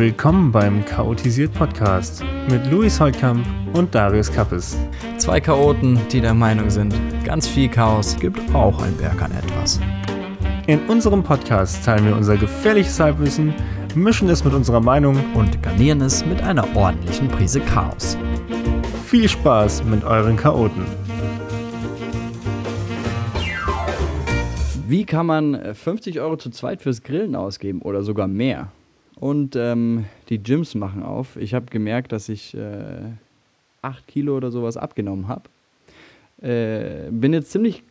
[0.00, 4.78] Willkommen beim Chaotisiert Podcast mit Luis Holtkamp und Darius Kappes.
[5.18, 9.78] Zwei Chaoten, die der Meinung sind, ganz viel Chaos gibt auch ein Berg an etwas.
[10.66, 13.52] In unserem Podcast teilen wir unser gefährliches Halbwissen,
[13.94, 18.16] mischen es mit unserer Meinung Und garnieren es mit einer ordentlichen Prise Chaos.
[19.04, 20.86] viel Spaß mit euren Chaoten.
[24.88, 28.72] Wie kann man äh, 50 Euro zu zweit fürs Grillen ausgeben oder sogar mehr?
[29.20, 31.36] Und ähm, die Gyms machen auf.
[31.36, 33.02] Ich habe gemerkt, dass ich äh,
[33.82, 35.42] 8 Kilo oder sowas abgenommen habe.
[36.40, 37.82] Äh, bin jetzt ziemlich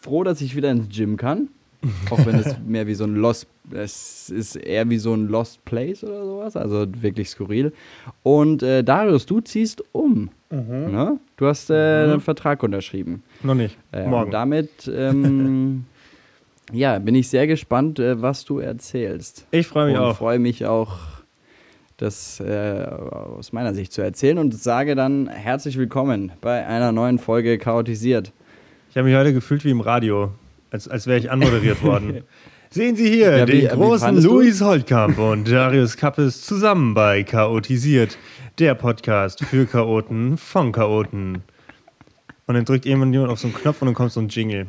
[0.00, 1.48] froh, dass ich wieder ins Gym kann.
[2.10, 5.64] Auch wenn es mehr wie so ein Lost, es ist eher wie so ein Lost
[5.64, 7.72] Place oder sowas, also wirklich skurril.
[8.22, 10.30] Und äh, Darius, du ziehst um.
[10.50, 11.20] Ne?
[11.36, 13.22] Du hast äh, einen Vertrag unterschrieben.
[13.42, 13.76] Noch nicht.
[13.92, 14.24] Äh, Morgen.
[14.26, 15.84] Und damit ähm,
[16.72, 19.46] ja, bin ich sehr gespannt, äh, was du erzählst.
[19.50, 20.16] Ich freue mich und auch.
[20.16, 20.96] freue mich auch,
[21.96, 27.18] das äh, aus meiner Sicht zu erzählen und sage dann herzlich willkommen bei einer neuen
[27.18, 28.32] Folge Chaotisiert.
[28.90, 30.30] Ich habe mich heute gefühlt wie im Radio,
[30.70, 32.22] als, als wäre ich anmoderiert worden.
[32.70, 34.20] Sehen Sie hier Ja, wie- den wie großen du?
[34.20, 38.18] Luis Holtkamp und Darius Kappes zusammen bei Chaotisiert,
[38.58, 41.42] der Podcast für Chaoten von Chaoten.
[42.46, 44.66] Und dann drückt irgendwann jemand auf so einen Knopf und dann kommt so ein Jingle.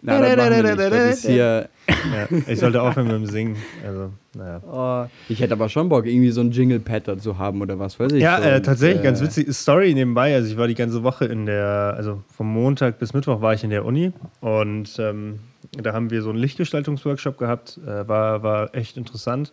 [0.00, 0.78] Na, das wir nicht.
[0.78, 3.56] Das ist hier, Ja, ich sollte aufhören mit dem Singen.
[3.84, 4.60] Also, naja.
[4.70, 8.12] oh, ich hätte aber schon Bock, irgendwie so ein Jingle-Pad dazu haben oder was weiß
[8.12, 8.22] ich.
[8.22, 9.52] Ja, äh, tatsächlich, ganz witzig.
[9.52, 10.34] Story nebenbei.
[10.34, 13.64] Also, ich war die ganze Woche in der, also vom Montag bis Mittwoch war ich
[13.64, 15.40] in der Uni und ähm,
[15.72, 17.78] da haben wir so einen Lichtgestaltungsworkshop gehabt.
[17.84, 19.52] Äh, war, war echt interessant.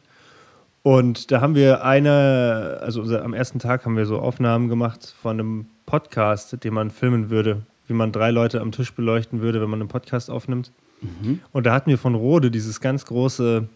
[0.83, 5.15] Und da haben wir eine, also unser, am ersten Tag haben wir so Aufnahmen gemacht
[5.19, 9.61] von einem Podcast, den man filmen würde, wie man drei Leute am Tisch beleuchten würde,
[9.61, 10.71] wenn man einen Podcast aufnimmt.
[11.51, 13.67] Und da hatten wir von Rode dieses ganz große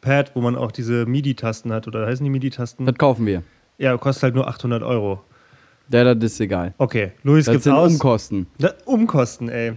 [0.00, 2.86] Pad, wo man auch diese MIDI-Tasten hat, oder heißen die MIDI-Tasten?
[2.86, 3.42] Das kaufen wir.
[3.76, 5.20] Ja, kostet halt nur 800 Euro.
[5.90, 6.74] Ja, das ist egal.
[6.78, 7.92] Okay, Luis Das gibt's sind aus.
[7.92, 8.46] Umkosten.
[8.58, 9.72] Da, Umkosten, ey.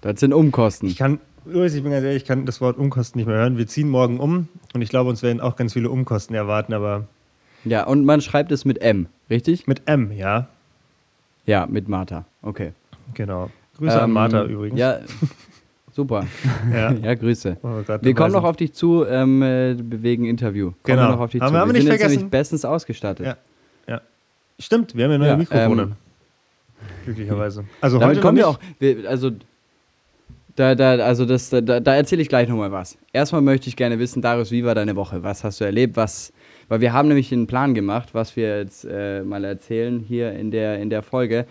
[0.00, 0.88] Das sind Umkosten.
[0.88, 3.56] Ich kann, Luis, ich bin ganz ehrlich, ich kann das Wort Umkosten nicht mehr hören.
[3.56, 7.06] Wir ziehen morgen um und ich glaube, uns werden auch ganz viele Umkosten erwarten, aber
[7.64, 9.66] Ja, und man schreibt es mit M, richtig?
[9.66, 10.48] mit M, ja.
[11.46, 12.24] Ja, mit Martha.
[12.42, 12.72] Okay.
[13.14, 13.50] Genau.
[13.78, 14.78] Grüße an Ähm, Martha übrigens.
[14.78, 14.98] Ja,
[15.92, 16.26] super.
[16.72, 16.92] Ja.
[16.92, 17.56] ja, Grüße.
[18.02, 18.48] Wir kommen noch sind.
[18.50, 20.66] auf dich zu ähm, äh, wegen Interview.
[20.70, 21.02] Kommen Genau.
[21.02, 21.54] wir noch auf dich Haben zu.
[21.54, 22.16] wir- haben wir sind nicht jetzt vergessen.
[22.18, 23.26] nämlich bestens ausgestattet.
[23.26, 23.36] Ja.
[23.86, 24.00] ja.
[24.58, 25.82] Stimmt, wir haben ja neue Ja, Mikrofone.
[25.82, 25.92] ähm,
[27.04, 27.64] Glücklicherweise.
[27.80, 28.58] Also Damit heute kommen wir auch.
[28.78, 29.30] Wir, also,
[30.56, 32.96] da, da, also das, da, da erzähle ich gleich nochmal was.
[33.12, 35.22] Erstmal möchte ich gerne wissen, Darius, wie war deine Woche?
[35.22, 35.96] Was hast du erlebt?
[35.96, 36.32] Was,
[36.68, 40.50] weil wir haben nämlich einen Plan gemacht, was wir jetzt äh, mal erzählen hier in
[40.50, 41.46] der, in der Folge.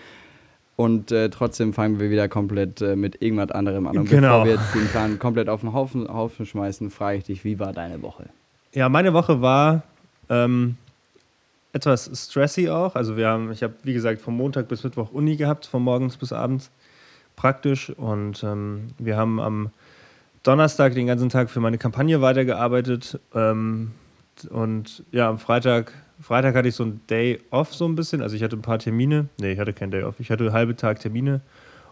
[0.77, 3.97] Und äh, trotzdem fangen wir wieder komplett äh, mit irgendwas anderem an.
[3.97, 4.43] Und Genau.
[4.43, 7.59] bevor wir jetzt den Plan komplett auf den Haufen, Haufen schmeißen, frage ich dich, wie
[7.59, 8.25] war deine Woche?
[8.73, 9.83] Ja, meine Woche war
[10.29, 10.75] ähm,
[11.71, 12.95] etwas stressy auch.
[12.95, 16.17] Also wir haben, ich habe wie gesagt vom Montag bis Mittwoch Uni gehabt, von morgens
[16.17, 16.71] bis abends
[17.37, 17.89] praktisch.
[17.91, 19.69] Und ähm, wir haben am
[20.43, 23.17] Donnerstag den ganzen Tag für meine Kampagne weitergearbeitet.
[23.33, 23.91] Ähm,
[24.51, 28.21] und ja, am Freitag, Freitag hatte ich so ein Day off so ein bisschen.
[28.21, 29.27] Also ich hatte ein paar Termine.
[29.39, 30.15] Nee, ich hatte keinen Day off.
[30.19, 31.41] Ich hatte einen halben Tag Termine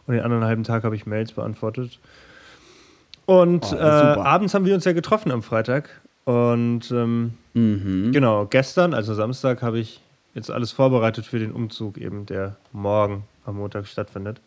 [0.07, 1.99] und den anderen halben Tag habe ich Mails beantwortet.
[3.25, 5.89] Und Oh, äh, abends haben wir uns ja getroffen am Freitag.
[6.25, 8.11] Und ähm, Mhm.
[8.13, 10.01] genau, gestern, also Samstag, habe ich
[10.33, 14.41] jetzt alles vorbereitet für den Umzug eben, der morgen am Montag stattfindet.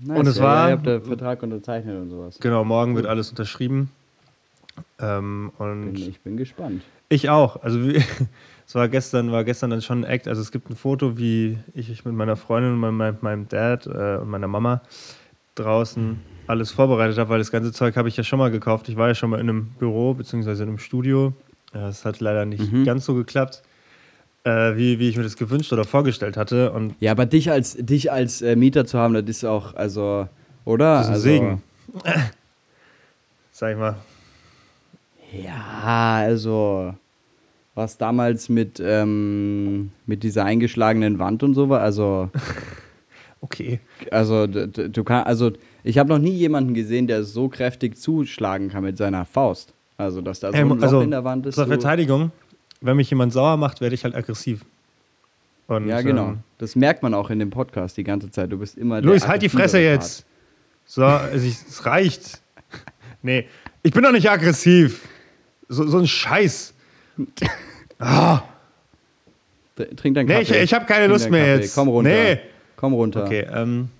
[0.00, 2.38] Nice, Und es ja, war- Ja, ihr habt den Vertrag unterzeichnet und sowas.
[2.40, 3.90] Genau, morgen wird alles unterschrieben.
[5.00, 6.82] Ähm, und Bin, ich bin gespannt.
[7.08, 7.62] ich auch.
[7.62, 7.78] Also
[8.66, 10.28] es war gestern, war gestern dann schon ein Act.
[10.28, 13.86] Also es gibt ein Foto, wie ich, ich mit meiner Freundin und meinem, meinem Dad
[13.86, 14.82] äh, und meiner Mama
[15.54, 18.88] draußen alles vorbereitet habe, weil das ganze Zeug habe ich ja schon mal gekauft.
[18.88, 21.32] Ich war ja schon mal in einem Büro beziehungsweise in einem Studio.
[21.72, 22.84] Das hat leider nicht Mhm.
[22.84, 23.62] ganz so geklappt,
[24.44, 26.72] äh, wie, wie ich mir das gewünscht oder vorgestellt hatte.
[26.72, 30.28] Und Ja, aber dich als, dich als äh, Mieter zu haben, das ist auch, also,
[30.64, 30.94] oder?
[30.96, 31.62] das ist ein also, Segen.
[33.52, 33.96] Sag ich mal.
[35.32, 36.94] Ja, also,
[37.74, 42.30] was damals mit, ähm, mit dieser eingeschlagenen Wand und so war, also,
[43.40, 43.80] Okay.
[44.10, 45.52] also, du kannst, also,
[45.82, 49.74] ich habe noch nie jemanden gesehen, der so kräftig zuschlagen kann mit seiner Faust.
[49.96, 51.56] Also, dass da so ein Ähm, Loch also, in der Wand ist.
[51.56, 52.30] Zur Verteidigung,
[52.80, 54.64] wenn mich jemand sauer macht, werde ich halt aggressiv.
[55.66, 56.28] Und, ja, genau.
[56.30, 58.52] Ähm, Das merkt man auch in dem Podcast die ganze Zeit.
[58.52, 60.26] Du bist immer Luis, halt die Fresse aggressivere jetzt.
[60.84, 62.40] So, also ich, es reicht.
[63.22, 63.46] Nee,
[63.82, 65.08] ich bin doch nicht aggressiv.
[65.72, 66.74] So, so ein Scheiß.
[68.04, 68.42] Ah.
[69.76, 70.56] Trink deinen nee, Kaffee.
[70.56, 71.62] ich, ich habe keine Trink Lust mehr Kaffee.
[71.62, 71.74] jetzt.
[71.76, 72.10] Komm runter.
[72.10, 72.40] Nee.
[72.74, 73.24] Komm runter.
[73.24, 73.90] Okay, ähm,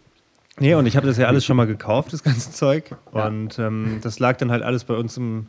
[0.59, 2.97] nee, und ich habe das ja alles schon mal gekauft, das ganze Zeug.
[3.15, 3.29] Ja.
[3.29, 5.47] Und ähm, das lag dann halt alles bei uns im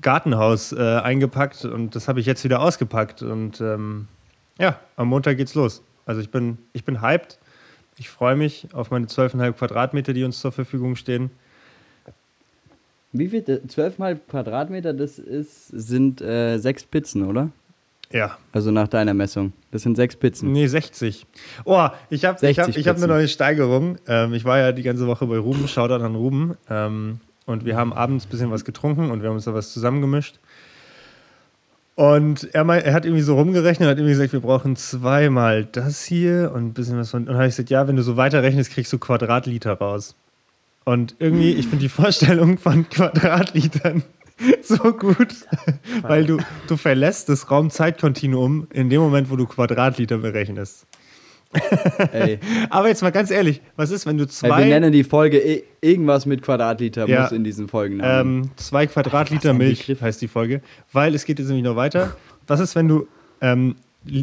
[0.00, 3.20] Gartenhaus äh, eingepackt und das habe ich jetzt wieder ausgepackt.
[3.20, 4.08] Und ähm,
[4.58, 5.82] ja, am Montag geht's los.
[6.06, 7.38] Also ich bin, ich bin hyped.
[7.98, 11.30] Ich freue mich auf meine 12,5 Quadratmeter, die uns zur Verfügung stehen.
[13.12, 13.40] Wie viel?
[13.40, 17.50] 12,5 Quadratmeter, das ist, sind äh, sechs Pizzen, oder?
[18.10, 18.36] Ja.
[18.52, 19.52] Also nach deiner Messung.
[19.70, 20.52] Das sind sechs Pizzen.
[20.52, 21.26] Nee, 60.
[21.64, 23.96] Oh, ich habe ich hab, ich hab eine neue Steigerung.
[24.06, 26.56] Ähm, ich war ja die ganze Woche bei Ruben, Shoutout an Ruben.
[26.68, 29.72] Ähm, und wir haben abends ein bisschen was getrunken und wir haben uns da was
[29.72, 30.38] zusammengemischt.
[31.94, 35.64] Und er, mein, er hat irgendwie so rumgerechnet und hat irgendwie gesagt, wir brauchen zweimal
[35.64, 37.20] das hier und ein bisschen was von.
[37.20, 40.14] Und dann habe ich gesagt, ja, wenn du so weiterrechnest, kriegst du Quadratliter raus.
[40.84, 44.02] Und irgendwie, ich finde die Vorstellung von Quadratlitern
[44.62, 45.34] so gut,
[46.02, 50.86] weil du, du verlässt das Raum-Zeit-Kontinuum in dem Moment, wo du Quadratliter berechnest.
[52.12, 52.38] Ey.
[52.70, 54.62] Aber jetzt mal ganz ehrlich, was ist, wenn du zwei.
[54.62, 58.86] Ey, wir nennen die Folge irgendwas mit Quadratliter, ja, muss in diesen Folgen ähm, Zwei
[58.86, 60.62] Quadratliter Ach, Milch heißt die Folge,
[60.92, 62.16] weil es geht jetzt nämlich noch weiter.
[62.46, 63.06] Was ist, wenn du
[63.40, 63.76] ähm,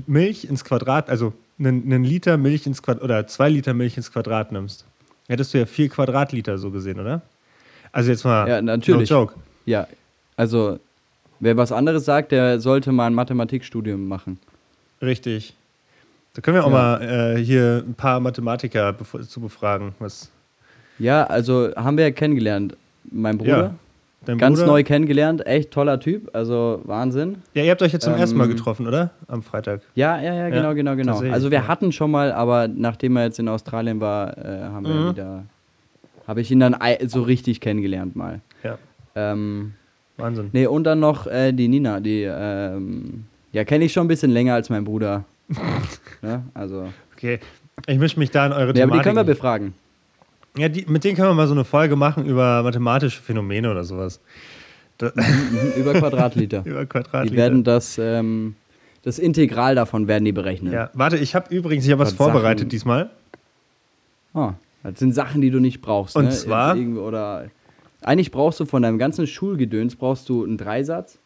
[0.08, 4.12] Milch ins Quadrat, also einen, einen Liter Milch ins Quadrat oder zwei Liter Milch ins
[4.12, 4.86] Quadrat nimmst?
[5.30, 7.22] Hättest du ja vier Quadratliter so gesehen, oder?
[7.92, 8.50] Also jetzt mal.
[8.50, 9.10] Ja, natürlich.
[9.10, 9.36] No joke.
[9.66, 9.88] Ja,
[10.36, 10.80] also,
[11.40, 14.40] wer was anderes sagt, der sollte mal ein Mathematikstudium machen.
[15.02, 15.56] Richtig.
[16.34, 16.98] Da können wir auch ja.
[16.98, 17.02] mal
[17.38, 19.94] äh, hier ein paar Mathematiker bef zu befragen.
[20.00, 20.31] Was
[20.98, 22.76] ja, also haben wir ja kennengelernt.
[23.10, 23.58] Mein Bruder.
[23.58, 23.76] Ja,
[24.38, 24.72] ganz Bruder?
[24.72, 27.38] neu kennengelernt, echt toller Typ, also Wahnsinn.
[27.54, 29.12] Ja, ihr habt euch jetzt zum ähm, ersten Mal ähm, getroffen, oder?
[29.28, 29.81] Am Freitag.
[29.96, 31.20] Ja, ja, ja, genau, ja, genau, genau.
[31.31, 34.88] Also wir hatten schon mal, aber nachdem er jetzt in Australien war, äh, haben mhm.
[34.88, 35.44] wir wieder,
[36.28, 36.76] habe ich ihn dann
[37.08, 38.42] so richtig kennengelernt mal.
[38.64, 38.78] Ja.
[39.16, 39.74] Ähm,
[40.18, 40.50] Wahnsinn.
[40.52, 44.31] Nee, und dann noch äh, die Nina, die, ähm, ja, kenne ich schon ein bisschen
[44.31, 45.26] länger als mein Bruder.
[46.22, 46.90] ja, also.
[47.16, 47.40] Okay,
[47.88, 49.74] ich mische mich da in eure nee, aber die können wir befragen.
[50.60, 53.84] Ja, die, mit denen können wir mal so eine Folge machen über mathematische Phänomene oder
[53.84, 54.20] sowas.
[55.02, 56.62] Mhm, mhm, über Quadratliter.
[56.66, 57.32] über Quadratliter.
[57.32, 58.56] Die werden das, ähm,
[59.04, 60.74] das Integral davon werden die berechnen.
[60.74, 62.70] Ja, warte, ich habe übrigens hier was vorbereitet Sachen.
[62.70, 63.10] diesmal.
[64.34, 64.52] Oh,
[64.84, 66.16] das sind Sachen, die du nicht brauchst.
[66.16, 66.32] Und ne?
[66.32, 66.76] zwar?
[66.76, 67.46] Oder
[68.02, 71.20] eigentlich brauchst du von deinem ganzen Schulgedöns brauchst du einen Dreisatz.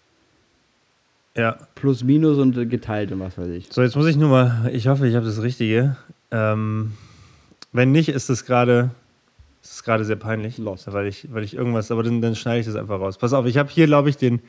[1.36, 1.58] Ja.
[1.76, 3.68] Plus, minus und geteilt und was weiß ich.
[3.72, 5.98] So, jetzt muss ich nur mal, ich hoffe, ich habe das Richtige.
[6.30, 6.94] Ähm,
[7.72, 8.92] wenn nicht, ist es gerade
[9.72, 10.58] ist gerade sehr peinlich.
[10.58, 10.92] Lost.
[10.92, 13.18] Weil ich, weil ich irgendwas, aber dann, dann schneide ich das einfach raus.
[13.18, 14.42] Pass auf, ich habe hier, glaube ich, den,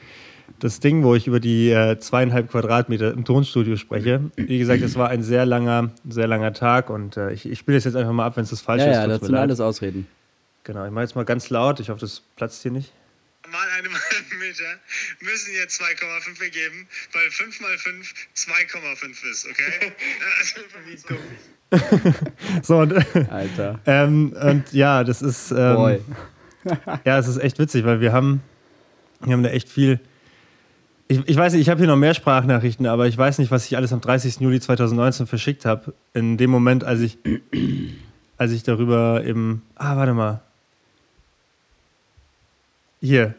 [0.59, 4.31] das Ding, wo ich über die äh, zweieinhalb Quadratmeter im Tonstudio spreche.
[4.37, 7.77] Wie gesagt, es war ein sehr langer, sehr langer Tag und äh, ich, ich spiele
[7.77, 8.97] das jetzt einfach mal ab, wenn es das falsch ja, ist.
[8.97, 10.07] Ja, das sind alles Ausreden.
[10.65, 11.81] Genau, ich mache jetzt mal ganz laut.
[11.81, 12.93] Ich hoffe, das platzt hier nicht.
[13.51, 14.65] Mal einem halben Meter
[15.21, 19.93] müssen hier 2,5 ergeben, weil 5 mal 5 2,5 ist, okay?
[20.41, 21.19] Also,
[22.63, 22.95] so, und,
[23.31, 23.79] Alter.
[23.87, 25.51] Ähm, und ja, das ist.
[25.51, 26.01] Ähm,
[27.05, 28.43] ja, es ist echt witzig, weil wir haben,
[29.21, 30.01] wir haben da echt viel.
[31.09, 33.67] Ich, ich weiß nicht, ich habe hier noch mehr Sprachnachrichten, aber ich weiß nicht, was
[33.67, 34.41] ich alles am 30.
[34.41, 35.93] Juli 2019 verschickt habe.
[36.15, 37.19] In dem Moment, als ich
[38.37, 39.63] als ich darüber eben.
[39.75, 40.41] Ah, warte mal.
[43.01, 43.35] Hier.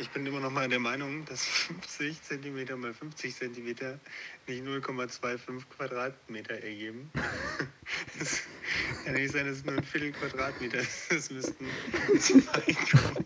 [0.00, 5.38] Ich, bin immer noch mal der Meinung, dass 50 cm mal 50 cm nicht 0,25
[5.76, 7.10] Quadratmeter ergeben.
[8.20, 8.40] Es
[9.04, 11.12] kann nicht sein, dass es nur ein Viertel Quadratmeter ist.
[11.12, 11.66] Es müssten
[12.14, 13.24] 2,5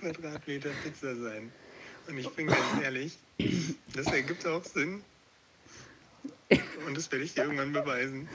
[0.00, 1.52] Quadratmeter Pizza sein.
[2.06, 3.18] Und ich bin ganz ehrlich,
[3.94, 5.02] das ergibt auch Sinn.
[6.86, 8.28] Und das werde ich dir irgendwann beweisen.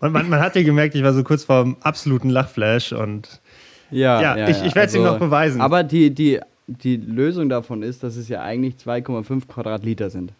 [0.00, 3.40] Und man, man hat ja gemerkt, ich war so kurz vor einem absoluten Lachflash und
[3.90, 5.60] ja, ja, ja ich, ich werde es also, ihm noch beweisen.
[5.60, 10.32] Aber die, die, die Lösung davon ist, dass es ja eigentlich 2,5 Quadratliter sind.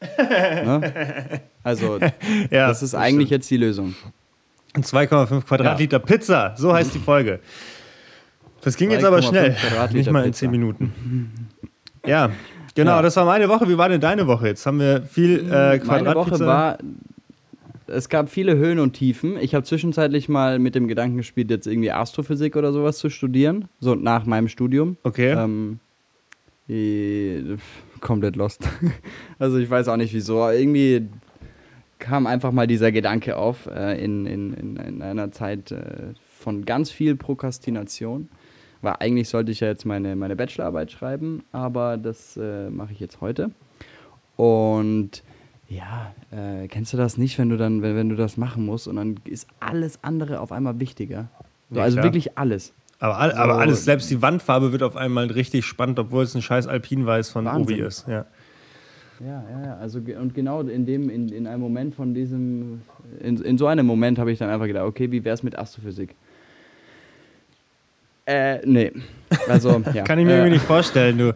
[0.18, 1.40] ne?
[1.62, 1.98] Also,
[2.50, 3.30] ja, das ist das eigentlich stimmt.
[3.30, 3.94] jetzt die Lösung.
[4.74, 6.04] 2,5 Quadratliter ja.
[6.04, 7.40] Pizza, so heißt die Folge.
[8.60, 9.56] Das ging jetzt aber schnell.
[9.92, 10.92] Nicht mal in 10 Minuten.
[12.04, 12.30] Ja,
[12.74, 13.02] genau, ja.
[13.02, 13.68] das war meine Woche.
[13.68, 14.48] Wie war denn deine Woche?
[14.48, 16.02] Jetzt haben wir viel äh, Quadratpizza.
[16.02, 16.78] Meine Woche war
[17.86, 19.36] es gab viele Höhen und Tiefen.
[19.38, 23.68] Ich habe zwischenzeitlich mal mit dem Gedanken gespielt, jetzt irgendwie Astrophysik oder sowas zu studieren,
[23.80, 24.96] so nach meinem Studium.
[25.02, 25.32] Okay.
[25.32, 25.78] Ähm,
[28.00, 28.68] komplett lost.
[29.38, 30.48] also ich weiß auch nicht wieso.
[30.48, 31.08] Irgendwie
[31.98, 36.64] kam einfach mal dieser Gedanke auf äh, in, in, in, in, einer Zeit äh, von
[36.64, 38.28] ganz viel Prokrastination.
[38.82, 43.00] Weil eigentlich sollte ich ja jetzt meine, meine Bachelorarbeit schreiben, aber das äh, mache ich
[43.00, 43.50] jetzt heute.
[44.36, 45.22] Und
[45.68, 48.86] ja, äh, kennst du das nicht, wenn du dann, wenn, wenn du das machen musst
[48.86, 51.28] und dann ist alles andere auf einmal wichtiger?
[51.70, 52.04] So, ja, also klar.
[52.04, 52.72] wirklich alles.
[52.98, 56.42] Aber, all, aber alles, selbst die Wandfarbe wird auf einmal richtig spannend, obwohl es ein
[56.42, 57.76] scheiß Alpinweiß von Wahnsinn.
[57.76, 58.06] Obi ist.
[58.08, 58.24] Ja.
[59.20, 59.76] Ja, ja, ja.
[59.78, 62.82] Also, und genau in dem, in, in einem Moment von diesem,
[63.20, 65.58] in, in so einem Moment habe ich dann einfach gedacht, okay, wie wäre es mit
[65.58, 66.14] Astrophysik?
[68.26, 68.92] Äh, nee.
[69.48, 70.04] Also, ja.
[70.04, 71.34] Kann ich mir äh, irgendwie nicht vorstellen, du.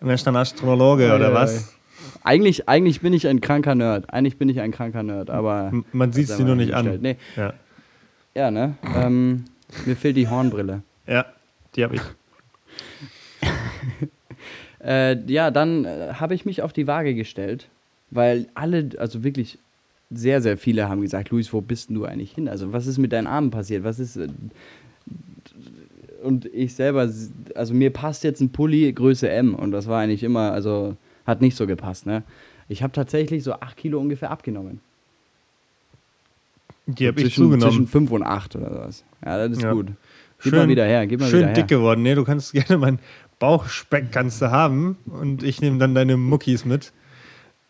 [0.00, 1.76] Bist dann Astrologe oder was?
[2.24, 4.12] Eigentlich, eigentlich bin ich ein kranker Nerd.
[4.12, 5.72] Eigentlich bin ich ein kranker Nerd, aber.
[5.92, 6.98] Man sieht sie mal nur nicht an.
[7.00, 7.54] Nee, Ja,
[8.34, 8.74] ja, ne?
[8.96, 9.44] Ähm,
[9.86, 10.82] mir fehlt die Hornbrille.
[11.06, 11.26] ja
[11.74, 12.02] die habe ich.
[14.84, 17.68] Äh, ja, dann äh, habe ich mich auf die Waage gestellt,
[18.10, 19.58] weil alle, also wirklich
[20.10, 22.48] sehr, sehr viele haben gesagt, Luis, wo bist denn du eigentlich hin?
[22.48, 23.84] Also was ist mit deinen Armen passiert?
[23.84, 24.16] Was ist...
[24.16, 24.26] Äh,
[26.24, 27.08] und ich selber,
[27.54, 31.40] also mir passt jetzt ein Pulli Größe M und das war eigentlich immer, also hat
[31.40, 32.22] nicht so gepasst, ne?
[32.68, 34.80] Ich habe tatsächlich so 8 Kilo ungefähr abgenommen.
[36.86, 37.86] Die habe ich zwischen, zwischen zugenommen.
[37.86, 39.04] 5 und 8 oder sowas.
[39.24, 39.72] Ja, das ist Ja.
[39.72, 39.88] gut.
[40.42, 41.54] Gib mal wieder her, gib mal schön wieder her.
[41.54, 42.02] dick geworden.
[42.02, 42.98] Nee, du kannst gerne meinen
[43.38, 46.92] Bauchspeck kannst du haben und ich nehme dann deine Muckis mit.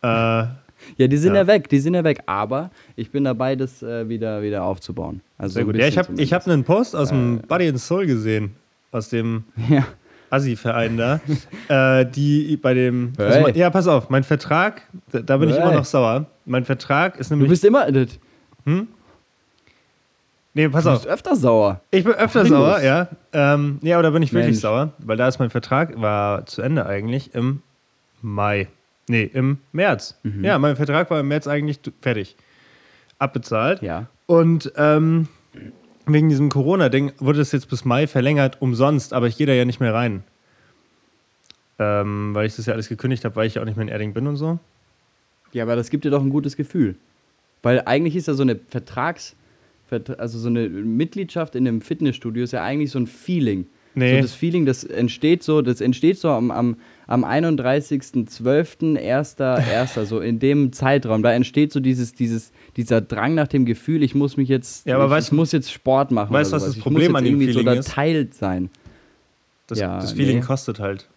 [0.01, 1.41] Äh, Ja, die sind ja.
[1.41, 1.47] Ja.
[1.47, 2.23] weg, die sind ja weg.
[2.25, 5.21] Aber ich bin dabei, das äh, wieder, wieder aufzubauen.
[5.37, 5.75] Also sehr gut.
[5.75, 8.55] Ja, ich habe hab einen Post aus dem Body and Soul gesehen.
[8.91, 9.85] Aus dem Ja.
[10.33, 11.19] Assi-Verein da.
[11.99, 13.13] äh, die bei dem.
[13.17, 13.41] Also, Hey.
[13.43, 15.63] mein- ja, pass auf, mein Vertrag, da, da bin ich Hey.
[15.63, 16.25] immer noch sauer.
[16.45, 17.49] Mein Vertrag ist Du nämlich.
[17.49, 17.89] bist immer.
[17.91, 18.07] Du
[20.53, 21.05] nee, pass bist auf.
[21.05, 21.81] öfter sauer.
[21.91, 22.49] Ich bin öfter Findus.
[22.59, 23.07] sauer, ja.
[23.31, 24.59] Ähm, ja, aber da bin ich wirklich Mensch.
[24.61, 27.61] sauer, weil da ist mein Vertrag, war zu Ende eigentlich im
[28.21, 28.67] Mai.
[29.09, 30.17] Nee, im März.
[30.23, 30.43] Mhm.
[30.45, 32.35] Ja, mein Vertrag war im März eigentlich fertig.
[33.19, 33.81] Abbezahlt.
[33.81, 34.07] Ja.
[34.27, 35.27] Und ähm,
[36.05, 39.65] wegen diesem Corona-Ding wurde es jetzt bis Mai verlängert, umsonst, aber ich gehe da ja
[39.65, 40.23] nicht mehr rein.
[41.79, 43.91] Ähm, weil ich das ja alles gekündigt habe, weil ich ja auch nicht mehr in
[43.91, 44.59] Erding bin und so.
[45.53, 46.95] Ja, aber das gibt dir doch ein gutes Gefühl.
[47.61, 49.35] Weil eigentlich ist ja so eine Vertrags.
[49.89, 53.65] Vert- Also so eine Mitgliedschaft in einem Fitnessstudio ist ja eigentlich so ein Feeling.
[53.95, 54.15] Nee.
[54.15, 60.19] So das Feeling, das entsteht so, das entsteht so am, am, am 31.12., 1.1., so
[60.19, 61.21] in dem Zeitraum.
[61.21, 64.95] Da entsteht so dieses, dieses, dieser Drang nach dem Gefühl, ich muss mich jetzt, Ja,
[64.95, 66.33] aber ich, weißt ich muss jetzt Sport machen.
[66.33, 67.89] weißt du, was das ich Problem an dem irgendwie so Feeling da ist?
[67.89, 68.69] teilt sein.
[69.67, 70.45] Das, Ja, das Feeling nee.
[70.45, 71.07] kostet halt.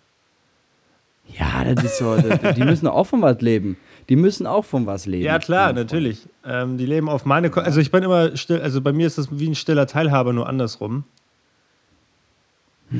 [1.38, 3.76] Ja, das ist so, das, die müssen auch von was leben.
[4.08, 5.25] Die müssen auch von was leben.
[5.25, 6.28] Ja, klar, natürlich.
[6.44, 9.18] Ähm, die leben auf meine Ko Also ich bin immer still, also bei mir ist
[9.18, 11.02] das wie ein stiller Teilhaber, nur andersrum.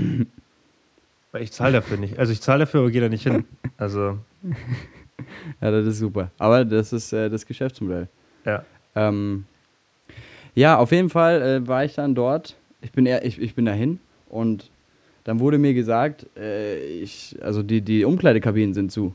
[1.33, 2.19] Weil ich zahle dafür nicht.
[2.19, 3.45] Also ich zahle dafür, aber gehe da nicht hin.
[3.77, 4.19] Also,
[5.61, 6.31] Ja, das ist super.
[6.39, 8.09] Aber das ist äh, das Geschäftsmodell.
[8.47, 8.65] Ja.
[8.95, 9.45] Ähm,
[10.55, 12.57] ja, auf jeden Fall äh, war ich dann dort.
[12.81, 14.01] Ich bin, eher, ich, ich bin dahin
[14.31, 14.71] und
[15.25, 19.15] dann wurde mir gesagt, äh, ich, also die, die Umkleidekabinen sind zu.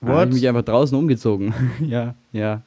[0.00, 0.28] Da habe What?
[0.28, 1.52] ich mich einfach draußen umgezogen.
[1.86, 2.62] ja, ja.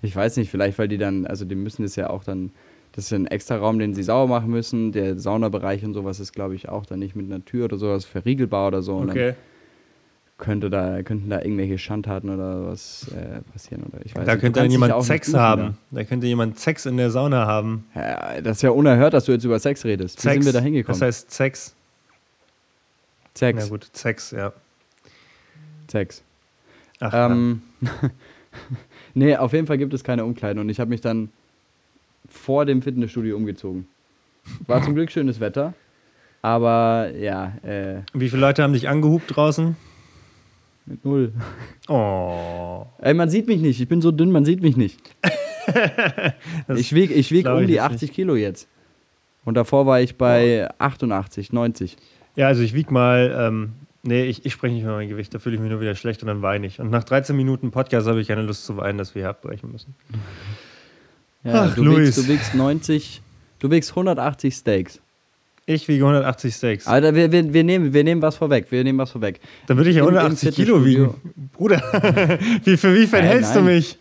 [0.00, 2.50] Ich weiß nicht, vielleicht weil die dann, also die müssen es ja auch dann,
[2.92, 4.92] das ist ja ein extra Raum, den sie sauber machen müssen.
[4.92, 8.04] Der Saunabereich und sowas ist, glaube ich, auch dann nicht mit einer Tür oder sowas
[8.04, 8.96] verriegelbar oder so.
[8.96, 9.34] Und dann Okay.
[10.42, 13.84] Könnte da, könnten da irgendwelche Schandtaten oder was äh, passieren.
[13.84, 14.40] Oder ich weiß Da nicht.
[14.40, 15.78] Könnte dann jemand Sex haben.
[15.92, 17.86] Da könnte jemand Sex in der Sauna haben.
[17.94, 20.18] Ja, das ist ja unerhört, dass du jetzt über Sex redest.
[20.18, 20.34] Wie Sex.
[20.34, 20.98] sind wir da hingekommen?
[20.98, 21.74] Das heißt Sex.
[23.34, 23.62] Sex.
[23.62, 24.52] Ja gut, Sex, ja.
[25.88, 26.22] Sex.
[26.98, 27.62] Ach, Ähm,
[29.14, 31.30] nee, auf jeden Fall gibt es keine Umkleiden und ich habe mich dann
[32.28, 33.86] vor dem Fitnessstudio umgezogen.
[34.66, 35.72] War zum Glück schönes Wetter,
[36.42, 38.00] aber ja, äh.
[38.12, 39.76] Wie viele Leute haben dich angehupt draußen?
[40.86, 41.32] Mit null.
[41.88, 42.86] Oh.
[42.98, 44.98] Ey, man sieht mich nicht, ich bin so dünn, man sieht mich nicht.
[46.74, 48.66] Ich wiege ich wieg um die jetzt 80 Kilo jetzt.
[49.44, 51.96] Und davor war ich bei 88, 90.
[52.34, 53.72] Ja, also ich wieg mal, ähm,
[54.02, 56.22] nee, ich, ich spreche nicht über mein Gewicht, da fühle ich mich nur wieder schlecht
[56.22, 56.80] und dann weine ich.
[56.80, 59.70] Und nach 13 Minuten Podcast habe ich keine Lust zu weinen, dass wir hier abbrechen
[59.70, 59.94] müssen.
[61.44, 62.16] Ja, Ach, du, Luis.
[62.16, 63.22] wiegst, du wiegst 90,
[63.58, 65.00] du wiegst 180 Steaks.
[65.64, 66.86] Ich wiege 180 Steaks.
[66.88, 68.66] Alter, wir, wir, wir, nehmen, wir nehmen was vorweg.
[68.70, 69.40] Wir nehmen was vorweg.
[69.68, 71.14] Dann würde ich ja Im- im 180 Kilo wiegen.
[71.52, 71.78] Bruder,
[72.64, 73.98] wie, für wie viel Nein, hältst du mich?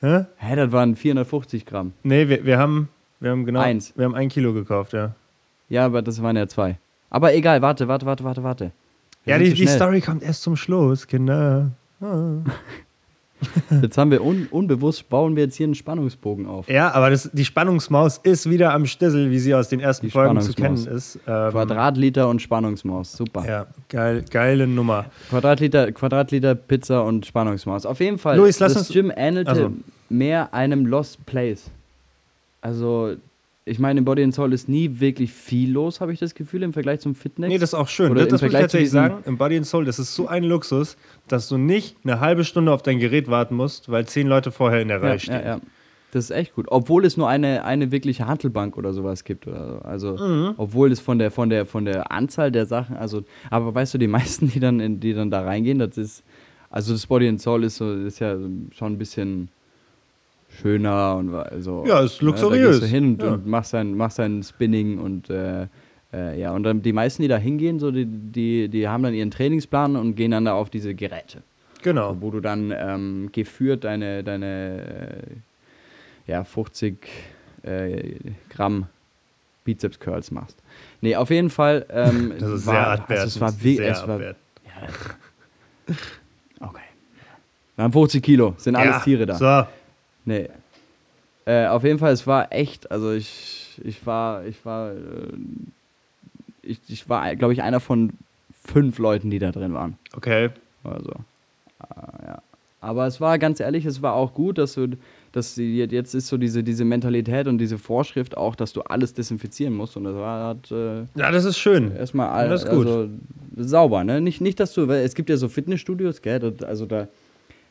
[0.00, 0.24] Hä?
[0.36, 1.92] Hä, das waren 450 Gramm.
[2.02, 2.88] Nee, wir, wir haben,
[3.20, 3.92] wir haben genau, Eins.
[3.94, 5.14] wir haben ein Kilo gekauft, ja.
[5.68, 6.78] Ja, aber das waren ja zwei.
[7.10, 8.72] Aber egal, warte, warte, warte, warte, warte.
[9.24, 9.66] Wir Ja, die, die.
[9.68, 11.70] Story kommt erst zum Schluss, Kinder.
[12.00, 12.36] Ah.
[13.82, 16.68] Jetzt haben wir un, unbewusst, bauen wir jetzt hier einen Spannungsbogen auf.
[16.68, 20.10] Ja, aber das, die Spannungsmaus ist wieder am Stissel, wie sie aus den ersten Die
[20.12, 21.16] Folgen zu kennen ist.
[21.26, 23.44] Ähm, Quadratliter und Spannungsmaus, super.
[23.46, 25.06] Ja, geil, geile Nummer.
[25.30, 27.86] Quadratliter, Quadratliter Pizza und Spannungsmaus.
[27.86, 29.72] Auf jeden Fall, Luis, lass das uns- Gym ähnelte Also.
[30.08, 31.70] mehr einem Lost Place.
[32.60, 33.14] Also,
[33.64, 36.62] ich meine, im Body and Soul ist nie wirklich viel los, habe ich das Gefühl,
[36.64, 37.48] im Vergleich zum Fitness.
[37.48, 38.10] Nee, das ist auch schön.
[38.10, 39.22] Oder Das, das muss ich tatsächlich sagen.
[39.24, 40.96] Im Body and Soul, das ist so ein Luxus,
[41.28, 44.80] dass du nicht eine halbe Stunde auf dein Gerät warten musst, weil zehn Leute vorher
[44.82, 45.34] in der Reihe ja, stehen.
[45.34, 45.60] ja, ja.
[46.10, 46.66] Das ist echt gut.
[46.68, 49.46] Obwohl es nur eine, eine wirkliche Hantelbank oder sowas gibt.
[49.46, 49.78] Oder so.
[49.82, 50.54] Also, Mhm.
[50.58, 53.98] obwohl es von der, von, der, von der Anzahl der Sachen, also, aber weißt du,
[53.98, 56.22] die meisten, die dann, in, die dann da reingehen, das ist,
[56.68, 58.36] also das Body and Soul ist, so, ist ja
[58.72, 59.48] schon ein bisschen
[60.60, 61.84] schöner und also.
[61.86, 62.80] Ja, ist ne, Da luxuriös.
[62.80, 63.32] gehst du hin und, Ja.
[63.32, 65.66] und machst, ein, machst ein Spinning und äh,
[66.14, 69.14] Äh, ja, und dann die meisten, die da hingehen, so die, die, die haben dann
[69.14, 71.42] ihren Trainingsplan und gehen dann da auf diese Geräte.
[71.82, 72.14] Genau.
[72.20, 75.22] Wo du dann ähm, geführt deine, deine
[76.26, 76.98] äh, ja, 50
[77.62, 78.14] äh,
[78.50, 78.88] Gramm
[79.64, 80.58] Bizeps Curls machst.
[81.00, 81.86] Nee, auf jeden Fall.
[81.88, 83.26] Ähm, Das ist war, sehr also abwertend.
[83.28, 84.36] es war, sehr es war abwertend.
[86.60, 86.80] Okay.
[87.78, 89.34] Dann 50 Kilo, sind alles Ja, Tiere da.
[89.34, 89.66] So,
[90.24, 90.48] Nee.
[91.44, 94.96] Äh, auf jeden Fall, es war echt, also ich, ich war, ich war, äh,
[96.62, 98.10] ich, ich war, glaube ich, einer von
[98.64, 99.98] fünf Leuten, die da drin waren.
[100.16, 100.50] okay.
[100.84, 101.10] Also,
[101.80, 102.42] äh, ja.
[102.80, 104.88] Aber es war ganz ehrlich, es war auch gut, dass du,
[105.30, 109.14] dass die, jetzt ist so diese, diese Mentalität und diese Vorschrift auch, dass du alles
[109.14, 109.96] desinfizieren musst.
[109.96, 111.94] Und das war hat, äh, Ja, das ist schön.
[111.94, 112.86] erstmal all, das ist gut.
[112.86, 113.08] Also,
[113.56, 114.20] sauber, ne?
[114.20, 116.54] Nicht, nicht, dass du, weil es gibt ja so Fitnessstudios, gell?
[116.66, 117.06] Also da,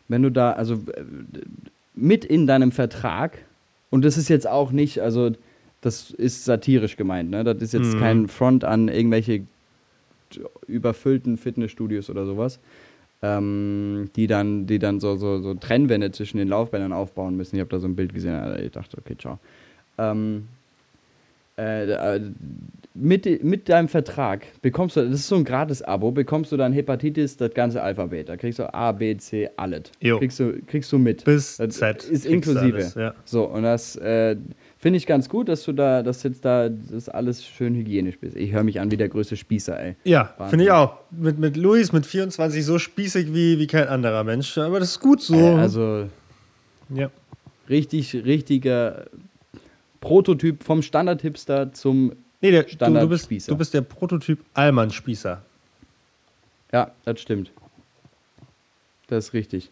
[0.08, 1.03] wenn du da, also äh,
[1.93, 3.38] mit in deinem Vertrag,
[3.89, 5.31] und das ist jetzt auch nicht, also
[5.81, 7.43] das ist satirisch gemeint, ne?
[7.43, 8.00] Das ist jetzt Mhm.
[8.00, 9.43] kein Front an irgendwelche
[10.67, 12.60] überfüllten Fitnessstudios oder sowas.
[13.24, 17.55] Ähm, die dann, die dann so, so, so Trennwände zwischen den Laufbändern aufbauen müssen.
[17.55, 19.38] Ich habe da so ein Bild gesehen, ich dachte, okay, ciao.
[20.00, 20.48] Ähm,
[21.55, 22.21] äh, äh,
[22.93, 27.38] mit, mit deinem Vertrag bekommst du, das ist so ein Gratis-Abo, bekommst du dann Hepatitis,
[27.38, 28.27] das ganze Alphabet.
[28.27, 29.83] Da kriegst du A, B, C, alles.
[30.01, 30.19] Jo.
[30.19, 31.24] Kriegst du, kriegst du mit.
[31.24, 32.03] Bis Das Z.
[32.03, 32.75] Ist inklusive.
[32.75, 33.13] alles, ja.
[33.24, 34.36] So, und das äh,
[34.77, 38.36] finde ich ganz gut, dass du da, dass jetzt da das alles schön hygienisch bist.
[38.36, 39.95] Ich höre mich an wie der größte Spießer, ey.
[40.03, 40.98] Ja, finde ich auch.
[41.12, 44.57] Mit, mit Luis mit 24 so spießig wie, wie kein anderer Mensch.
[44.57, 45.36] Aber das ist gut so.
[45.36, 46.10] Äh, also
[46.93, 47.10] ja.
[47.69, 49.05] richtig, richtiger
[50.01, 52.12] Prototyp vom Standard-Hipster zum.
[52.41, 55.41] Nee, der, du, du, bist, du bist der Prototyp Allmann-Spießer.
[56.71, 57.51] Ja, das stimmt.
[59.07, 59.69] Das ist richtig.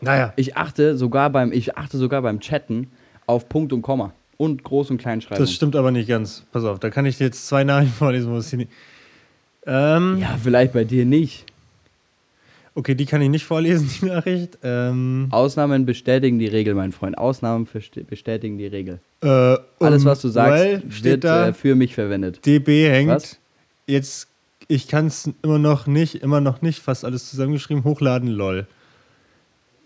[0.00, 0.32] Naja.
[0.36, 2.90] Ich achte sogar beim, ich achte sogar beim Chatten
[3.26, 5.42] auf Punkt und Komma und Groß- und Kleinschreibung.
[5.44, 6.44] Das stimmt aber nicht ganz.
[6.52, 8.70] Pass auf, da kann ich dir jetzt zwei Nachrichten vorlesen, wo es hier nicht.
[9.66, 11.44] Ähm, Ja, vielleicht bei dir nicht.
[12.78, 14.56] Okay, die kann ich nicht vorlesen, die Nachricht.
[14.62, 17.18] Ähm, Ausnahmen bestätigen die Regel, mein Freund.
[17.18, 17.66] Ausnahmen
[18.08, 19.00] bestätigen die Regel.
[19.20, 22.46] äh, Alles, was du sagst, well, steht wird da, äh, für mich verwendet.
[22.46, 23.10] DB hängt.
[23.10, 23.36] Was?
[23.88, 24.28] Jetzt,
[24.68, 28.68] ich kann es immer noch nicht, immer noch nicht, fast alles zusammengeschrieben, hochladen, lol.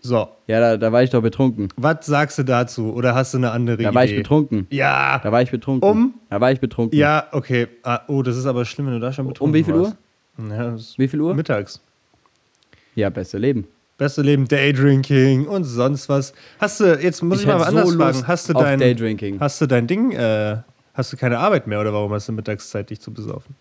[0.01, 1.69] So, Ja, da, da war ich doch betrunken.
[1.77, 2.93] was sagst du dazu?
[2.93, 3.95] Oder hast du eine andere Da Idee?
[3.95, 4.67] war ich betrunken.
[4.69, 5.89] Ja, Da war ich betrunken.
[5.89, 6.13] Um?
[6.29, 6.99] Da war ich betrunken.
[6.99, 7.67] ja, okay.
[7.81, 9.95] Ah, oh, das ist aber schlimm, wenn du da schon betrunken Um wie viel warst.
[10.37, 11.33] Ja, Wie viel Uhr?
[11.33, 11.81] Mittags.
[12.95, 13.67] Ja, beste Leben.
[13.97, 16.33] Beste Leben, Daydrinking und sonst was.
[16.59, 19.39] Hast du, jetzt muss ich, mal hätte aber anders so fragen, hast du dein, Daydrinking.
[19.39, 20.57] hast du dein Ding, äh,
[20.93, 23.55] hast du keine Arbeit mehr oder warum hast du Mittagszeit, dich zu besaufen?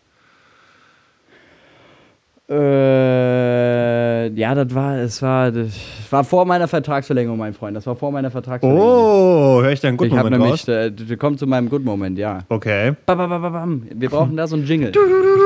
[2.48, 5.72] Äh, ja, das war, es war, das
[6.10, 7.76] war vor meiner Vertragsverlängerung, mein Freund.
[7.76, 8.90] Das war vor meiner Vertragsverlängerung.
[8.90, 10.68] Oh, höre ich da einen ich habe Good-Moment nämlich, raus?
[10.68, 12.40] äh, wir kommen zu meinem Good Moment, ja.
[12.48, 12.94] Okay.
[13.06, 13.68] Ba, ba, ba.
[13.94, 14.92] Wir brauchen da so einen Jingle.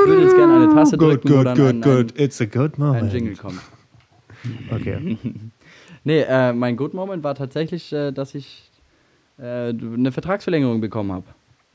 [0.07, 2.19] Ich würde jetzt gerne eine Taste Good, drücken, good, good, ein, good.
[2.19, 3.13] It's a good ein, ein moment.
[3.13, 3.59] Jingle kommt.
[4.71, 5.17] Okay.
[6.03, 8.71] Nee, äh, mein Good Moment war tatsächlich, äh, dass ich
[9.39, 11.25] äh, eine Vertragsverlängerung bekommen habe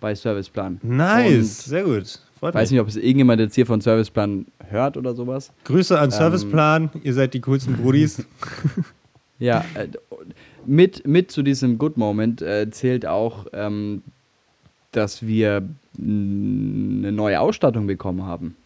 [0.00, 0.80] bei Serviceplan.
[0.82, 2.18] Nice, sehr gut.
[2.40, 2.72] Freut Und weiß mich.
[2.72, 5.52] nicht, ob es irgendjemand jetzt hier von Serviceplan hört oder sowas.
[5.64, 8.24] Grüße Ähm, an Serviceplan, ihr seid die coolsten Brudis.
[9.38, 9.88] Ja, äh,
[10.64, 14.02] mit, mit zu diesem Good Moment äh, zählt auch, ähm,
[14.92, 18.56] dass wir eine neue Ausstattung bekommen haben.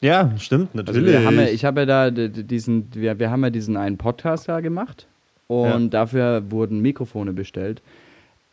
[0.00, 1.12] Ja, stimmt, Also natürlich.
[1.12, 4.48] wir haben ja, ich habe ja da diesen, wir, wir haben ja diesen einen Podcast
[4.48, 5.06] da gemacht
[5.46, 7.82] und dafür wurden Mikrofone bestellt,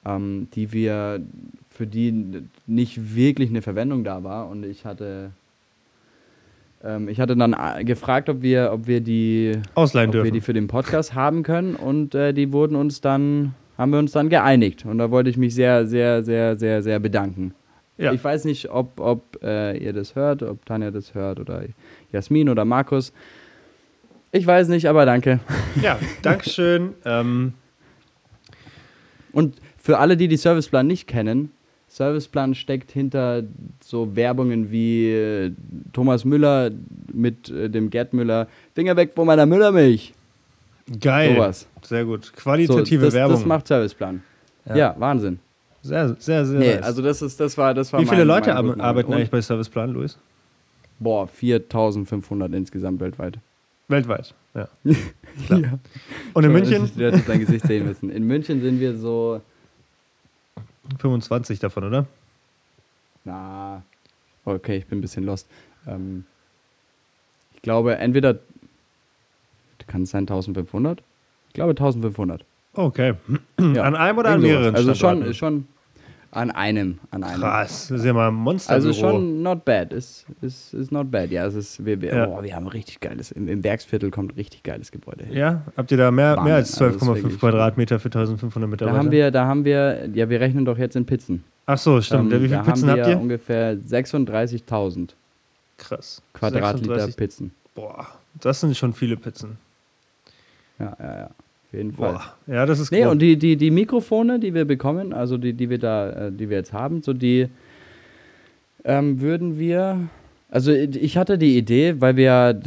[0.06, 1.22] ähm, die wir,
[1.70, 5.32] für die nicht wirklich eine Verwendung da war und ich hatte,
[6.84, 10.34] ähm, ich hatte dann äh, gefragt, ob wir, ob wir die, Ausleihen ob wir dürfen.
[10.34, 14.12] die für den Podcast haben können und äh, die wurden uns dann, haben wir uns
[14.12, 17.54] dann geeinigt und da wollte ich mich sehr, sehr, sehr, sehr, sehr bedanken.
[17.98, 18.14] Ja.
[18.14, 21.64] Ich weiß nicht, ob, ob äh, ihr das hört, ob Tanja das hört oder
[22.12, 23.12] Jasmin oder Markus.
[24.32, 25.40] Ich weiß nicht, aber danke.
[25.82, 26.94] ja, Dankeschön.
[27.06, 27.54] ähm,
[29.32, 31.52] Und für alle, die die Serviceplan nicht kennen,
[31.88, 33.44] Serviceplan steckt hinter
[33.82, 35.52] so Werbungen wie äh,
[35.94, 36.70] Thomas Müller
[37.12, 40.14] mit äh, dem Gerd Müller, Finger weg von meiner Müllermilch.
[41.00, 41.36] geil.
[41.36, 41.68] Sowas.
[41.84, 42.26] Sehr gut.
[42.26, 43.36] So, Qualitative das, Werbung.
[43.38, 44.22] das macht Serviceplan.
[44.68, 44.76] Ja.
[44.76, 45.40] Ja, Wahnsinn.
[45.88, 46.60] Sehr, sehr, sehr.
[46.60, 46.84] Nee, nice.
[46.84, 48.82] also das ist, das war, das war Wie viele mein- Leute mein Moment.
[48.82, 50.18] arbeiten eigentlich bei Serviceplan, Luis?
[51.00, 53.40] Boah, 4500 insgesamt weltweit.
[53.88, 54.68] Weltweit, ja.
[55.46, 55.60] Klar.
[55.60, 55.80] Ja.
[56.34, 56.92] Und in München?
[56.96, 58.10] Du hättest dein Gesicht sehen müssen.
[58.10, 59.42] In München sind wir so,
[61.00, 62.06] 25 davon, oder?
[63.26, 63.84] na,
[64.46, 65.48] okay, ich bin ein bisschen lost.
[65.86, 66.24] Ähm,
[67.56, 68.40] ich glaube, entweder,
[69.86, 71.02] kann es sein 1500?
[71.50, 72.44] Ich glaube 1500.
[72.74, 73.14] Okay.
[73.60, 75.68] Ja, An einem oder an mehreren Also schon, schon
[76.38, 77.42] An einem, an einem.
[77.42, 78.72] Krass, das ist ja mal ein Monster.
[78.74, 81.32] Also schon not bad, ist, ist, ist not bad.
[81.32, 82.28] Ja, es ist, wir, wir, Ja.
[82.28, 85.36] Oh, wir haben richtig geiles, im, im Werksviertel kommt richtig geiles Gebäude hin.
[85.36, 88.06] Ja, habt ihr da mehr, Wahnsinn, mehr als also das ist 12,5 wirklich- Quadratmeter für
[88.10, 88.98] 1500 Da Mitarbeiter?
[89.00, 91.44] haben wir, da haben wir, ja, wir rechnen doch jetzt in Pizzen.
[91.66, 92.32] Ach so, stimmt.
[92.32, 93.20] Ähm, Wie viele da Pizzen habt ihr?
[93.20, 95.10] ungefähr 36.000
[95.78, 96.22] Krass.
[96.34, 97.52] Quadratmeter 36 Pizzen.
[97.74, 98.08] Boah,
[98.42, 99.58] das sind schon viele Pizzen.
[100.78, 101.30] Ja, ja, ja.
[101.68, 102.14] Auf jeden Fall.
[102.14, 105.54] Boah, ja, das ist Nee, und die, die, die Mikrofone, die wir bekommen, also die,
[105.54, 107.48] die wir da, äh, die wir jetzt haben, so die
[108.86, 110.00] ähm, würden wir.
[110.50, 112.58] Also ich hatte die Idee, weil wir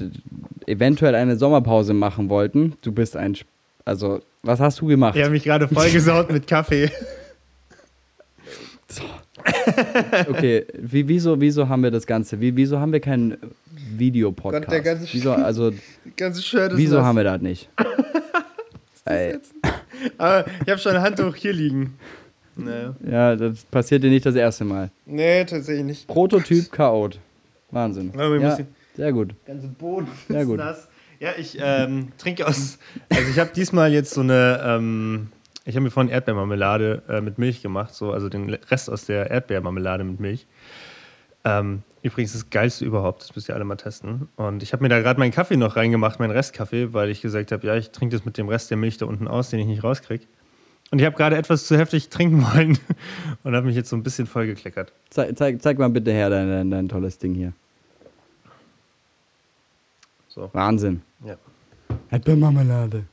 [0.66, 2.74] eventuell eine Sommerpause machen wollten.
[2.82, 3.32] Du bist ein.
[3.32, 3.48] Sp-
[3.86, 5.16] Also, was hast du gemacht?
[5.16, 6.90] Ich habe mich gerade vollgesaut mit Kaffee.
[10.28, 12.40] Okay, wie, wieso, wieso haben wir das Ganze?
[12.40, 13.50] Wie, wieso haben wir keinen Gott,
[13.96, 14.70] Videopodcast?
[14.70, 15.72] der ganze wieso, also,
[16.16, 17.04] Ganze Shirt ist wieso nass.
[17.04, 17.68] haben wir das nicht?
[20.18, 21.98] Aber ich habe schon ein Handtuch hier liegen.
[22.56, 22.94] Naja.
[23.08, 24.90] ja, das passiert dir nicht das erste Mal.
[25.06, 26.06] Nee, tatsächlich nicht.
[26.06, 27.18] Prototyp Chaot.
[27.70, 28.12] Wahnsinn.
[28.16, 29.34] Ja, müssen- sehr gut.
[29.46, 30.58] Ganze Boden Ja, ist gut.
[30.58, 30.88] nass.
[31.20, 32.78] Ja, ich ähm, trinke aus.
[33.08, 34.60] Also ich habe diesmal jetzt so eine.
[34.64, 35.28] Ähm,
[35.64, 39.30] ich habe mir vorhin Erdbeermarmelade äh, mit Milch gemacht, so also den Rest aus der
[39.30, 40.46] Erdbeermarmelade mit Milch.
[41.44, 44.28] Ähm, übrigens das geilste überhaupt, das müsst ihr alle mal testen.
[44.36, 47.52] Und ich habe mir da gerade meinen Kaffee noch reingemacht, meinen Restkaffee, weil ich gesagt
[47.52, 49.66] habe, ja, ich trinke das mit dem Rest der Milch da unten aus, den ich
[49.66, 50.24] nicht rauskriege.
[50.90, 52.78] Und ich habe gerade etwas zu heftig trinken wollen
[53.44, 54.92] und habe mich jetzt so ein bisschen vollgekleckert.
[55.08, 57.52] Zeig, zeig, zeig mal bitte her dein, dein, dein tolles Ding hier.
[60.28, 60.48] So.
[60.52, 61.02] Wahnsinn.
[61.24, 61.36] Ja.
[62.10, 63.04] Erdbeermarmelade.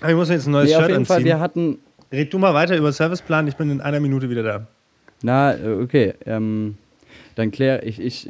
[0.00, 1.26] Aber ich muss mir jetzt ein neues Nee, auf Shirt jeden Fall, anziehen.
[1.26, 1.78] wir hatten.
[2.12, 4.66] Red du mal weiter über Serviceplan, ich bin in einer Minute wieder da.
[5.22, 6.14] Na, äh, okay.
[6.26, 6.76] Ähm,
[7.34, 8.00] dann klär ich.
[8.00, 8.28] Ich,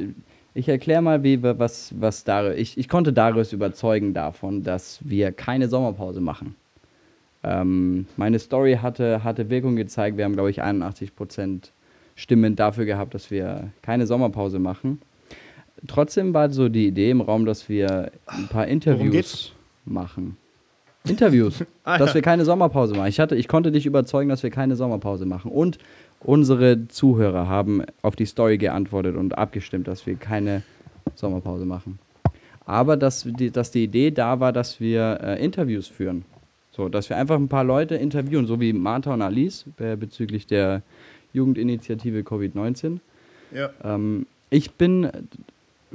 [0.53, 2.57] ich erkläre mal, wie wir, was, was Darius.
[2.57, 6.55] Ich, ich konnte Darius überzeugen davon, dass wir keine Sommerpause machen.
[7.43, 10.17] Ähm, meine Story hatte, hatte Wirkung gezeigt.
[10.17, 11.69] Wir haben, glaube ich, 81%
[12.15, 15.01] Stimmen dafür gehabt, dass wir keine Sommerpause machen.
[15.87, 19.51] Trotzdem war so die Idee im Raum, dass wir ein paar Interviews
[19.83, 20.37] machen.
[21.07, 22.15] Interviews, Ah, dass ja.
[22.15, 23.09] wir keine Sommerpause machen.
[23.09, 25.51] Ich, hatte, ich konnte dich überzeugen, dass wir keine Sommerpause machen.
[25.51, 25.77] Und
[26.25, 30.63] unsere Zuhörer haben auf die Story geantwortet und abgestimmt, dass wir keine
[31.13, 31.99] Sommerpause machen.
[32.65, 36.25] Aber dass die, dass die Idee da war, dass wir äh, Interviews führen.
[36.71, 40.47] So, dass wir einfach ein paar Leute interviewen, so wie Martha und Alice äh, bezüglich
[40.47, 40.81] der
[41.31, 42.99] Jugendinitiative Covid-19.
[43.53, 43.69] Ja.
[43.83, 45.09] Ähm, ich bin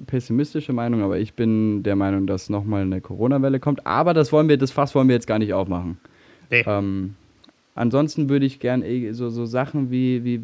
[0.06, 3.86] pessimistische Meinung, aber ich bin der Meinung, dass nochmal eine Corona-Welle kommt.
[3.86, 5.98] Aber das wollen wir, das Fass wollen wir jetzt gar nicht aufmachen.
[6.50, 6.64] Nee.
[6.66, 7.16] Ähm,
[7.80, 10.42] ansonsten würde ich gern eh so, so Sachen wie, wie,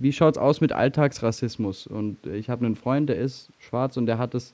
[0.00, 1.86] wie schaut's aus mit Alltagsrassismus?
[1.86, 4.52] Und ich habe einen Freund, der ist schwarz und der hat es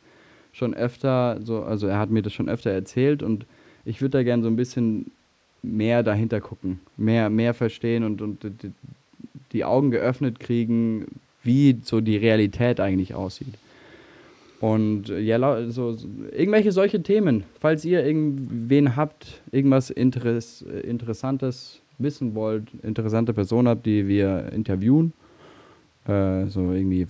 [0.52, 3.46] schon öfter, so, also er hat mir das schon öfter erzählt und
[3.86, 5.10] ich würde da gern so ein bisschen
[5.62, 8.72] mehr dahinter gucken, mehr, mehr verstehen und, und die,
[9.52, 11.06] die Augen geöffnet kriegen,
[11.42, 13.54] wie so die Realität eigentlich aussieht.
[14.60, 15.38] Und äh, ja,
[15.70, 17.44] so, so, irgendwelche solche Themen.
[17.60, 24.52] Falls ihr irgendwen habt, irgendwas Interess äh, Interessantes wissen wollt, interessante Person habt, die wir
[24.52, 25.12] interviewen,
[26.06, 27.06] äh, so irgendwie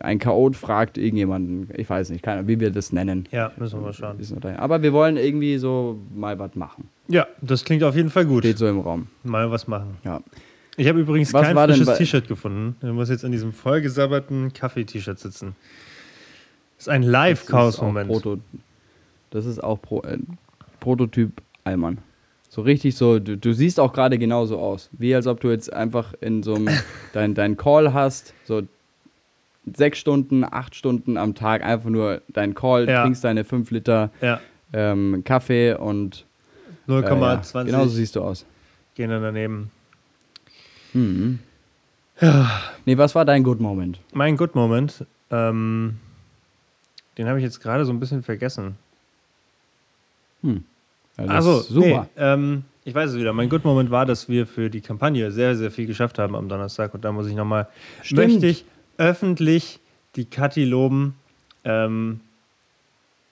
[0.00, 3.26] ein Chaot fragt irgendjemanden, ich weiß nicht, keine, wie wir das nennen.
[3.30, 4.18] Ja, müssen wir mal schauen.
[4.56, 6.88] Aber wir wollen irgendwie so mal was machen.
[7.08, 8.44] Ja, das klingt auf jeden Fall gut.
[8.44, 9.08] Steht so im Raum.
[9.24, 9.96] Mal was machen.
[10.04, 10.20] Ja.
[10.76, 12.76] Ich habe übrigens Was kein frisches T-Shirt gefunden.
[12.80, 15.56] Ich muss jetzt in diesem vollgesabberten Kaffee-T-Shirt sitzen.
[16.76, 18.40] Das ist ein Live-Chaos-Moment.
[19.30, 20.18] Das ist auch Pro, äh,
[20.78, 21.98] Prototyp Allmann.
[22.50, 24.88] So richtig so, du, du siehst auch gerade genauso aus.
[24.92, 26.68] Wie als ob du jetzt einfach in so einem,
[27.12, 28.62] dein, dein Call hast, so
[29.74, 33.02] sechs Stunden, acht Stunden am Tag, einfach nur dein Call, Ja.
[33.02, 34.40] trinkst deine fünf Liter Ja,
[34.72, 36.24] ähm, Kaffee und
[36.88, 38.46] äh, ja, 0,20 genauso siehst du aus.
[38.94, 39.70] gehen dann daneben.
[40.94, 41.38] Mhm.
[42.86, 44.00] Nee, was war dein Good Moment?
[44.14, 45.98] Mein Good Moment, ähm,
[47.16, 48.76] den habe ich jetzt gerade so ein bisschen vergessen.
[50.42, 50.64] Hm.
[51.26, 52.08] Also, super.
[52.16, 53.32] Nee, ähm, ich weiß es wieder.
[53.32, 56.48] Mein Good Moment war, dass wir für die Kampagne sehr, sehr viel geschafft haben am
[56.48, 56.94] Donnerstag.
[56.94, 57.66] Und da muss ich nochmal,
[58.12, 58.64] möchte ich
[58.96, 59.80] öffentlich
[60.16, 61.14] die Kathi loben.
[61.64, 62.20] Ähm,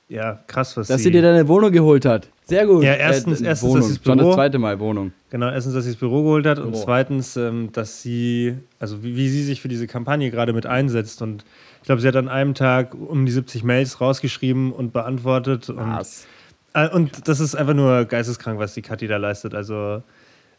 [0.08, 1.04] ja, krass, was Dass sie...
[1.04, 2.28] sie dir deine Wohnung geholt hat.
[2.44, 2.84] Sehr gut.
[2.84, 5.12] Ja, erstens- erstens, dass sie das Schon das Büro- zweite Mal Wohnung.
[5.30, 6.84] Genau, erstens, dass sie das Büro geholt hat und Büro.
[6.84, 11.22] zweitens, ähm, dass sie, also wie, wie sie sich für diese Kampagne gerade mit einsetzt.
[11.22, 11.44] Und
[11.80, 15.68] ich glaube, sie hat an einem Tag um die 70 Mails rausgeschrieben und beantwortet.
[15.70, 16.24] Und, Was?
[16.24, 16.26] äh,
[16.92, 19.54] und das ist einfach nur geisteskrank, was die Kathi da leistet.
[19.54, 20.02] Also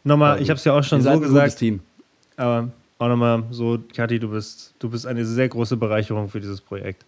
[0.04, 1.80] nochmal, ich habe es ja auch schon Ihr so seid ein gutes gesagt, Team.
[2.36, 6.60] aber auch nochmal so, Kathi, du bist, du bist eine sehr große Bereicherung für dieses
[6.60, 7.04] Projekt.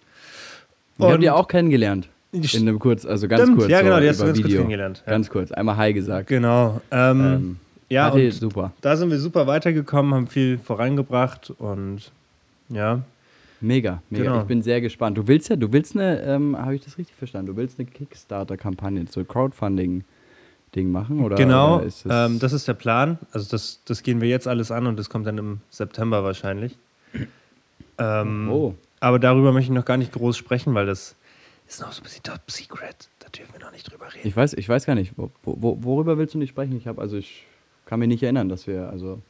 [0.96, 2.08] Wir haben Und- die auch kennengelernt.
[2.32, 3.70] In einem kurz, also ganz Stimmt, kurz.
[3.70, 4.58] ja, genau, so die hast du ganz kurz Video.
[4.60, 5.10] kennengelernt, ja.
[5.12, 6.28] Ganz kurz, einmal Hi gesagt.
[6.28, 6.80] Genau.
[6.92, 7.56] Ähm, Ähm,
[7.88, 8.70] Ja, und super.
[8.82, 12.12] da sind wir super weitergekommen, haben viel vorangebracht und
[12.68, 13.00] ja,
[13.60, 14.24] Mega, mega.
[14.24, 14.40] Genau.
[14.40, 15.18] Ich bin sehr gespannt.
[15.18, 17.48] Du willst ja, du willst eine, ähm, habe ich das richtig verstanden?
[17.48, 21.20] Du willst eine Kickstarter-Kampagne, so Crowdfunding-Ding machen?
[21.20, 23.18] Oder, genau, oder ist das, ähm, das ist der Plan.
[23.32, 26.76] Also das, das gehen wir jetzt alles an und das kommt dann im September wahrscheinlich.
[27.98, 28.74] Ähm, Oh.
[29.00, 31.16] Aber darüber möchte ich noch gar nicht groß sprechen, weil das
[31.68, 33.08] ist noch so ein bisschen top secret.
[33.18, 34.26] Da dürfen wir noch nicht drüber reden.
[34.26, 36.76] Ich weiß, ich weiß gar nicht, wo, wo, worüber willst du nicht sprechen?
[36.76, 37.44] Ich habe, also ich
[37.84, 39.20] kann mich nicht erinnern, dass wir, also,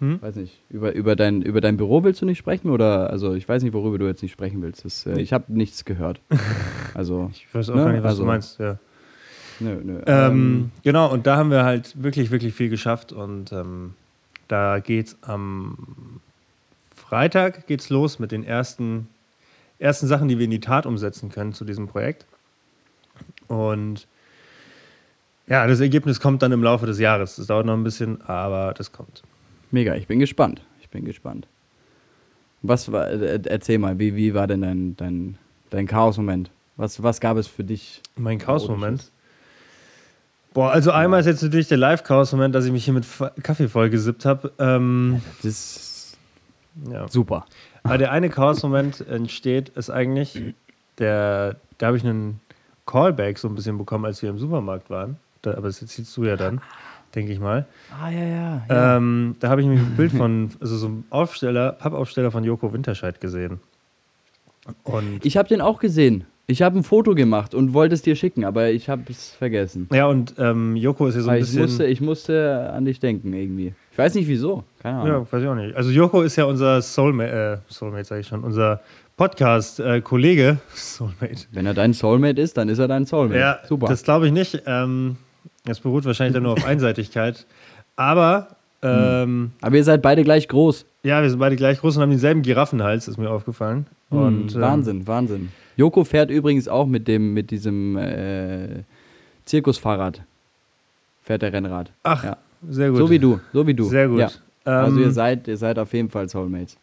[0.00, 0.20] Hm?
[0.20, 3.48] weiß nicht, über, über, dein, über dein Büro willst du nicht sprechen oder, also ich
[3.48, 4.84] weiß nicht, worüber du jetzt nicht sprechen willst.
[4.84, 6.20] Das, äh, ich habe nichts gehört.
[6.94, 8.58] Also, Ich weiß auch Ne, gar nicht, was also- du meinst.
[8.58, 8.78] Ja.
[9.60, 10.00] nö, nö.
[10.06, 13.12] Ähm, genau, und da haben wir halt wirklich, wirklich viel geschafft.
[13.12, 13.92] Und ähm,
[14.48, 16.20] da geht's am
[16.94, 19.08] Freitag geht's los mit den ersten,
[19.78, 22.24] ersten Sachen, die wir in die Tat umsetzen können zu diesem Projekt.
[23.48, 24.06] Und
[25.46, 27.36] ja, das Ergebnis kommt dann im Laufe des Jahres.
[27.36, 29.22] Das dauert noch ein bisschen, aber das kommt.
[29.76, 30.62] Mega, ich bin gespannt.
[30.80, 31.46] Ich bin gespannt.
[32.62, 35.36] Was war, äh, erzähl mal, wie, wie war denn dein, dein,
[35.68, 36.50] dein Chaos-Moment?
[36.76, 38.00] Was, was gab es für dich?
[38.16, 39.12] Mein Chaos-Moment.
[40.54, 43.04] Boah, also einmal ist jetzt natürlich der Live-Chaos-Moment, dass ich mich hier mit
[43.42, 44.50] Kaffee vollgesippt habe.
[44.58, 46.16] Ähm, Das ist
[46.90, 47.06] ja.
[47.08, 47.44] super.
[47.82, 50.54] Aber der eine Chaos-Moment entsteht, ist eigentlich,
[50.96, 52.40] der, da habe ich einen
[52.86, 55.18] Callback so ein bisschen bekommen, als wir im Supermarkt waren.
[55.42, 56.62] Da, aber das siehst du ja dann,
[57.14, 57.66] denke ich mal.
[57.90, 58.62] Ah, ja, ja.
[58.68, 58.96] ja.
[58.96, 62.72] Ähm, da habe ich nämlich ein Bild von, also so einem Aufsteller, Pappaufsteller von Joko
[62.72, 63.60] Winterscheid gesehen.
[64.84, 66.24] Und ich habe den auch gesehen.
[66.48, 69.88] Ich habe ein Foto gemacht und wollte es dir schicken, aber ich habe es vergessen.
[69.92, 71.62] ja, und ähm, Joko ist ja so ein Aber ich bisschen.
[71.62, 73.74] musste, ich musste an dich denken irgendwie.
[73.90, 74.62] Ich weiß nicht wieso.
[74.80, 75.26] Keine Ahnung.
[75.26, 75.74] Ja, weiß ich auch nicht.
[75.74, 78.80] Also Joko ist ja unser Soulmate, äh, Soulmate sage ich schon, unser
[79.16, 80.58] Podcast-Kollege.
[80.74, 81.46] Soulmate.
[81.50, 83.40] Wenn er dein Soulmate ist, dann ist er dein Soulmate.
[83.40, 83.88] Ja, super.
[83.88, 84.62] das glaube ich nicht.
[84.66, 85.16] Ähm,
[85.66, 87.44] das beruht wahrscheinlich dann nur auf Einseitigkeit.
[87.96, 88.48] Aber
[88.82, 90.84] ähm, aber ihr seid beide gleich groß.
[91.02, 93.86] ja, wir sind beide gleich groß und haben denselben Giraffenhals, ist mir aufgefallen.
[94.10, 95.48] Und, Hm, ähm, Wahnsinn, Wahnsinn.
[95.76, 98.82] Joko fährt übrigens auch mit dem mit diesem äh,
[99.44, 100.22] Zirkusfahrrad.
[101.22, 101.90] Fährt der Rennrad.
[102.02, 102.36] Ach, ja.
[102.68, 102.98] sehr gut.
[102.98, 103.84] So wie du, so wie du.
[103.84, 104.20] Sehr gut.
[104.20, 104.30] Ja.
[104.64, 106.76] Also Ähm, ihr seid, ihr seid auf jeden Fall Soulmates.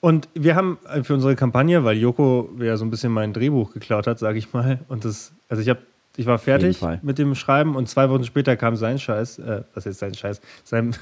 [0.00, 3.72] Und wir haben äh, für unsere Kampagne, weil Joko ja so ein bisschen mein Drehbuch
[3.72, 4.80] geklaut hat, sage ich mal.
[4.88, 5.80] Und das, also ich habe,
[6.16, 9.86] ich war fertig mit dem Schreiben und zwei Wochen später kam sein Scheiß, äh, was
[9.86, 10.40] ist sein Scheiß?
[10.62, 10.94] Sein,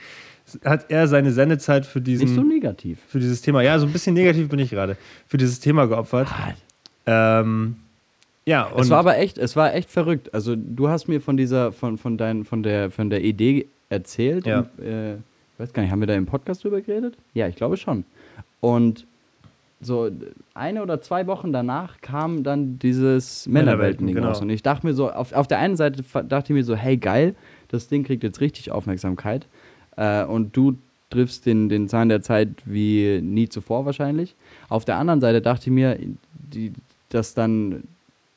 [0.64, 2.98] hat er seine Sendezeit für diesen, Nicht so negativ.
[3.08, 4.96] für dieses Thema, ja, so ein bisschen negativ bin ich gerade,
[5.26, 6.28] für dieses Thema geopfert.
[7.06, 7.76] Ähm,
[8.46, 10.34] ja, und es war aber echt, es war echt verrückt.
[10.34, 14.46] Also du hast mir von dieser, von, von dein, von der, von der Idee erzählt.
[14.46, 14.60] Ja.
[14.60, 15.20] Und, äh, ich
[15.58, 17.16] weiß gar nicht, haben wir da im Podcast drüber geredet?
[17.34, 18.04] Ja, ich glaube schon.
[18.60, 19.06] Und
[19.80, 20.10] so
[20.54, 24.28] eine oder zwei Wochen danach kam dann dieses Männerwelten-Ding genau.
[24.28, 24.40] raus.
[24.42, 26.98] Und ich dachte mir so, auf, auf der einen Seite dachte ich mir so, hey
[26.98, 27.34] geil,
[27.68, 29.46] das Ding kriegt jetzt richtig Aufmerksamkeit.
[29.96, 30.76] Äh, und du
[31.08, 34.36] triffst den, den Zahn der Zeit wie nie zuvor wahrscheinlich.
[34.68, 35.98] Auf der anderen Seite dachte ich mir,
[36.32, 36.72] die,
[37.08, 37.84] dass dann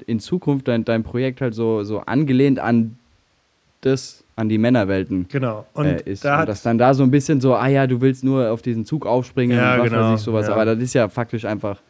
[0.08, 2.98] in Zukunft dein, dein Projekt halt so, so angelehnt an
[3.86, 5.66] das, an die Männerwelten genau.
[5.74, 6.26] Und äh, ist.
[6.26, 8.62] da und dass dann da so ein bisschen so, ah ja, du willst nur auf
[8.62, 10.48] diesen Zug aufspringen Ja, und was genau, weiß ich sowas.
[10.48, 10.54] ja.
[10.54, 11.82] Aber das ist ja faktisch einfach,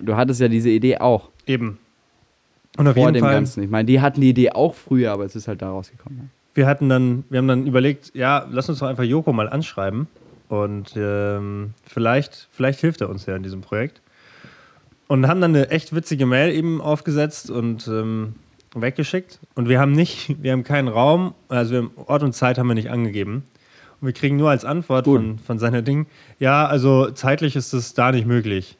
[0.00, 1.78] du hattest ja diese Idee auch eben.
[2.78, 3.64] Und auf vor jeden dem Fall, Ganzen.
[3.64, 6.30] Ich meine, die hatten die Idee auch früher, aber es ist halt da rausgekommen.
[6.54, 10.06] wir hatten dann, wir haben dann überlegt, ja, lass uns doch einfach Joko mal anschreiben.
[10.48, 14.00] Und ähm, vielleicht, vielleicht hilft er uns ja in diesem Projekt.
[15.08, 18.34] Und haben dann eine echt witzige Mail eben aufgesetzt und ähm,
[18.74, 19.38] weggeschickt.
[19.54, 22.90] Und wir haben nicht, wir haben keinen Raum, also Ort und Zeit haben wir nicht
[22.90, 23.44] angegeben.
[24.00, 25.20] Und wir kriegen nur als Antwort Gut.
[25.20, 26.06] von, von seiner Ding,
[26.38, 28.76] ja, also zeitlich ist es da nicht möglich.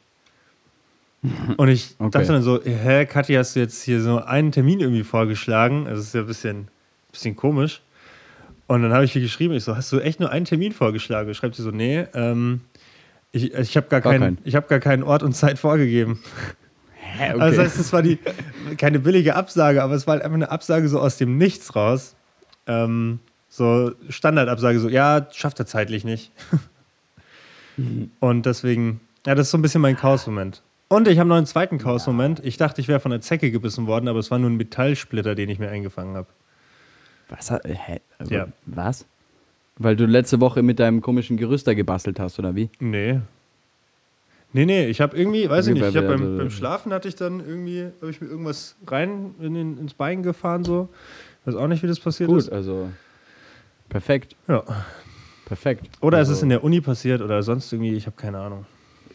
[1.57, 2.09] Und ich Okay.
[2.11, 5.85] dachte dann so, hä, Kathi, hast du jetzt hier so einen Termin irgendwie vorgeschlagen?
[5.85, 6.67] Also Das ist ja ein bisschen,
[7.11, 7.81] bisschen komisch.
[8.65, 11.31] Und dann habe ich ihr geschrieben, ich so, hast du echt nur einen Termin vorgeschlagen?
[11.35, 12.61] Schreibt sie so, nee, ähm,
[13.33, 14.37] ich, ich habe gar, Gar keinen, keinen.
[14.45, 16.19] ich hab gar keinen Ort und Zeit vorgegeben.
[17.21, 18.17] Hä, Also das heißt, es war die,
[18.77, 22.15] keine billige Absage, aber es war halt einfach eine Absage so aus dem Nichts raus.
[22.67, 26.31] Ähm, so Standardabsage, so, ja, schafft er zeitlich nicht.
[28.19, 30.61] Und deswegen, ja, das ist so ein bisschen mein Chaos-Moment.
[30.89, 32.41] Und ich habe noch einen zweiten Chaos-Moment.
[32.43, 35.35] Ich dachte, ich wäre von einer Zecke gebissen worden, aber es war nur ein Metallsplitter,
[35.35, 36.27] den ich mir eingefangen habe.
[37.29, 37.49] was?
[37.49, 38.01] hat- Hä?
[38.29, 38.47] Ja.
[38.65, 39.05] Was?
[39.77, 42.69] Weil du letzte Woche mit deinem komischen Gerüster gebastelt hast, oder wie?
[42.79, 43.19] Nee.
[44.53, 47.15] Nee, nee, ich habe irgendwie, weiß ich nicht, ich habe beim, beim Schlafen hatte ich
[47.15, 50.89] dann irgendwie, habe ich mir irgendwas rein in den, ins Bein gefahren, so.
[51.45, 52.51] Weiß auch nicht, wie das passiert Gut, ist.
[52.51, 52.89] also
[53.89, 54.63] perfekt, Ja.
[55.45, 55.87] perfekt.
[56.01, 58.65] Oder also, es ist in der Uni passiert oder sonst irgendwie, ich habe keine Ahnung.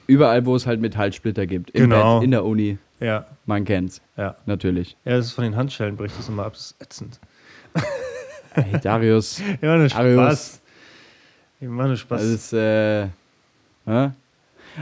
[0.07, 1.71] Überall, wo es halt Metallsplitter gibt.
[1.71, 2.19] Im Genau.
[2.21, 2.79] Bett, in der Uni.
[3.01, 4.37] Ja, Man kennt's, ja.
[4.47, 4.97] natürlich.
[5.05, 7.21] Ja, das ist von den Handschellen bricht das immer ab, das ist ätzend.
[8.59, 9.43] Hey, Darius.
[9.61, 9.91] Ja, nur.
[9.91, 10.63] Spaß.
[11.61, 12.23] Ich mache nur Spaß.
[12.23, 13.09] Das ist, äh,
[13.85, 14.11] hä?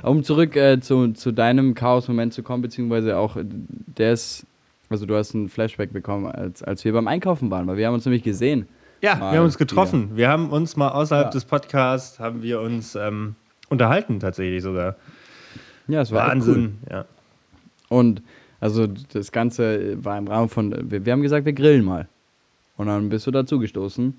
[0.03, 4.47] Um zurück äh, zu, zu deinem Chaos-Moment zu kommen, beziehungsweise auch der ist,
[4.91, 7.95] also du hast ein Flashback bekommen, als, als wir beim Einkaufen waren, weil wir haben
[7.95, 8.67] uns nämlich gesehen.
[9.01, 10.11] ja, wir haben uns getroffen.
[10.15, 11.31] Wir haben uns mal außerhalb Ja.
[11.31, 13.35] des Podcasts, haben wir uns ähm,
[13.69, 14.97] unterhalten tatsächlich sogar.
[15.89, 16.41] Ja, es war echt Cool.
[16.49, 16.79] Wahnsinn.
[16.91, 17.05] Ja.
[17.89, 18.23] Und
[18.61, 22.09] also das Ganze war im Rahmen von, wir, wir haben gesagt, wir grillen mal.
[22.77, 24.19] Und dann bist du dazu gestoßen.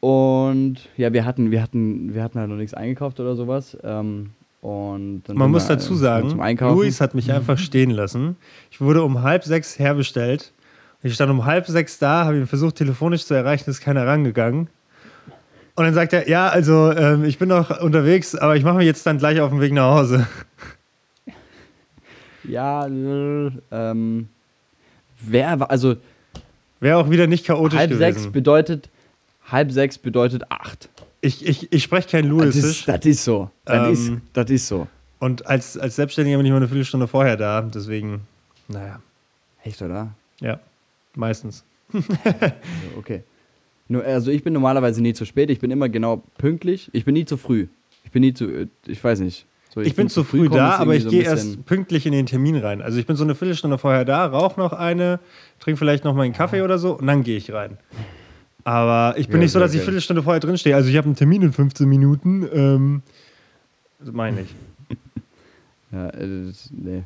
[0.00, 3.76] Und ja, wir hatten, wir hatten, wir hatten halt noch nichts eingekauft oder sowas.
[3.84, 4.30] Ähm,
[4.62, 6.40] und dann Man muss wir, dazu äh, sagen.
[6.60, 8.36] Luis hat mich einfach stehen lassen.
[8.70, 10.52] Ich wurde um halb sechs herbestellt.
[11.02, 14.68] Ich stand um halb sechs da, habe ihn versucht telefonisch zu erreichen, ist keiner rangegangen.
[15.76, 18.86] Und dann sagt er, ja, also ähm, ich bin noch unterwegs, aber ich mache mich
[18.86, 20.26] jetzt dann gleich auf den Weg nach Hause.
[22.42, 24.28] Ja, äh, ähm,
[25.20, 25.96] wer war, also
[26.80, 28.32] Wäre auch wieder nicht chaotisch halb sechs gewesen.
[28.32, 28.88] bedeutet,
[29.52, 30.88] halb sechs bedeutet acht.
[31.20, 32.84] Ich, ich, ich spreche kein Das ist, Luisisch.
[32.86, 33.50] das ist so.
[33.64, 34.86] Das, Ähm, ist, das ist so.
[35.18, 37.60] Und als, als Selbstständiger bin ich mal eine Viertelstunde vorher da.
[37.62, 38.22] Deswegen,
[38.68, 39.00] naja,
[39.64, 40.12] Echt, oder?
[40.40, 40.58] ja,
[41.14, 41.64] meistens.
[41.92, 42.52] Also,
[42.98, 43.22] okay.
[43.88, 46.88] Nur, also ich bin normalerweise nie zu spät, ich bin immer genau pünktlich.
[46.92, 47.66] Ich bin nie zu früh.
[48.04, 49.46] Ich bin nie zu, äh, ich weiß nicht.
[49.74, 52.26] So, Ich, bin zu früh kommen da, aber ich so gehe erst pünktlich in den
[52.26, 52.82] Termin rein.
[52.82, 55.20] Also ich bin so eine Viertelstunde vorher da, rauche noch eine,
[55.60, 57.78] trinke vielleicht noch meinen Kaffee oder so und dann gehe ich rein.
[58.70, 59.86] Aber ich bin Ja, nicht so, dass ich geil.
[59.86, 60.76] Viertelstunde vorher drin stehe.
[60.76, 62.48] Also ich habe einen Termin in 15 Minuten.
[62.52, 63.02] Ähm,
[63.98, 64.54] das meine ich.
[65.92, 67.02] Ja, äh, das, nee.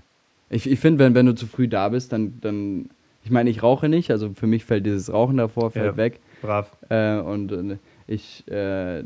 [0.51, 2.91] Ich, ich finde, wenn, wenn du zu früh da bist, dann, dann.
[3.25, 5.97] Ich meine, ich rauche nicht, also für mich fällt dieses Rauchen davor fällt Ja.
[5.97, 6.21] weg.
[6.43, 6.71] Brav.
[6.91, 9.03] Äh, und äh, ich, äh,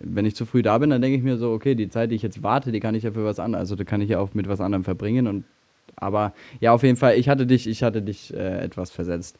[0.00, 2.14] wenn ich zu früh da bin, dann denke ich mir so, okay, die Zeit, die
[2.14, 4.18] ich jetzt warte, die kann ich ja für was anderes, also da kann ich ja
[4.20, 5.26] auch mit was anderem verbringen.
[5.26, 5.44] Und
[5.96, 9.36] aber ja, auf jeden Fall, ich hatte dich, ich hatte dich äh, etwas versetzt.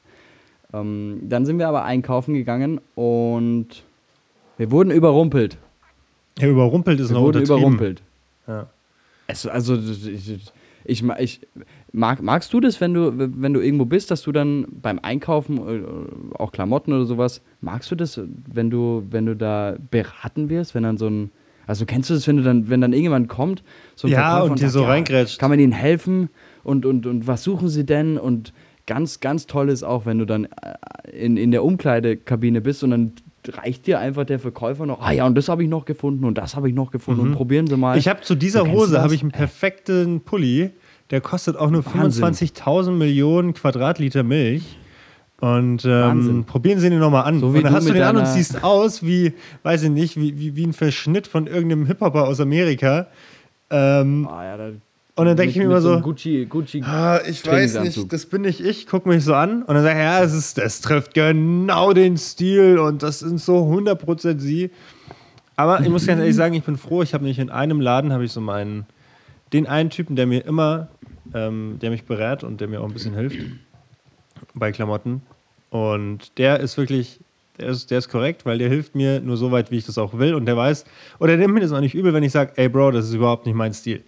[0.72, 3.66] Ähm, dann sind wir aber einkaufen gegangen und
[4.56, 5.56] wir wurden überrumpelt.
[6.38, 8.02] Ja, überrumpelt ist Wir noch wurden überrumpelt.
[8.46, 8.66] Ja.
[9.26, 10.38] Es, also ich,
[10.84, 11.40] ich, ich
[11.92, 15.58] mag, magst du das, wenn du wenn du irgendwo bist, dass du dann beim Einkaufen
[15.58, 18.20] äh, auch Klamotten oder sowas, magst du das,
[18.52, 21.30] wenn du wenn du da beraten wirst, wenn dann so ein
[21.66, 23.62] also kennst du das, wenn du dann wenn dann irgendjemand kommt,
[23.94, 25.38] so ein Ja, Verkäufer und dir so reingrätscht.
[25.38, 26.28] kann man ihnen helfen
[26.64, 28.52] und und und was suchen sie denn und
[28.90, 32.90] ganz ganz toll ist auch, wenn du dann äh, in, in der Umkleidekabine bist und
[32.90, 33.12] dann
[33.46, 36.36] reicht dir einfach der Verkäufer noch, ah ja, und das habe ich noch gefunden und
[36.36, 37.92] das habe ich noch gefunden und probieren Sie mal.
[37.94, 38.00] Mhm.
[38.00, 40.70] Ich habe zu dieser Hose habe ich einen perfekten Pulli.
[41.10, 42.24] Der kostet auch nur Wahnsinn.
[42.24, 44.76] 25.000 Millionen Quadratliter Milch.
[45.40, 47.40] Und ähm, probieren Sie ihn nochmal an.
[47.40, 49.90] So wie und dann du hast du den an und siehst aus wie, weiß ich
[49.90, 53.06] nicht, wie, wie, wie ein Verschnitt von irgendeinem Hip-Hopper aus Amerika.
[53.70, 54.70] Ähm, ah, ja, da,
[55.16, 56.82] und dann denke ich mir immer so, einem Gucci, Gucci.
[56.82, 59.98] ah, ich weiß nicht, das bin nicht ich, guck mich so an und dann sage
[59.98, 64.70] ich, ja, es, ist, es trifft genau den Stil und das sind so 100% sie.
[65.56, 68.12] Aber ich muss ganz ehrlich sagen, ich bin froh, ich habe nicht in einem Laden,
[68.12, 68.86] habe ich so meinen,
[69.52, 70.88] den einen Typen, der mir immer,
[71.34, 73.38] ähm, der mich berät und der mir auch ein bisschen hilft
[74.54, 75.22] bei Klamotten.
[75.68, 77.20] Und der ist wirklich,
[77.58, 79.98] der ist, der ist korrekt, weil der hilft mir nur so weit, wie ich das
[79.98, 80.34] auch will.
[80.34, 80.84] Und der weiß,
[81.18, 83.14] oder der nimmt mir das auch nicht übel, wenn ich sage, ey Bro, das ist
[83.14, 84.02] überhaupt nicht mein Stil.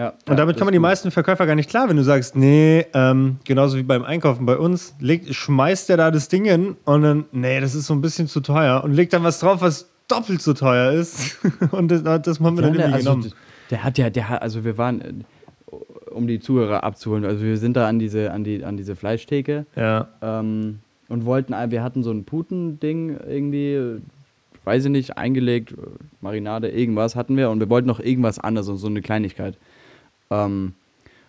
[0.00, 3.36] Ja, Und damit kommen die meisten Verkäufer gar nicht klar, wenn du sagst, nee, ähm,
[3.44, 7.24] genauso wie beim Einkaufen bei uns, legt, schmeißt der da das Ding hin und dann,
[7.32, 10.40] nee, das ist so ein bisschen zu teuer und legt dann was drauf, was doppelt
[10.40, 11.36] so teuer ist.
[11.72, 13.32] und das, das haben wir dann Ja, der, irgendwie also, genommen.
[13.70, 15.12] der hat ja, der hat, also wir waren, äh,
[16.12, 19.66] um die Zuhörer abzuholen, also wir sind da an diese, an die, an diese Fleischtheke
[19.76, 20.08] Ja.
[20.22, 24.00] ähm, und wollten, ein- wir hatten so ein Puten-Ding irgendwie, äh,
[24.64, 25.76] weiß ich nicht, eingelegt, äh,
[26.22, 29.58] Marinade, irgendwas hatten wir und wir wollten noch irgendwas anderes, so eine Kleinigkeit.
[30.30, 30.74] Ähm,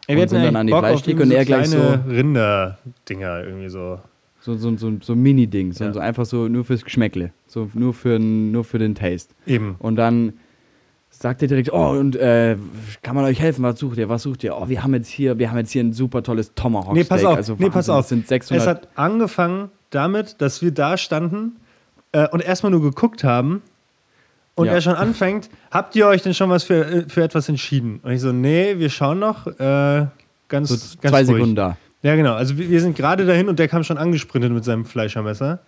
[0.07, 2.03] Ey, und wir hatten sind dann an die Bock Fleischtheke und er gleich so, kleine
[2.09, 3.99] Rinder-Dinger irgendwie so.
[4.41, 5.93] so, so, so, so ein Mini-Ding, so, Ja.
[5.93, 9.33] so einfach so nur fürs Geschmäckle, so nur für, nur für den Taste.
[9.45, 9.75] Eben.
[9.79, 10.33] Und dann
[11.09, 12.55] sagt er direkt, oh, und äh,
[13.03, 13.63] kann man euch helfen?
[13.63, 14.09] Was sucht ihr?
[14.09, 14.55] Was sucht ihr?
[14.55, 17.23] Oh, wir haben jetzt hier, wir haben jetzt hier ein super tolles Tomahawk Nee, pass
[17.23, 18.05] auf, Also nee, pass auf.
[18.07, 18.61] Sind 600.
[18.61, 21.57] Es hat angefangen damit, dass wir da standen
[22.11, 23.61] äh, und erstmal nur geguckt haben
[24.55, 24.73] und Ja.
[24.73, 27.99] er schon anfängt, habt ihr euch denn schon was für, äh, für etwas entschieden?
[28.03, 29.47] Und ich so, nee, wir schauen noch.
[29.47, 30.07] Äh,
[30.47, 31.27] ganz, so ganz zwei ruhig.
[31.27, 31.77] Sekunden da.
[32.03, 32.33] Ja, genau.
[32.33, 35.59] Also wir, wir sind gerade dahin und der kam schon angesprintet mit seinem Fleischermesser.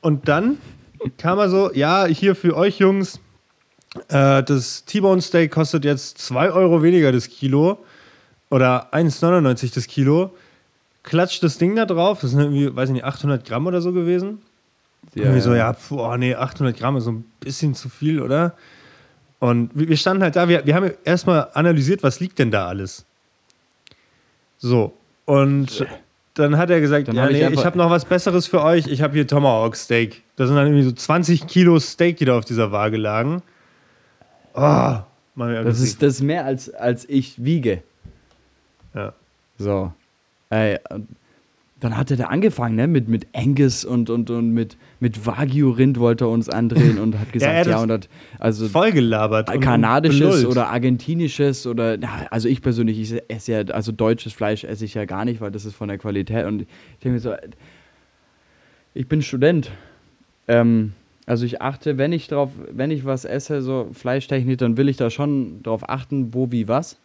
[0.00, 0.58] Und dann
[1.18, 3.20] kam er so, ja, hier für euch Jungs,
[4.08, 7.78] äh, das T-Bone Steak kostet jetzt 2 Euro weniger das Kilo
[8.50, 10.34] oder 1,99 das Kilo.
[11.02, 13.92] Klatscht das Ding da drauf, das sind irgendwie, weiß ich nicht, 800 Gramm oder so
[13.92, 14.42] gewesen.
[15.14, 18.54] Ja, Irgendwie so, ja, oh nee, 800 Gramm ist so ein bisschen zu viel, oder?
[19.40, 23.04] Und wir standen halt da, wir, wir haben erstmal analysiert, was liegt denn da alles.
[24.58, 24.92] So,
[25.24, 25.86] und
[26.34, 28.46] dann hat er gesagt, Dann ja, hab ich nee, ich einfach- habe noch was Besseres
[28.46, 28.86] für euch.
[28.86, 30.22] Ich habe hier Tomahawk Steak.
[30.36, 33.42] Das sind dann irgendwie so 20 Kilo Steak, die da auf dieser Waage lagen.
[34.54, 34.96] Oh,
[35.36, 37.82] Das ist, das ist mehr als, als ich wiege.
[38.94, 39.12] ja.
[39.58, 39.92] So.
[40.50, 40.78] Ey,
[41.80, 42.86] dann hat er da angefangen, ne?
[42.86, 47.32] Mit, mit Angus und, und, und mit, mit Wagyu-Rind wollte er uns andrehen und hat
[47.32, 49.48] gesagt, ja, uns und hat, also Voll gelabert.
[49.60, 54.84] kanadisches oder argentinisches oder, ja, also ich persönlich, ich esse ja, also deutsches Fleisch esse
[54.84, 56.68] ich ja gar nicht, weil das ist von der Qualität und ich
[57.02, 57.34] denke mir so,
[58.94, 59.70] ich bin Student.
[60.48, 60.92] Ähm,
[61.26, 64.96] also ich achte, wenn ich drauf, wenn ich was esse, so Fleischtechnik, dann will ich
[64.96, 66.98] da schon drauf achten, wo, wie, was.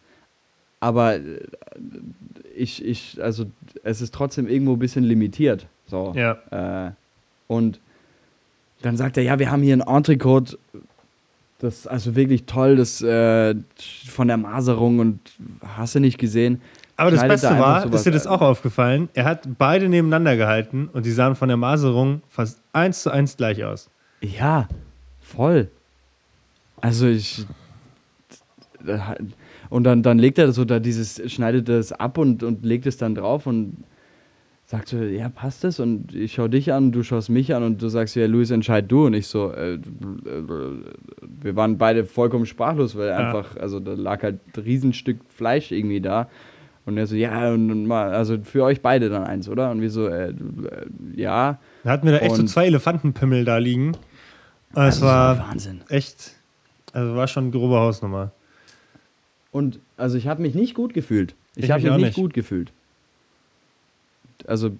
[0.80, 1.40] Aber äh,
[2.56, 3.46] ich, ich, also
[3.84, 5.66] es ist trotzdem irgendwo ein bisschen limitiert.
[5.86, 6.12] So.
[6.16, 6.88] Ja.
[6.88, 6.92] Äh,
[7.46, 7.80] und
[8.86, 10.58] dann sagt er, ja, wir haben hier ein Entrecote,
[11.58, 13.54] das ist also wirklich toll, das äh,
[14.08, 15.18] von der Maserung und
[15.76, 16.60] hast du nicht gesehen.
[16.96, 19.08] Aber das Beste da war, ist dir das auch aufgefallen?
[19.12, 23.36] Er hat beide nebeneinander gehalten und die sahen von der Maserung fast eins zu eins
[23.36, 23.90] gleich aus.
[24.20, 24.68] Ja,
[25.20, 25.68] voll.
[26.80, 27.44] Also ich.
[29.68, 32.96] Und dann, dann legt er so da dieses, schneidet das ab und, und legt es
[32.96, 33.76] dann drauf und
[34.68, 35.78] sagt so, ja, passt das?
[35.78, 38.90] Und ich schau dich an, du schaust mich an und du sagst, ja, Luis, entscheid
[38.90, 39.06] du.
[39.06, 39.78] Und ich so, äh, äh,
[41.42, 43.16] wir waren beide vollkommen sprachlos, weil Ja.
[43.16, 46.28] einfach, also da lag halt ein Riesenstück Fleisch irgendwie da.
[46.84, 49.70] Und er so, ja, und mal, also für euch beide dann eins, oder?
[49.70, 50.34] Und wir so, äh, äh,
[51.16, 51.58] ja.
[51.84, 53.88] Da hatten wir da echt so Und- zwei Elefantenpimmel da liegen.
[53.88, 53.96] Und
[54.72, 55.80] es Also, das war Wahnsinn.
[55.88, 56.32] echt,
[56.92, 58.32] also war schon grobe Hausnummer.
[59.52, 61.34] Und also ich habe mich nicht gut gefühlt.
[61.54, 62.14] Ich, Ich habe mich mich nicht.
[62.16, 62.72] gut gefühlt.
[64.46, 64.70] Also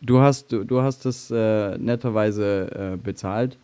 [0.00, 3.56] du hast du, du hast das äh, netterweise äh, bezahlt.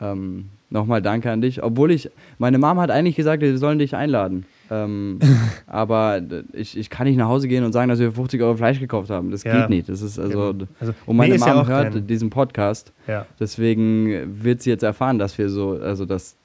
[0.00, 1.64] Ähm, Nochmal danke an dich.
[1.64, 4.46] Obwohl ich, meine Mom hat eigentlich gesagt, wir sollen dich einladen.
[4.70, 5.18] Ähm,
[5.66, 6.22] aber
[6.52, 9.10] ich, ich kann nicht nach Hause gehen und sagen, dass wir 50 Euro Fleisch gekauft
[9.10, 9.32] haben.
[9.32, 9.62] Das Ja.
[9.62, 9.88] geht nicht.
[9.88, 10.68] Das ist also, Genau.
[10.78, 12.92] Also, und meine nee, ja Mom auch hört kein- diesen Podcast.
[13.08, 13.26] Ja.
[13.40, 16.36] Deswegen wird sie jetzt erfahren, dass wir so, also das,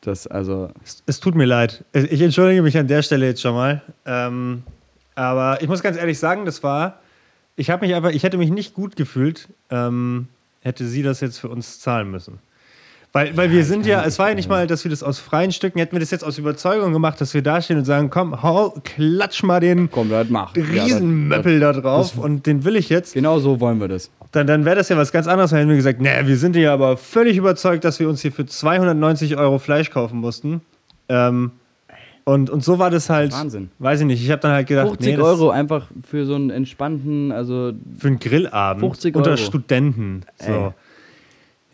[0.00, 1.82] das, also Es, es tut mir leid.
[1.92, 3.82] Ich entschuldige mich an der Stelle jetzt schon mal.
[4.06, 4.62] Ähm,
[5.16, 7.00] aber ich muss ganz ehrlich sagen, das war,
[7.56, 10.28] ich habe mich einfach, ich hätte mich nicht gut gefühlt, ähm,
[10.60, 12.38] hätte sie das jetzt für uns zahlen müssen.
[13.12, 15.52] Weil, weil wir sind ja, es war ja nicht mal, dass wir das aus freien
[15.52, 18.42] Stücken, hätten wir das jetzt aus Überzeugung gemacht, dass wir da stehen und sagen, komm,
[18.42, 20.56] hau, klatsch mal den komm, das mach.
[20.56, 23.14] Ja, das- Riesenmöppel da drauf das- und den will ich jetzt.
[23.14, 24.10] Genau so wollen wir das.
[24.32, 26.74] Dann, dann wäre das ja was ganz anderes, hätten wir gesagt, nee, wir sind ja
[26.74, 30.60] aber völlig überzeugt, dass wir uns hier für 290 Euro Fleisch kaufen mussten.
[31.08, 31.52] Ähm,
[32.24, 33.70] und, und so war das halt, Wahnsinn.
[33.78, 36.50] weiß ich nicht, ich habe dann halt gedacht, 50 nee, Euro einfach für so einen
[36.50, 39.36] entspannten, also für einen Grillabend 50 unter Euro.
[39.38, 40.22] Studenten.
[40.38, 40.72] So.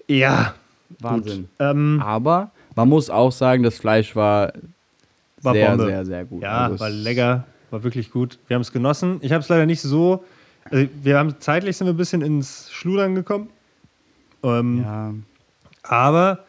[0.09, 0.55] Ja,
[0.99, 1.49] Wahnsinn.
[1.61, 4.53] Ähm, Aber man muss auch sagen, das Fleisch war,
[5.43, 5.87] war sehr, Bombe.
[5.87, 6.43] sehr, sehr gut.
[6.43, 8.39] Ja, Also war lecker, war wirklich gut.
[8.49, 9.19] Wir haben es genossen.
[9.21, 10.25] Ich habe es leider nicht so,
[10.65, 13.49] also wir haben zeitlich sind wir ein bisschen ins Schludern gekommen.
[14.43, 15.15] Ähm, Ja,
[15.85, 16.41] Aber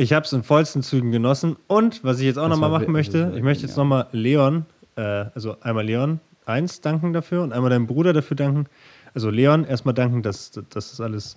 [0.00, 1.56] ich habe es in vollsten Zügen genossen.
[1.66, 4.64] Und was ich jetzt auch nochmal machen möchte, ich möchte jetzt nochmal Leon,
[4.96, 5.02] äh,
[5.34, 8.66] also einmal Leon 1 danken dafür und einmal deinem Bruder dafür danken.
[9.14, 11.36] Also Leon erstmal danken, dass, dass das alles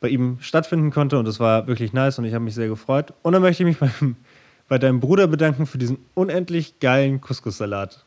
[0.00, 3.12] bei ihm stattfinden konnte und das war wirklich nice und ich habe mich sehr gefreut.
[3.22, 4.16] Und dann möchte ich mich beim,
[4.68, 8.04] bei deinem Bruder bedanken für diesen unendlich geilen Couscous-Salat.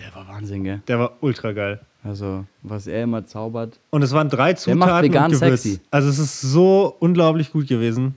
[0.00, 0.82] der war Wahnsinn, gell?
[0.88, 1.80] Der war ultra geil.
[2.02, 3.78] Also, was er immer zaubert.
[3.90, 5.62] Und es waren drei Der Zutaten macht vegan und Gewürz.
[5.62, 5.80] sexy.
[5.90, 8.16] Also es ist so unglaublich gut gewesen.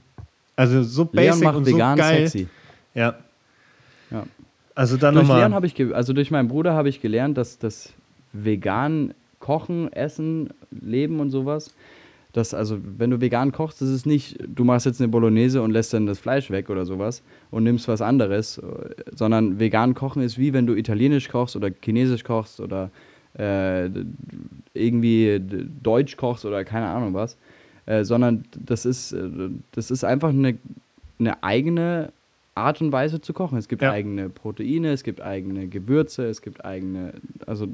[0.56, 2.28] Also so Leon basic macht und so vegan geil.
[2.28, 2.48] sexy.
[2.94, 3.16] Ja.
[4.12, 4.26] Ja.
[4.76, 5.54] Also dann Durch Leon nochmal.
[5.56, 7.94] habe ich, also durch meinen Bruder habe ich gelernt, dass das
[8.34, 11.74] vegan Kochen, Essen, Leben und sowas,
[12.34, 15.72] dass also wenn du vegan kochst, ist es nicht, du machst jetzt eine Bolognese und
[15.72, 18.62] lässt dann das Fleisch weg oder sowas und nimmst was anderes,
[19.14, 22.90] sondern vegan kochen ist wie wenn du italienisch kochst oder chinesisch kochst oder
[23.38, 23.90] äh,
[24.74, 25.42] irgendwie
[25.84, 27.38] deutsch kochst oder keine Ahnung was,
[27.86, 29.30] äh, sondern das ist, äh,
[29.72, 30.58] das ist einfach eine,
[31.20, 32.12] eine eigene
[32.56, 33.58] Art und Weise zu kochen.
[33.58, 33.92] Es gibt Ja.
[33.92, 37.14] eigene Proteine, es gibt eigene Gewürze, es gibt eigene,
[37.48, 37.68] also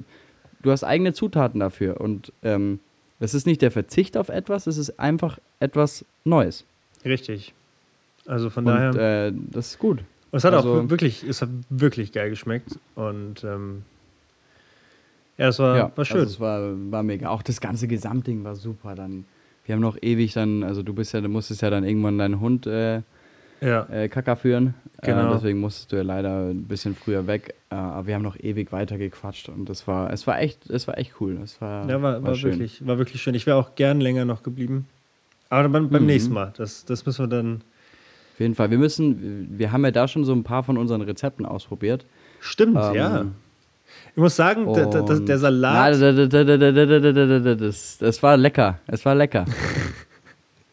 [0.61, 2.79] du hast eigene Zutaten dafür und ähm,
[3.19, 6.65] es ist nicht der Verzicht auf etwas, es ist einfach etwas Neues.
[7.03, 7.53] Richtig.
[8.27, 9.27] Also von Und daher.
[9.27, 9.99] äh, das ist gut.
[9.99, 12.77] und es hat also- auch wirklich, es hat wirklich geil geschmeckt.
[12.95, 13.83] Und ähm,
[15.37, 16.17] ja, es war, war schön.
[16.19, 17.29] Also es war, war mega.
[17.29, 18.95] Auch das ganze Gesamtding war super.
[18.95, 19.25] Dann,
[19.67, 22.39] wir haben noch ewig dann, also du bist ja, du musstest ja dann irgendwann deinen
[22.39, 23.01] Hund äh,
[23.61, 23.85] ja.
[23.91, 24.73] äh, Kacker führen.
[25.01, 25.29] Genau.
[25.31, 27.53] Äh, deswegen musstest du ja leider ein bisschen früher weg.
[27.69, 30.87] Äh, aber wir haben noch ewig weiter gequatscht und das war, es war echt, es
[30.87, 31.37] war echt cool.
[31.43, 32.51] Es war, ja, war, war, schön.
[32.53, 33.35] wirklich, war wirklich schön.
[33.35, 34.87] Ich wäre auch gern länger noch geblieben.
[35.49, 36.07] Aber beim, beim Mhm.
[36.07, 36.53] nächsten Mal.
[36.57, 37.61] Das, das müssen wir dann.
[38.33, 38.69] Auf jeden Fall.
[38.69, 42.05] Wir müssen, wir haben ja da schon so ein paar von unseren Rezepten ausprobiert.
[42.39, 43.25] Stimmt, Ähm, ja.
[44.17, 45.95] Ich muss sagen, der, der, der Salat.
[45.99, 48.79] Na, das, das war lecker.
[48.87, 49.45] Es war lecker.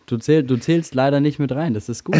[0.06, 2.16] Du, zähl, du zählst leider nicht mit rein, das ist gut.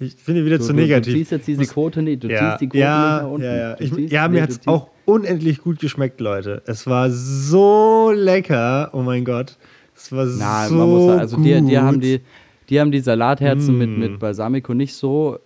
[0.00, 1.12] ich finde wieder du, zu negativ.
[1.12, 3.44] Du ziehst jetzt diese Quote nicht, du ja, ziehst die Quote ja, nicht nach unten.
[3.44, 3.76] Ja, ja.
[3.78, 6.62] Ich, ziehst, ja mir hat es auch unendlich gut geschmeckt, Leute.
[6.64, 9.58] Es war so lecker, oh mein Gott.
[9.94, 11.36] Es war Na, so man muss, sagen, also.
[11.36, 12.22] Dir, dir haben die,
[12.68, 13.98] die haben die Salatherzen mit, Mm.
[14.00, 15.38] mit Balsamico nicht so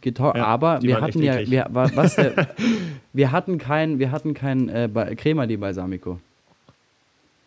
[0.00, 1.50] getaugt, Ja, aber wir hatten ja, eklig.
[1.50, 2.48] wir, wa- was der,
[3.12, 6.20] wir hatten kein, wir hatten kein äh, Crema di Balsamico.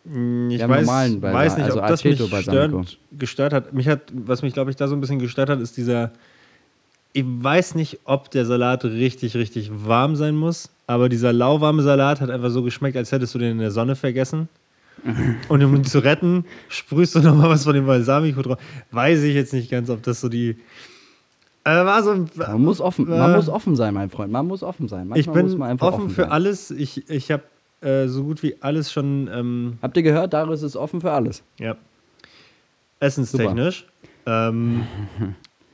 [0.04, 3.72] Mm, Ich haben weiß, weiß nicht, also ob das mich stört, gestört hat.
[3.72, 6.10] Mich hat, was mich, glaube ich, da so ein bisschen gestört hat, ist dieser.
[7.14, 12.20] Ich weiß nicht, ob der Salat richtig, richtig warm sein muss, aber dieser lauwarme Salat
[12.22, 14.48] hat einfach so geschmeckt, als hättest du den in der Sonne vergessen.
[15.48, 18.58] Und um ihn zu retten, sprühst du nochmal was von dem Balsamico drauf.
[18.92, 20.56] Weiß ich jetzt nicht ganz, ob das so die.
[21.64, 24.32] Also war so ein, Man muss offen, man Äh, muss offen sein, mein Freund.
[24.32, 25.02] Man muss offen sein.
[25.14, 26.30] ich Manchmal muss bin man einfach offen für sein.
[26.32, 26.70] alles.
[26.70, 27.42] Ich, ich habe
[27.80, 30.32] äh, so gut wie alles schon ähm, Habt ihr gehört?
[30.32, 31.42] Darius ist offen für alles.
[31.58, 31.76] Ja.
[33.00, 33.86] Essenstechnisch.
[34.26, 34.86] Ähm,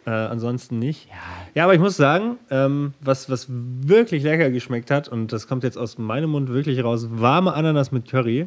[0.06, 1.08] äh, ansonsten nicht.
[1.54, 1.64] Ja.
[1.64, 5.76] aber ich muss sagen, ähm, was, was wirklich lecker geschmeckt hat, und das kommt jetzt
[5.76, 8.46] aus meinem Mund wirklich raus, warme Ananas mit Curry.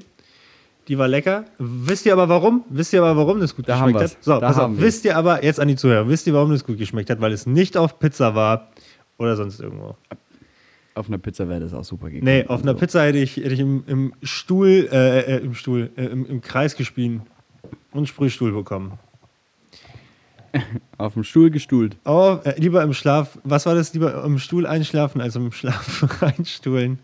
[0.87, 1.45] Die war lecker.
[1.59, 2.63] Wisst ihr aber warum?
[2.69, 4.17] Wisst ihr aber, warum das gut Da geschmeckt hat?
[4.23, 4.71] So, Da pass auf.
[4.71, 4.81] wir's.
[4.81, 7.21] Wisst ihr aber, jetzt an die Zuhörer, wisst ihr, warum das gut geschmeckt hat?
[7.21, 8.69] Weil es nicht auf Pizza war
[9.17, 9.95] oder sonst irgendwo.
[10.93, 12.25] Auf einer Pizza wäre das auch super gegangen.
[12.25, 15.53] Nee, auf einer Also, Pizza hätte ich, hätte ich im, im Stuhl, äh, äh, im
[15.53, 17.21] Stuhl, äh, im, im Kreis gespielt
[17.91, 18.93] und Sprühstuhl bekommen.
[20.97, 21.95] Auf dem Stuhl gestuhlt.
[22.03, 23.93] Oh, äh, lieber im Schlaf, was war das?
[23.93, 26.99] Lieber im Stuhl einschlafen als im Schlaf reinstuhlen.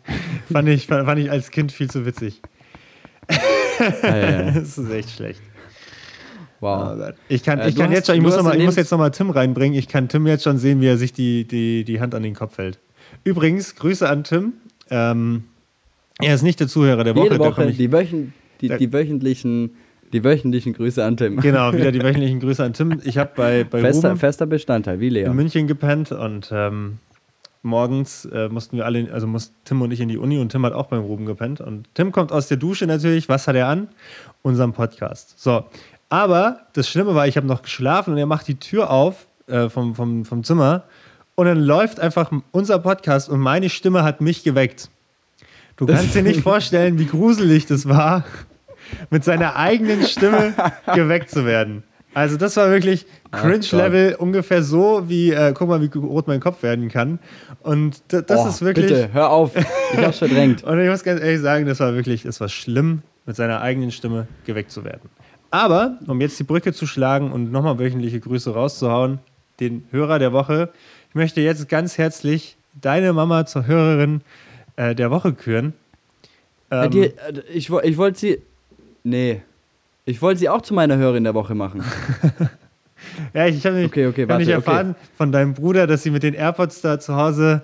[0.51, 2.41] fand, ich, fand, fand ich als Kind viel zu witzig.
[3.79, 4.51] Ja, ja, ja.
[4.55, 5.41] Das ist echt schlecht.
[6.59, 6.97] Wow.
[6.97, 7.15] Gott.
[7.29, 8.75] Ich kann, Äh, ich kann hast- jetzt schon, ich muss, noch mal, in ich muss
[8.75, 9.77] jetzt nochmal Tim reinbringen.
[9.77, 12.33] Ich kann Tim jetzt schon sehen, wie er sich die, die, die Hand an den
[12.33, 12.79] Kopf hält.
[13.23, 14.53] Übrigens, Grüße an Tim.
[14.89, 15.43] Ähm,
[16.19, 17.25] er ist nicht der Zuhörer der Woche.
[17.25, 19.75] Jede Woche ich- die, wöchen, die, Da- die, wöchentlichen,
[20.13, 21.39] die wöchentlichen Grüße an Tim.
[21.39, 23.01] Genau, wieder die wöchentlichen Grüße an Tim.
[23.03, 25.35] Ich habe bei, bei Fester, Ruben fester Bestandteil, wie in Leon.
[25.35, 26.97] München gepennt und ähm,
[27.61, 30.65] morgens äh, mussten wir alle, also mussten Tim und ich in die Uni und Tim
[30.65, 31.61] hat auch beim Ruben gepennt.
[31.61, 33.29] Und Tim kommt aus der Dusche natürlich.
[33.29, 33.89] Was hat er an?
[34.41, 35.39] Unseren Podcast.
[35.39, 35.65] So.
[36.09, 39.69] Aber das Schlimme war, ich habe noch geschlafen und er macht die Tür auf äh,
[39.69, 40.83] vom, vom, vom Zimmer
[41.35, 44.89] und dann läuft einfach unser Podcast und meine Stimme hat mich geweckt.
[45.75, 48.25] Du kannst dir nicht vorstellen, wie gruselig das war,
[49.09, 50.53] mit seiner eigenen Stimme
[50.95, 51.83] geweckt zu werden.
[52.17, 56.63] Also das war wirklich Cringe-Level ungefähr so, wie, äh, guck mal, wie rot mein Kopf
[56.63, 57.19] werden kann.
[57.61, 58.87] Und das Oh, ist wirklich...
[58.87, 59.51] Bitte, hör auf.
[59.55, 60.63] Ich hab's verdrängt.
[60.63, 63.91] Und ich muss ganz ehrlich sagen, das war wirklich, es war schlimm, mit seiner eigenen
[63.91, 65.11] Stimme geweckt zu werden.
[65.51, 69.19] Aber, um jetzt die Brücke zu schlagen und nochmal wöchentliche Grüße rauszuhauen,
[69.59, 70.69] den Hörer der Woche,
[71.09, 74.21] ich möchte jetzt ganz herzlich deine Mama zur Hörerin
[74.75, 75.73] äh, der Woche küren.
[76.71, 77.13] Äh, Ähm, die, äh,
[77.53, 78.41] ich ich wollte sie.
[79.03, 79.41] Nee.
[80.07, 81.83] Ich wollte sie auch zu meiner Hörerin der Woche machen.
[83.33, 84.55] ja, ich habe nicht, Okay, okay, hab warte, nicht okay.
[84.55, 87.63] erfahren von deinem Bruder, dass sie mit den AirPods da zu Hause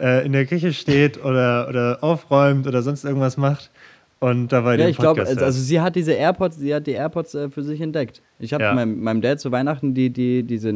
[0.00, 3.70] äh, in der Küche steht oder, oder aufräumt oder sonst irgendwas macht
[4.20, 6.92] und dabei Ja, den ich glaube, also, also sie hat diese AirPods, sie hat die
[6.92, 8.22] AirPods äh, für sich entdeckt.
[8.38, 8.72] Ich habe Ja.
[8.74, 10.72] meinem, meinem Dad zu Weihnachten die, die, diese,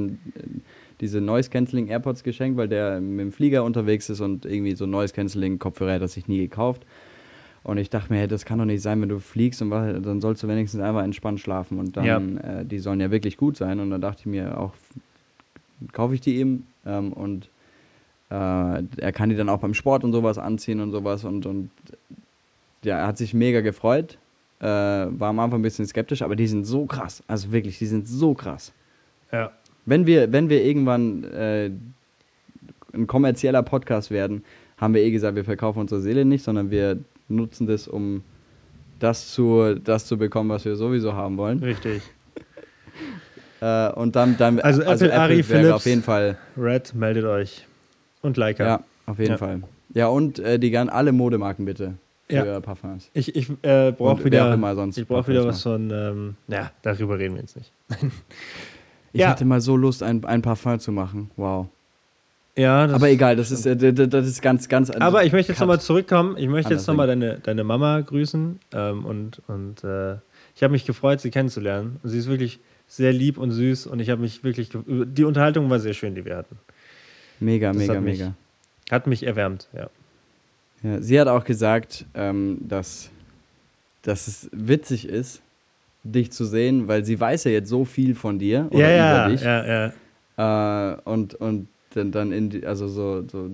[1.01, 4.85] diese Noise Cancelling AirPods geschenkt, weil der mit dem Flieger unterwegs ist und irgendwie so
[4.85, 6.85] Noise Cancelling Kopfhörer hat er sich nie gekauft.
[7.67, 10.01] Und ich dachte mir, hey, das kann doch nicht sein, wenn du fliegst und was,
[10.01, 11.81] dann sollst du wenigstens einfach entspannt schlafen.
[11.81, 12.61] Und dann, Ja.
[12.61, 13.81] äh, die sollen ja wirklich gut sein.
[13.81, 14.73] Und dann dachte ich mir auch,
[15.93, 17.47] kaufe ich die ihm ähm, und
[18.31, 21.71] äh, er kann die dann auch beim Sport und sowas anziehen und sowas und, und
[22.85, 24.17] ja, er hat sich mega gefreut,
[24.61, 27.87] äh, war am Anfang ein bisschen skeptisch, aber die sind so krass, also wirklich, die
[27.87, 28.73] sind so krass.
[29.33, 29.51] ja.
[29.89, 31.71] Wenn wir, wenn wir irgendwann äh,
[32.93, 34.45] ein kommerzieller Podcast werden,
[34.79, 36.99] haben wir eh gesagt, wir verkaufen unsere Seele nicht, sondern wir
[37.29, 38.23] nutzen das, um
[38.99, 41.59] das zu, das zu bekommen, was wir sowieso haben wollen.
[41.61, 42.03] Richtig.
[43.61, 45.73] Äh, und dann, dann Also Apple, Ari, wäre Philips.
[45.73, 47.67] auf jeden Fall, Red, meldet euch.
[48.21, 48.65] Und Leica.
[48.67, 49.39] ja, auf jeden Ja.
[49.39, 49.63] Fall.
[49.95, 51.95] Ja, und äh, die gan alle Modemarken bitte
[52.29, 52.61] für Ja.
[52.61, 53.09] Parfums.
[53.15, 56.71] Ich, ich äh, brauche wieder, auch immer sonst ich brauch wieder was von, ähm, ja,
[56.83, 57.73] darüber reden wir jetzt nicht.
[59.15, 59.29] Ich Ja.
[59.31, 61.31] hatte mal so Lust, ein, ein Parfum zu machen.
[61.37, 61.69] Wow.
[62.59, 64.91] Ja, Aber egal, das ist, äh, das ist ganz, ganz.
[64.91, 66.37] Aber ich möchte jetzt nochmal zurückkommen.
[66.39, 68.59] Ich möchte Anders jetzt nochmal deine, deine Mama grüßen.
[68.73, 70.15] Ähm, und und äh,
[70.55, 72.01] ich habe mich gefreut, sie kennenzulernen.
[72.03, 73.87] Und sie ist wirklich sehr lieb und süß.
[73.87, 74.71] Und ich habe mich wirklich.
[74.87, 76.57] Die Unterhaltung war sehr schön, die wir hatten.
[77.41, 78.35] Mega, das mega, hat mich- mega.
[78.91, 79.91] Hat mich erwärmt, ja.
[80.83, 83.11] Ja, sie hat auch gesagt, ähm, dass,
[84.03, 85.43] dass es witzig ist,
[86.05, 89.25] dich zu sehen, weil sie weiß ja jetzt so viel von dir oder ja, ja,
[89.27, 89.43] über dich.
[89.43, 89.93] ja,
[90.39, 90.93] ja.
[90.95, 91.67] Äh, und, und
[91.97, 93.51] dann, dann in die, also so, so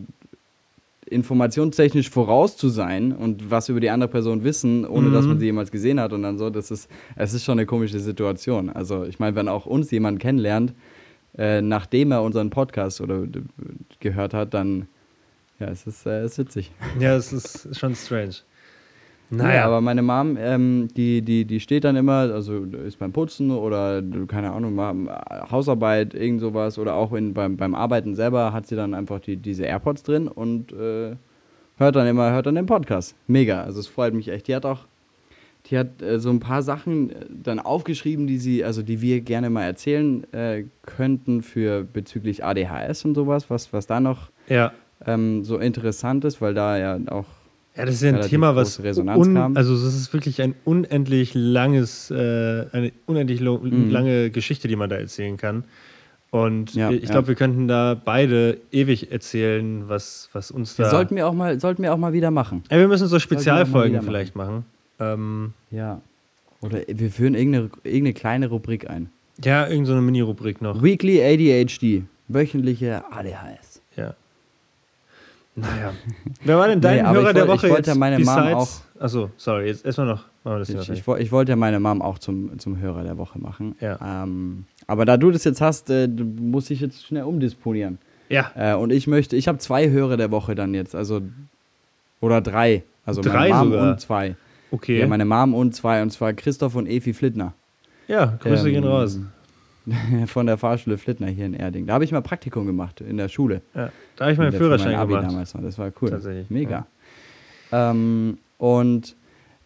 [1.07, 5.47] informationstechnisch voraus zu sein und was über die andere Person wissen, ohne dass man sie
[5.47, 8.71] jemals gesehen hat und dann so, das ist, es ist schon eine komische Situation.
[8.71, 10.73] Also ich meine, wenn auch uns jemand kennenlernt,
[11.37, 13.27] äh, nachdem er unseren Podcast oder
[14.01, 14.87] gehört hat, dann
[15.59, 16.73] ja, es ist, äh, es ist witzig.
[16.99, 18.37] Ja, es ist schon strange.
[19.35, 23.51] Naja, aber meine Mom, ähm, die, die, die steht dann immer, also ist beim Putzen
[23.51, 24.95] oder keine Ahnung, mal
[25.51, 29.39] Hausarbeit, irgend sowas oder auch in, beim, beim Arbeiten selber hat sie dann einfach die,
[29.39, 31.17] diese AirPods drin und äh,
[31.79, 33.15] hört dann immer, hört dann den Podcast.
[33.27, 34.49] Mega, also es freut mich echt.
[34.49, 34.81] Die hat auch,
[35.71, 39.23] die hat äh, so ein paar Sachen äh, dann aufgeschrieben, die sie, also die wir
[39.23, 44.75] gerne mal erzählen äh, könnten für bezüglich ADHS und sowas, was, was da noch ja.
[45.07, 47.25] ähm, so interessant ist, weil da ja auch
[47.77, 52.11] Ja, das ist ja ein Thema, was un, also es ist wirklich ein unendlich langes,
[52.11, 52.15] äh,
[52.73, 53.91] eine unendlich Mhm.
[53.91, 55.65] lange Geschichte, die man da erzählen kann.
[56.31, 57.11] Und Ja, ich ja.
[57.11, 60.91] glaube, wir könnten da beide ewig erzählen, was, was uns da.
[60.91, 62.63] Sollten wir auch mal, sollten wir auch mal wieder machen.
[62.71, 64.65] ja, wir müssen so Spezialfolgen vielleicht machen.
[65.01, 66.01] Ähm, Ja.
[66.61, 69.09] Oder wir führen irgendeine, irgendeine kleine Rubrik ein.
[69.43, 70.83] ja, irgendeine so Mini-Rubrik noch.
[70.83, 72.03] Weekly ADHD.
[72.29, 73.72] Wöchentliche ADHS.
[75.57, 75.63] Ja.
[75.63, 75.93] Naja.
[76.45, 77.99] Wer war denn dein Nee, Hörer ich der Woche ich wollte jetzt?
[77.99, 80.25] meine Mom besides- Achso, sorry, jetzt erstmal noch.
[80.45, 83.19] Machen wir das Ich, ich, ich wollte ja meine Mom auch zum, zum Hörer der
[83.19, 83.75] Woche machen.
[83.81, 84.23] Ja.
[84.25, 87.99] Ähm, aber da du das jetzt hast, äh, muss ich jetzt schnell umdisponieren.
[88.29, 90.95] ja, Äh, und ich möchte, ich habe zwei Hörer der Woche dann jetzt.
[90.95, 91.21] Also,
[92.21, 92.83] oder drei.
[93.05, 93.91] Also Drei meine Mom sogar?
[93.93, 94.37] und zwei.
[94.71, 95.01] okay.
[95.01, 96.01] Ja, meine Mom und zwei.
[96.03, 97.53] Und zwar Christoph und Evi Flittner.
[98.09, 99.19] Ja, Grüße Ähm, gehen raus.
[100.27, 101.87] Von der Fahrschule Flittner hier in Erding.
[101.87, 103.63] Da habe ich mal Praktikum gemacht in der Schule.
[103.75, 105.31] Ja, da habe ich meinen Führerschein Abi gemacht.
[105.31, 105.63] damals noch.
[105.63, 106.11] Das war cool.
[106.11, 106.87] Tatsächlich, Mega.
[107.73, 109.17] Ähm, und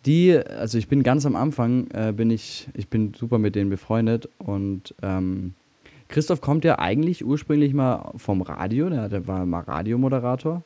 [0.07, 3.71] die, also ich bin ganz am Anfang, äh, bin ich, ich bin super mit denen
[3.71, 5.55] befreundet und ähm,
[6.09, 10.63] Christoph kommt ja eigentlich ursprünglich mal vom Radio, der war mal Radiomoderator.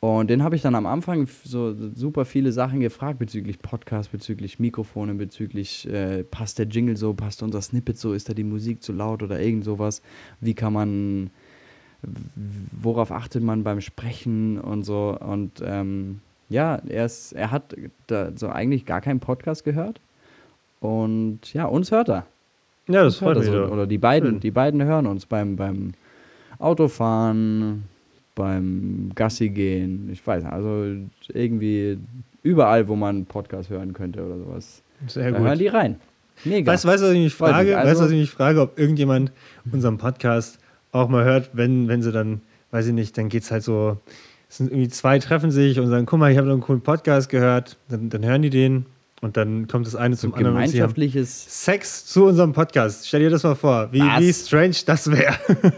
[0.00, 4.60] Und den habe ich dann am Anfang so super viele Sachen gefragt bezüglich Podcast, bezüglich
[4.60, 8.80] Mikrofone, bezüglich äh, passt der Jingle so, passt unser Snippet so, ist da die Musik
[8.80, 10.00] zu laut oder irgend sowas.
[10.40, 11.30] Wie kann man
[12.82, 15.16] worauf achtet man beim Sprechen und so.
[15.18, 17.74] Und ähm, ja, er, ist, er hat
[18.06, 20.00] da so eigentlich gar keinen Podcast gehört.
[20.80, 22.26] Und ja, uns hört er.
[22.86, 23.72] Ja, das Uns hört freut er mich so.
[23.72, 24.40] Oder die beiden, Schön.
[24.40, 25.92] die beiden hören uns beim, beim
[26.58, 27.84] Autofahren,
[28.38, 30.08] beim Gassi gehen.
[30.12, 30.84] Ich weiß nicht, also
[31.34, 31.98] irgendwie
[32.44, 34.82] überall, wo man Podcast hören könnte oder sowas.
[35.08, 35.60] Sehr da hören gut.
[35.60, 35.96] die rein.
[36.44, 36.72] Mega.
[36.72, 37.72] Weißt du, was ich mich frage?
[37.74, 39.32] weißt du, Also- was ich mich frage, ob irgendjemand
[39.72, 40.58] unseren Podcast
[40.92, 43.98] auch mal hört, wenn, wenn sie dann, weiß ich nicht, dann geht es halt so,
[44.48, 46.80] es sind irgendwie zwei treffen sich und sagen, guck mal, ich habe noch einen coolen
[46.80, 48.86] Podcast gehört, dann, dann hören die den
[49.20, 51.64] und dann kommt das eine zum anderen gemeinschaftliches.
[51.64, 53.08] Sex zu unserem Podcast.
[53.08, 54.20] Stell dir das mal vor, wie, Was?
[54.20, 55.34] wie strange das wäre.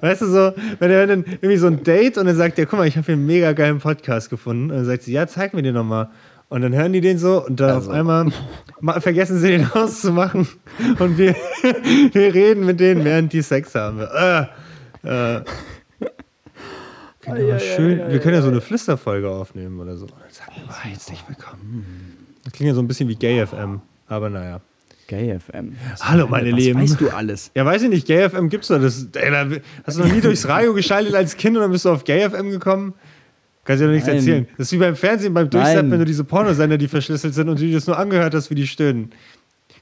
[0.00, 2.78] Weißt du so, wenn er dann irgendwie so ein Date und dann sagt er, guck
[2.78, 4.70] mal, ich habe hier einen mega geilen Podcast gefunden.
[4.70, 6.08] Und dann sagt sie, ja, zeig mir den nochmal.
[6.48, 7.90] Und dann hören die den so und dann Also.
[7.90, 8.32] auf einmal
[8.80, 10.48] ma- vergessen sie den auszumachen.
[10.98, 11.34] Und wir,
[12.12, 14.00] wir reden mit denen, während die Sex haben.
[14.00, 14.40] Äh,
[15.02, 15.42] äh.
[17.20, 20.06] Können wir, mal schön, wir können ja so eine Flüsterfolge aufnehmen oder so.
[20.06, 21.84] Und dann sagen wir, oh, herzlich willkommen.
[22.44, 24.60] Das klingt ja so ein bisschen wie Gay FM, aber naja.
[25.08, 25.72] Gay FM.
[26.00, 26.80] Hallo, meine Was Lieben.
[26.82, 27.50] weißt du alles?
[27.54, 28.78] Ja, weiß ich nicht, Gay FM gibt's doch.
[28.80, 29.48] Das, ey, da,
[29.84, 32.28] hast du noch nie durchs Radio geschaltet als Kind und dann bist du auf Gay
[32.28, 32.92] FM gekommen?
[33.64, 34.16] Kannst dir doch nichts Nein.
[34.18, 34.48] erzählen.
[34.58, 37.58] Das ist wie beim Fernsehen, beim Durchsetzen, wenn du diese Pornosender, die verschlüsselt sind und
[37.58, 39.10] du dir das nur angehört hast, wie die stöhnen.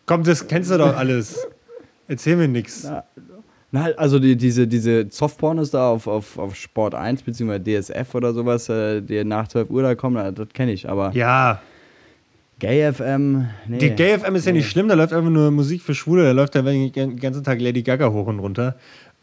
[0.06, 1.46] Komm, das kennst du doch alles.
[2.08, 2.88] Erzähl mir nichts.
[3.72, 7.58] Na, also die, diese, diese Softpornos da auf, auf, auf Sport 1 bzw.
[7.58, 10.88] DSF oder sowas, äh, die nach 12 Uhr da kommen, das kenne ich.
[10.88, 11.60] Aber Ja,
[12.58, 13.78] Gay FM, nee.
[13.78, 16.32] die Gay FM ist ja nicht schlimm, da läuft einfach nur Musik für Schwule, da
[16.32, 18.76] läuft da den ganzen Tag Lady Gaga hoch und runter.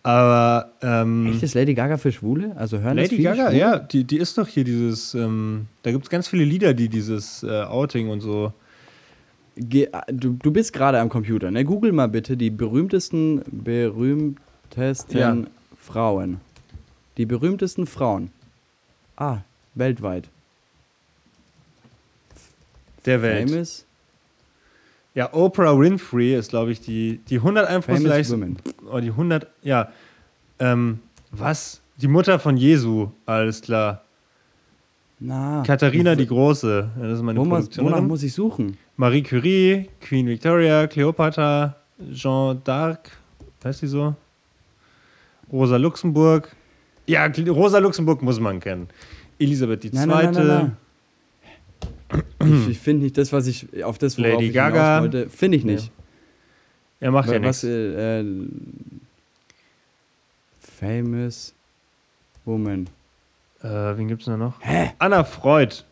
[0.04, 2.56] Aber ähm, Echt, ist Lady Gaga für Schwule?
[2.58, 3.58] Also hören das Lady viele Gaga, Schwule?
[3.60, 6.90] ja, die, die ist doch hier dieses, ähm, da gibt es ganz viele Lieder, die
[6.90, 8.54] dieses äh, Outing und so.
[9.56, 11.64] Ge du, du bist gerade am Computer, ne?
[11.64, 15.38] Google mal bitte die berühmtesten, berühmtesten Ja.
[15.80, 16.42] Frauen.
[17.18, 18.30] Die berühmtesten Frauen.
[19.16, 19.38] Ah,
[19.76, 20.30] weltweit.
[23.06, 23.50] Der Welt.
[23.50, 23.86] Famous,
[25.16, 28.58] Ja, Oprah Winfrey ist, glaube ich, die, die 100 famous einflussreichsten.
[28.92, 29.92] Oh, die 100, ja.
[30.60, 31.00] Ähm,
[31.32, 31.82] was?
[31.98, 34.02] Die Mutter von Jesu, alles klar.
[35.20, 38.08] Na, Katharina die Große, ja, das ist meine wonach Produktionerin.
[38.08, 38.78] muss ich suchen?
[38.98, 41.76] Marie Curie, Queen Victoria, Cleopatra,
[42.12, 43.00] Jeanne d'Arc,
[43.64, 44.16] heißt die so?
[45.52, 46.54] Rosa Luxemburg.
[47.06, 48.88] Ja, Rosa Luxemburg muss man kennen.
[49.40, 49.92] Elisabeth II.
[49.94, 50.78] Nein, nein, nein.
[52.48, 54.96] Ich, ich finde nicht das, was ich auf das, worauf Lady ich Gaga.
[55.00, 55.92] hinaus wollte, finde ich nicht.
[57.00, 57.76] Er macht ja Wa- was, nichts.
[57.76, 58.26] äh, äh,
[60.60, 61.54] famous
[62.46, 62.88] Woman.
[63.62, 63.68] Äh,
[63.98, 64.56] wen gibt's denn da noch?
[64.62, 64.92] Hä?
[65.00, 65.84] Anna Freud.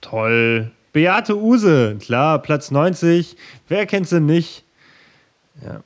[0.00, 0.70] Toll.
[0.92, 1.96] Beate Use.
[2.00, 3.36] Klar, Platz 90.
[3.68, 4.64] Wer kennt sie nicht?
[5.64, 5.82] Ja.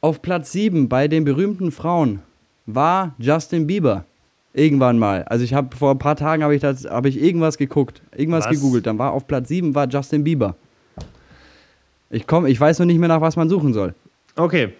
[0.00, 2.20] Auf Platz 7 bei den berühmten Frauen
[2.66, 4.04] war Justin Bieber.
[4.52, 5.22] Irgendwann mal.
[5.24, 8.46] Also ich habe vor ein paar Tagen habe ich, das- hab ich irgendwas geguckt, irgendwas
[8.46, 8.50] Was?
[8.52, 8.86] gegoogelt.
[8.86, 10.56] Dann war auf Platz 7 war Justin Bieber.
[12.10, 13.94] Ich komm, ich weiß noch nicht mehr, nach was man suchen soll.
[14.36, 14.72] Okay.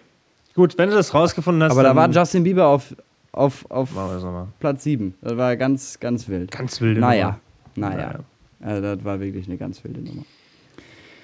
[0.53, 1.71] Gut, wenn du das rausgefunden hast.
[1.71, 2.93] Aber da war Justin Bieber auf,
[3.31, 4.47] auf, auf wir.
[4.59, 5.13] Platz 7.
[5.21, 6.51] Das war ganz, ganz wild.
[6.51, 7.39] Ganz wilde Naja,
[7.75, 7.89] Nummer.
[7.95, 8.19] naja.
[8.59, 10.23] Also das war wirklich eine ganz wilde Nummer.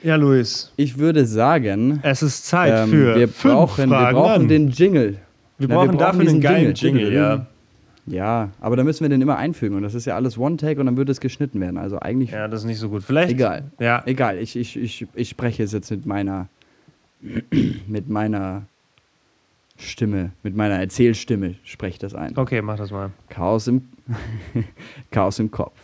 [0.04, 0.72] Ja, Luis.
[0.78, 4.48] Ich würde sagen, Es ist Zeit ähm, für wir fünf brauchen, wir Fragen brauchen an.
[4.48, 5.18] den Jingle.
[5.58, 7.46] Wir Na, brauchen dafür einen geilen Jingle, ja.
[8.08, 10.86] Ja, aber da müssen wir den immer einfügen und das ist ja alles One-Take und
[10.86, 11.78] dann wird es geschnitten werden.
[11.78, 13.04] Also eigentlich Ja, das ist nicht so gut.
[13.04, 13.32] Vielleicht.
[13.32, 13.66] egal.
[13.80, 14.02] Ja.
[14.06, 16.48] Egal, ich, ich, ich, ich spreche es jetzt mit meiner
[17.88, 18.64] mit meiner
[19.78, 22.38] Stimme, mit meiner Erzählstimme spreche das ein.
[22.38, 23.12] Okay, mach das mal.
[23.30, 23.88] Chaos im
[25.12, 25.78] Chaos im Kopf.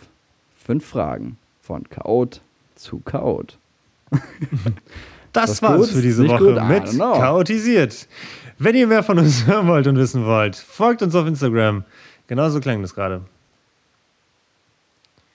[0.66, 2.42] Fünf Fragen von Chaot
[2.76, 3.58] zu Chaot.
[5.34, 5.90] Das, Das war's gut?
[5.90, 6.68] für diese Nicht Woche gut?
[6.68, 7.00] Mit.
[7.00, 8.08] Chaotisiert.
[8.60, 11.84] Wenn ihr mehr von uns hören wollt und wissen wollt, folgt uns auf Instagram.
[12.28, 13.22] Genauso klang das gerade.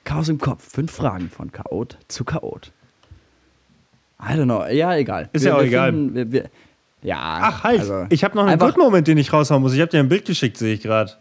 [0.05, 0.67] Chaos im Kopf.
[0.73, 2.73] Fünf Fragen von Chaot zu Chaot.
[4.21, 4.65] I don't know.
[4.67, 5.29] Ja, egal.
[5.33, 5.91] Ist ja auch egal.
[5.93, 6.51] finden- wir, wir,
[7.03, 7.17] ja.
[7.43, 9.75] Ach halt, also, ich habe noch einen dritten Moment, den ich raushauen muss.
[9.75, 11.13] Ich habe dir ein Bild geschickt, sehe ich gerade.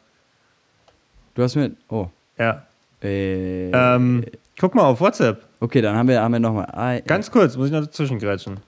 [1.36, 1.72] Du hast mir.
[1.90, 2.08] Oh.
[2.38, 2.66] Ja.
[3.04, 4.26] Äh, Ähm,
[4.60, 5.44] guck mal auf WhatsApp.
[5.60, 7.02] okay, dann haben wir, haben wir nochmal.
[7.06, 8.60] Ganz kurz, muss ich noch dazwischen grätschen.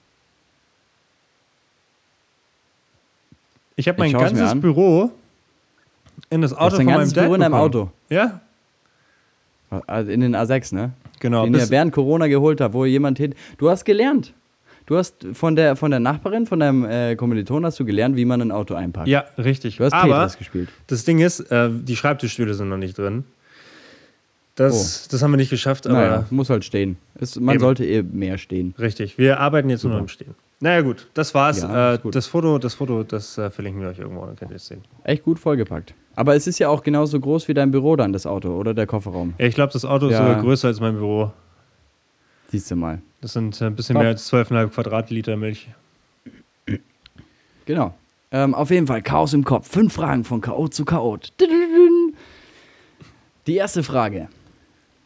[3.76, 4.60] Ich habe mein ganzes an.
[4.60, 5.10] Büro
[6.30, 7.54] in das Auto von meinem Dad Büro in bekommen.
[7.54, 7.90] Auto.
[8.08, 8.40] Ja,
[9.86, 10.92] Also in den A6, ne?
[11.20, 11.44] genau.
[11.44, 13.34] den ihr während Corona geholt habt, wo jemand hin.
[13.58, 14.32] Du hast gelernt.
[14.86, 18.24] Du hast von der, von der Nachbarin, von deinem äh, Kommiliton hast du gelernt, wie
[18.24, 19.06] man ein Auto einpackt.
[19.06, 19.76] ja, richtig.
[19.76, 20.68] Du hast Aber Tetris gespielt.
[20.88, 23.24] das Ding ist, äh, die Schreibtischstühle sind noch nicht drin.
[24.56, 26.00] Das, das haben wir nicht geschafft, aber Oh.
[26.00, 26.96] Naja, muss halt stehen.
[27.14, 27.60] Es, man Eben.
[27.60, 28.74] sollte eh mehr stehen.
[28.78, 29.16] richtig.
[29.16, 30.34] Wir arbeiten jetzt nur noch im Stehen.
[30.58, 31.62] Naja, gut, das war's.
[31.62, 32.14] Ja, äh, gut.
[32.14, 34.82] das Foto, das Foto, das äh, verlinken wir euch irgendwo, dann könnt ihr es sehen.
[35.04, 35.94] Echt gut vollgepackt.
[36.16, 38.86] Aber es ist ja auch genauso groß wie dein Büro dann, das Auto, oder der
[38.86, 39.34] Kofferraum.
[39.38, 40.18] Ich glaube, das Auto ist Ja.
[40.26, 41.32] sogar größer als mein Büro.
[42.50, 43.00] Siehst du mal.
[43.20, 44.02] Das sind äh, ein bisschen Top.
[44.02, 45.68] mehr als 12,5 Quadratliter Milch.
[47.66, 47.94] Genau.
[48.32, 49.68] Ähm, auf jeden Fall, Chaos im Kopf.
[49.68, 51.32] Fünf Fragen von Chaot zu Chaot.
[53.46, 54.28] Die erste Frage.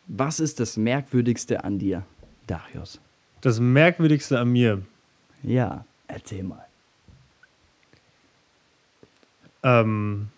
[0.07, 2.03] Was ist das Merkwürdigste an dir,
[2.47, 3.01] Darius?
[3.41, 4.83] Das Merkwürdigste an mir.
[5.43, 6.65] Ja, erzähl mal.
[9.63, 10.29] Ähm,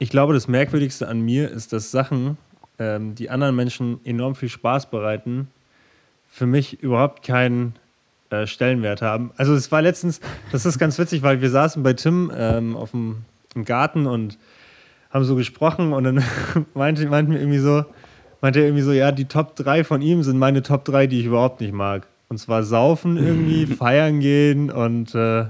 [0.00, 2.38] ich glaube, das Merkwürdigste an mir ist, dass Sachen,
[2.78, 5.48] ähm, die anderen Menschen enorm viel Spaß bereiten,
[6.28, 7.74] für mich überhaupt keinen
[8.30, 9.30] äh, Stellenwert haben.
[9.36, 10.20] Also es war letztens,
[10.52, 13.18] das ist ganz witzig, weil wir saßen bei Tim ähm, auf dem,
[13.54, 14.38] im Garten und
[15.10, 16.24] haben so gesprochen und dann
[16.74, 17.84] meinte, meinten wir irgendwie so,
[18.40, 21.20] meinte er irgendwie so, ja, die Top 3 von ihm sind meine Top 3, die
[21.20, 22.06] ich überhaupt nicht mag.
[22.30, 25.44] Und zwar saufen irgendwie, feiern gehen und äh,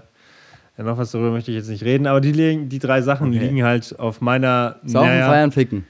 [0.79, 3.29] ja, noch was darüber möchte ich jetzt nicht reden, aber die, liegen, die drei Sachen
[3.29, 3.39] Okay.
[3.39, 4.77] liegen halt auf meiner.
[4.85, 5.85] Saufen, naja, feiern, ficken.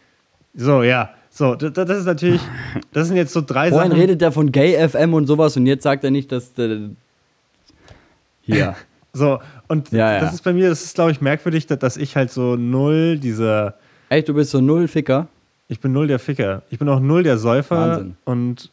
[0.55, 1.11] So, ja.
[1.33, 2.41] So, das, das ist natürlich,
[2.93, 4.01] das sind jetzt so drei Vorhin Sachen.
[4.01, 6.57] redet er von Gay FM und sowas und jetzt sagt er nicht, dass.
[6.59, 6.89] Äh,
[8.43, 8.75] hier.
[9.13, 10.21] So, und Ja, ja.
[10.21, 13.19] das ist bei mir, das ist, glaube ich, merkwürdig, dass, dass ich halt so null
[13.19, 13.75] dieser.
[14.09, 15.27] Echt, du bist so null Ficker?
[15.67, 16.63] Ich bin null der Ficker.
[16.71, 17.77] Ich bin auch null der Säufer.
[17.77, 18.17] Wahnsinn.
[18.25, 18.71] Und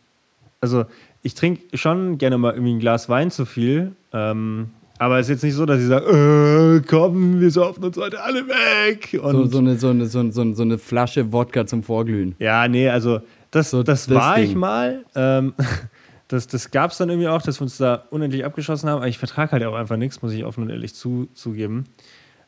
[0.62, 0.86] also,
[1.24, 3.94] ich trinke schon gerne mal irgendwie ein Glas Wein zu viel.
[4.14, 4.70] Ähm,
[5.00, 8.22] aber es ist jetzt nicht so, dass ich sage, äh, komm, wir saufen uns heute
[8.22, 9.18] alle weg.
[9.22, 12.36] Und So, so, eine, so, eine, so, eine, so eine- Flasche Wodka zum Vorglühen.
[12.40, 13.22] Ja, nee, also
[13.52, 14.60] das, So das, das war ich Ding.
[14.60, 15.04] mal.
[15.16, 15.54] Ähm,
[16.28, 18.98] das das gab es dann irgendwie auch, dass wir uns da unendlich abgeschossen haben.
[18.98, 21.86] Aber ich vertrage halt auch einfach nichts, muss ich offen und ehrlich zu, zugeben.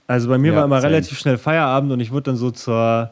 [0.07, 0.93] Also bei mir Ja, war immer same.
[0.93, 3.11] relativ schnell Feierabend und ich wurde dann so zur.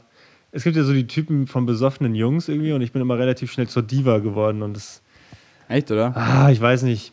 [0.52, 3.52] Es gibt ja so die Typen von besoffenen Jungs irgendwie und ich bin immer relativ
[3.52, 5.02] schnell zur Diva geworden und das.
[5.70, 6.16] Echt, oder?
[6.16, 7.12] Ah, ich weiß nicht.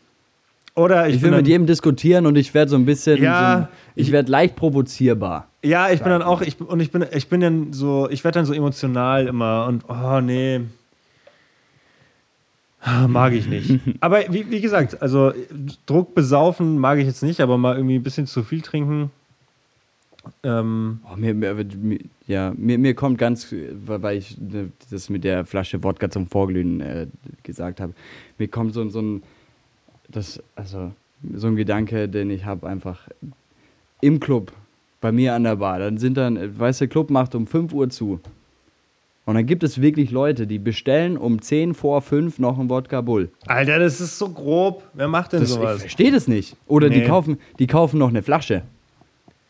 [0.77, 3.22] Oder ich, Ich will mit jedem diskutieren und ich werde so ein bisschen.
[3.22, 5.49] Ja, so ein, ich ich- werde leicht provozierbar.
[5.62, 8.41] Ja, ich bin dann auch, ich, und ich bin, ich bin dann so, ich werde
[8.41, 10.61] dann so emotional immer und oh nee.
[12.81, 13.81] Ah, Mag ich nicht.
[14.01, 15.33] Aber wie, wie gesagt, also
[15.87, 19.11] Druck besaufen mag ich jetzt nicht, aber mal irgendwie ein bisschen zu viel trinken.
[20.43, 23.55] Ähm, Oh, mir, mir, mir, ja, mir, mir kommt ganz,
[23.87, 27.07] weil ich ne, das mit der Flasche Wodka zum Vorglühen äh,
[27.43, 27.95] gesagt habe,
[28.39, 29.22] mir kommt so, so ein,
[30.09, 30.93] das, also,
[31.35, 33.09] so ein Gedanke, den ich habe einfach
[34.01, 34.53] im Club,
[35.01, 37.73] bei mir an der Bar, dann sind dann, weißt du, der Club macht um 5
[37.75, 38.21] Uhr zu.
[39.27, 43.01] Und dann gibt es wirklich Leute, die bestellen um 10 vor 5 noch einen Wodka
[43.01, 43.31] Bull.
[43.47, 44.83] Alter, das ist so grob.
[44.93, 45.81] Wer macht denn Das, ich sowas?
[45.81, 46.57] verstehe das nicht.
[46.67, 47.07] Oder die, Nee.
[47.07, 48.63] kaufen, die kaufen noch eine Flasche.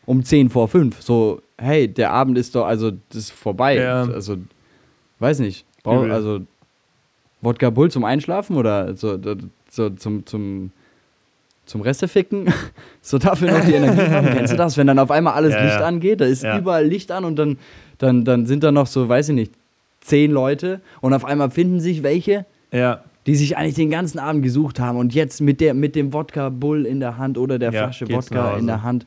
[0.05, 1.01] Um 10 vor 5.
[1.01, 3.75] So, hey, der Abend ist doch, also das ist vorbei.
[3.75, 4.03] Ja.
[4.03, 4.37] Also,
[5.19, 5.65] weiß nicht.
[5.83, 6.41] Brauch, also
[7.41, 9.35] Wodka Bull zum Einschlafen oder so, so,
[9.75, 10.71] so zum, zum,
[11.65, 12.53] zum Resteficken?
[13.01, 14.27] so dafür noch die Energie haben.
[14.27, 15.85] Kennst du das, wenn dann auf einmal alles Ja, Licht ja.
[15.85, 16.21] angeht?
[16.21, 16.57] Da ist Ja.
[16.57, 17.57] überall Licht an und dann,
[17.97, 19.53] dann, dann sind da noch so, weiß ich nicht,
[20.01, 22.45] zehn Leute und auf einmal finden sich welche,
[23.25, 26.49] die sich eigentlich den ganzen Abend gesucht haben und jetzt mit, der, mit dem Wodka
[26.49, 29.05] Bull in der Hand oder der Flasche Wodka in der Hand.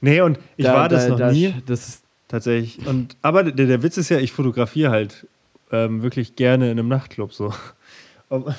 [0.00, 1.54] nee, und ich Da- war das da- noch da- nie.
[1.66, 2.84] Das ist, Tatsächlich.
[2.86, 5.28] Und, aber der, der Witz ist ja, ich fotografiere halt
[5.70, 7.52] ähm, wirklich gerne in einem Nachtclub so.
[8.28, 8.52] Ob,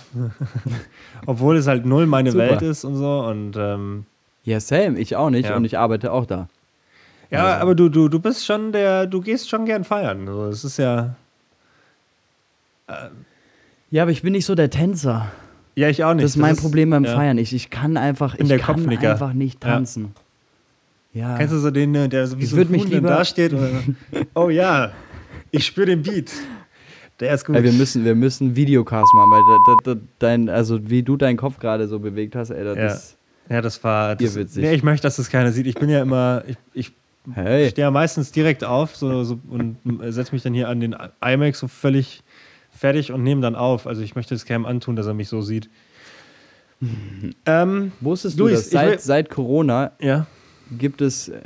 [1.25, 2.49] obwohl es halt null meine Super.
[2.51, 3.19] Welt ist und so.
[3.25, 4.05] Und ähm,
[4.43, 5.55] ja, same, ich auch nicht Ja.
[5.57, 6.47] und ich arbeite auch da.
[7.29, 10.25] ja, Also- aber du, du, du bist schon der, du gehst schon gern feiern.
[10.27, 11.15] So, es ist ja.
[13.91, 15.27] Ja, aber ich bin nicht so der Tänzer.
[15.75, 16.23] Ja, ich auch nicht.
[16.23, 17.13] Das ist mein Problem beim ja.
[17.15, 17.37] Feiern.
[17.37, 19.11] Ich, ich kann einfach, In ich der kann Kopfnicker.
[19.11, 19.71] einfach nicht Ja.
[19.71, 20.13] tanzen.
[21.13, 21.37] Ja.
[21.37, 23.53] Kennst du so den, äh, der so wie Ich so ein Huhn lieber- da steht?
[23.53, 23.95] Und,
[24.35, 24.91] oh ja,
[25.51, 26.31] ich spüre den Beat.
[27.19, 27.55] Der ist gut.
[27.55, 31.17] Ey, wir müssen, wir müssen Videocast machen, weil da, da, da, dein, also wie du
[31.17, 32.85] deinen Kopf gerade so bewegt hast, ey, das Ja.
[32.87, 33.17] ist,
[33.49, 34.15] ja, das war.
[34.15, 34.63] Das, Irrwitzig.
[34.63, 35.67] nee, ich möchte, dass das keiner sieht.
[35.67, 36.43] Ich bin ja immer.
[36.47, 36.91] Ich, ich
[37.33, 39.77] hey, stehe ja meistens direkt auf so, so, und
[40.09, 42.23] setze mich dann hier an den iMac so völlig
[42.71, 43.87] fertig und nehme dann auf.
[43.87, 45.69] Also ich möchte es Cam antun, dass er mich so sieht.
[47.45, 50.27] ähm, wusstest du, Luis, dass ich will- seit, seit Corona ja.
[50.77, 51.41] gibt es, äh,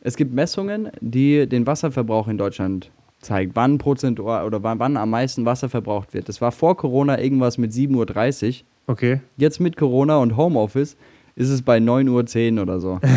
[0.00, 2.90] es gibt Messungen, die den Wasserverbrauch in Deutschland
[3.24, 6.28] zeigt, wann prozentual oder wann, wann am meisten Wasser verbraucht wird.
[6.28, 8.64] Das war vor Corona irgendwas mit 7.30 Uhr.
[8.86, 9.20] Okay.
[9.36, 10.96] Jetzt mit Corona und Homeoffice
[11.36, 13.00] ist es bei 9.10 Uhr oder so.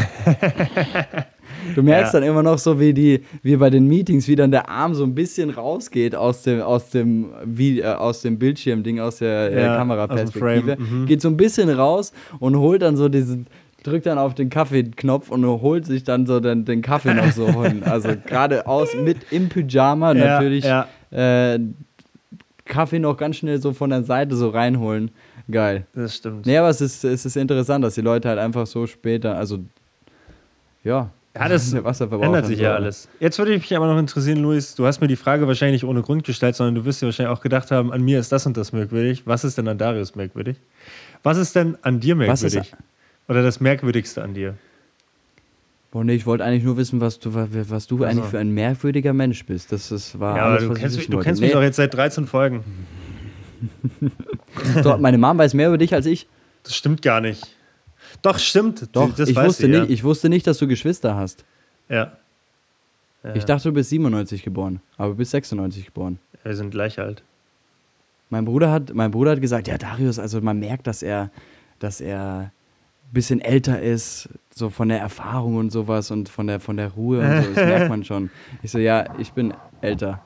[1.75, 2.19] Du merkst Ja.
[2.19, 5.03] dann immer noch so, wie, die, wie bei den Meetings, wie dann der Arm so
[5.03, 9.61] ein bisschen rausgeht aus dem, aus dem, wie, äh, aus dem Bildschirmding, aus der äh,
[9.63, 10.77] Ja, Kameraperspektive.
[10.79, 11.05] mhm.
[11.07, 13.47] Geht so ein bisschen raus und holt dann so diesen,
[13.87, 17.63] drückt dann auf den Kaffeeknopf und holt sich dann so den, den Kaffee noch so
[17.63, 17.83] hin.
[17.85, 20.87] Also gerade aus mit im Pyjama Ja, natürlich ja.
[21.11, 21.59] Äh,
[22.65, 25.11] Kaffee noch ganz schnell so von der Seite so reinholen.
[25.49, 25.85] Geil.
[25.93, 26.45] Das stimmt.
[26.45, 29.59] Nee, aber es ist, es ist interessant, dass die Leute halt einfach so später, also
[30.83, 33.07] ja, Ja, das ändert sich ja alles.
[33.21, 36.25] Jetzt würde mich aber noch interessieren, Luis, du hast mir die Frage wahrscheinlich ohne Grund
[36.25, 38.73] gestellt, sondern du wirst dir wahrscheinlich auch gedacht haben, an mir ist das und das
[38.73, 39.23] merkwürdig.
[39.25, 40.57] Was ist denn an Darius merkwürdig?
[41.23, 42.75] Was ist denn an dir Was ist- merkwürdig?
[43.27, 44.55] Oder das Merkwürdigste an dir?
[45.91, 49.13] Boah, nee, ich wollte eigentlich nur wissen, was du, was du eigentlich für ein merkwürdiger
[49.13, 49.71] Mensch bist.
[49.71, 51.93] Das, das war Ja, alles, du kennst, mich, du kennst mich Nee, doch jetzt seit
[51.93, 52.63] 13 Folgen.
[54.83, 56.27] doch, meine Mom weiß mehr über dich als ich.
[56.63, 57.55] Das stimmt gar nicht.
[58.21, 58.89] Doch, stimmt.
[58.91, 59.81] Doch, das ich, wusste sie, ja.
[59.81, 61.45] nicht, ich wusste nicht, dass du Geschwister hast.
[61.89, 62.17] Ja.
[63.23, 63.35] ja.
[63.35, 66.19] Ich dachte, du bist 97 geboren, aber du bist 96 geboren.
[66.43, 67.23] Wir sind gleich alt.
[68.29, 71.31] Mein Bruder hat, mein Bruder hat gesagt, ja, Darius, also man merkt, dass er,
[71.79, 72.51] dass er
[73.11, 77.19] bisschen älter ist, so von der Erfahrung und sowas und von der, von der Ruhe
[77.19, 78.29] und so, das merkt man schon.
[78.63, 80.21] Ich so, ja, ich bin älter.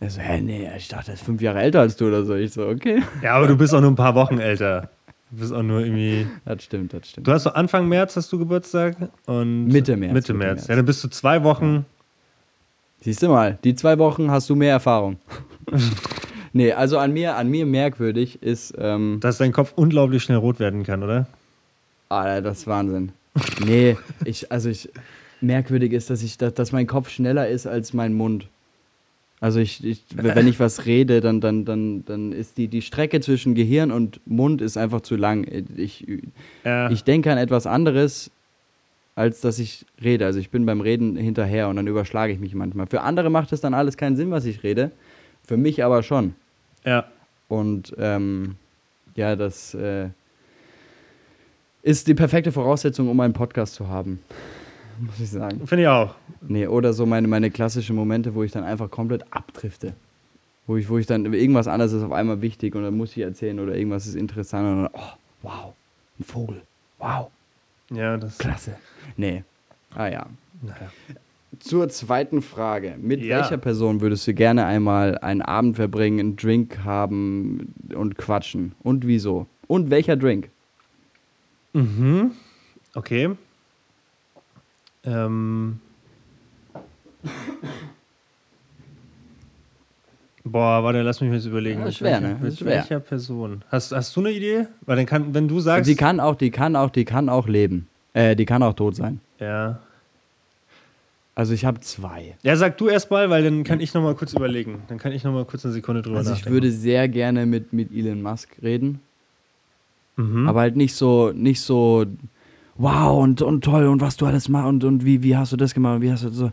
[0.00, 2.34] Er so, hä, nee, ich dachte, er ist fünf Jahre älter als du oder so.
[2.34, 3.02] Ich so, okay.
[3.22, 4.90] Ja, aber du bist auch nur ein paar Wochen älter.
[5.30, 6.26] Du bist auch nur irgendwie.
[6.44, 7.26] Das stimmt, das stimmt.
[7.26, 10.56] Du hast so Anfang März hast du Geburtstag und Mitte März, Mitte Mitte März.
[10.56, 10.68] März.
[10.68, 11.86] Ja, dann bist du zwei Wochen.
[13.00, 15.18] Siehst du mal, die zwei Wochen hast du mehr Erfahrung.
[16.52, 20.60] nee, also an mir, an mir merkwürdig ist, ähm, Dass dein Kopf unglaublich schnell rot
[20.60, 21.26] werden kann, oder?
[22.12, 23.12] Alter, das ist Wahnsinn.
[23.64, 24.88] Nee, ich, also ich,
[25.40, 28.46] merkwürdig ist, dass ich, dass, dass mein Kopf schneller ist als mein Mund.
[29.40, 33.20] Also ich, ich wenn ich was rede, dann, dann, dann, dann ist die, die Strecke
[33.20, 35.44] zwischen Gehirn und Mund ist einfach zu lang.
[35.76, 36.06] Ich,
[36.64, 36.88] Ja.
[36.90, 38.30] ich denke an etwas anderes,
[39.16, 40.26] als dass ich rede.
[40.26, 42.86] Also ich bin beim Reden hinterher und dann überschlage ich mich manchmal.
[42.86, 44.92] Für andere macht es dann alles keinen Sinn, was ich rede.
[45.44, 46.34] Für mich aber schon.
[46.84, 47.04] ja.
[47.48, 48.54] Und ähm,
[49.14, 50.08] ja, das äh,
[51.82, 54.20] ist die perfekte Voraussetzung, um einen Podcast zu haben.
[55.00, 55.66] Muss ich sagen.
[55.66, 56.14] Finde ich auch.
[56.42, 59.94] Nee, oder so meine, meine klassischen Momente, wo ich dann einfach komplett abdrifte.
[60.66, 63.22] Wo ich, wo ich dann irgendwas anderes ist auf einmal wichtig und dann muss ich
[63.22, 65.72] erzählen oder irgendwas ist interessant und dann, oh, wow,
[66.20, 66.62] ein Vogel.
[66.98, 67.30] Wow,
[67.90, 68.38] Ja, das.
[68.38, 68.76] klasse.
[69.16, 69.42] Nee.
[69.94, 70.26] Ah ja.
[70.62, 70.92] Naja.
[71.58, 72.94] Zur zweiten Frage.
[73.00, 73.38] Mit Ja.
[73.38, 78.72] welcher Person würdest du gerne einmal einen Abend verbringen, einen Drink haben und quatschen?
[78.84, 79.46] Und wieso?
[79.66, 80.48] Und welcher Drink?
[81.72, 82.32] Mhm.
[82.94, 83.30] Okay.
[85.04, 85.80] Ähm.
[90.44, 91.80] Boah, warte, lass mich mal jetzt überlegen.
[91.80, 92.38] Ja, schwer, welcher- ne?
[92.42, 92.66] Mit schwer.
[92.78, 93.62] welcher Person?
[93.70, 94.66] Hast, hast du eine Idee?
[94.82, 95.88] Weil dann kann, wenn du sagst.
[95.88, 97.88] Die kann auch, die kann auch, die kann auch leben.
[98.12, 99.20] Äh, die kann auch tot sein.
[99.38, 99.78] ja.
[101.34, 102.36] Also ich habe zwei.
[102.42, 104.82] Ja, sag du erst mal, weil dann kann ich noch mal kurz überlegen.
[104.88, 106.52] Dann kann ich noch mal kurz eine Sekunde drüber Also ich nachdenken.
[106.52, 109.00] würde sehr gerne mit, mit Elon Musk reden.
[110.16, 110.48] Mhm.
[110.48, 112.04] Aber halt nicht so, nicht so
[112.76, 115.56] wow und, und toll und was du alles machst und, und wie, wie hast du
[115.56, 116.50] das gemacht und wie hast du so,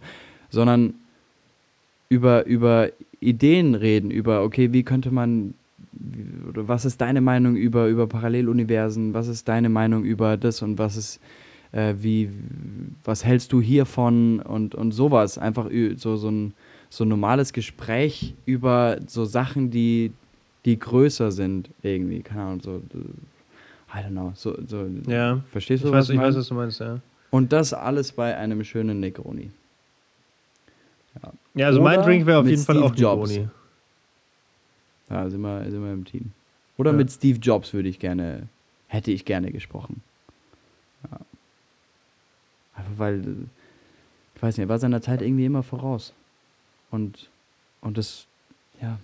[0.49, 0.93] sondern
[2.10, 2.89] über, über
[3.20, 5.53] Ideen reden, über, okay, wie könnte man,
[6.49, 10.78] oder was ist deine Meinung über, über Paralleluniversen, was ist deine Meinung über das und
[10.78, 11.20] was ist,
[11.72, 12.30] äh, wie,
[13.03, 16.53] was hältst du hiervon und, und sowas, einfach so, so ein,
[16.89, 20.12] so ein normales Gespräch über so Sachen, die,
[20.66, 22.82] die größer sind, irgendwie, keine Ahnung, so,
[23.93, 25.41] I don't know, so, so Ja.
[25.51, 26.35] verstehst Ich du, weiß, was ich weiß, meine?
[26.37, 26.99] was du meinst, ja.
[27.31, 29.51] Und das alles bei einem schönen Negroni.
[31.55, 33.29] Ja, also mein Oder Drink wäre auf jeden Fall Steve auch Jobs.
[33.31, 33.49] Negroni.
[35.09, 36.31] Ja, sind wir, sind wir im Team.
[36.77, 36.97] Oder Ja.
[36.97, 38.47] mit Steve Jobs würde ich gerne,
[38.87, 40.01] hätte ich gerne gesprochen.
[41.11, 41.19] Ja.
[42.75, 43.23] Einfach weil,
[44.35, 46.13] ich weiß nicht, er war seiner Zeit irgendwie immer voraus.
[46.91, 47.27] Und,
[47.81, 48.25] und das,
[48.81, 48.99] ja,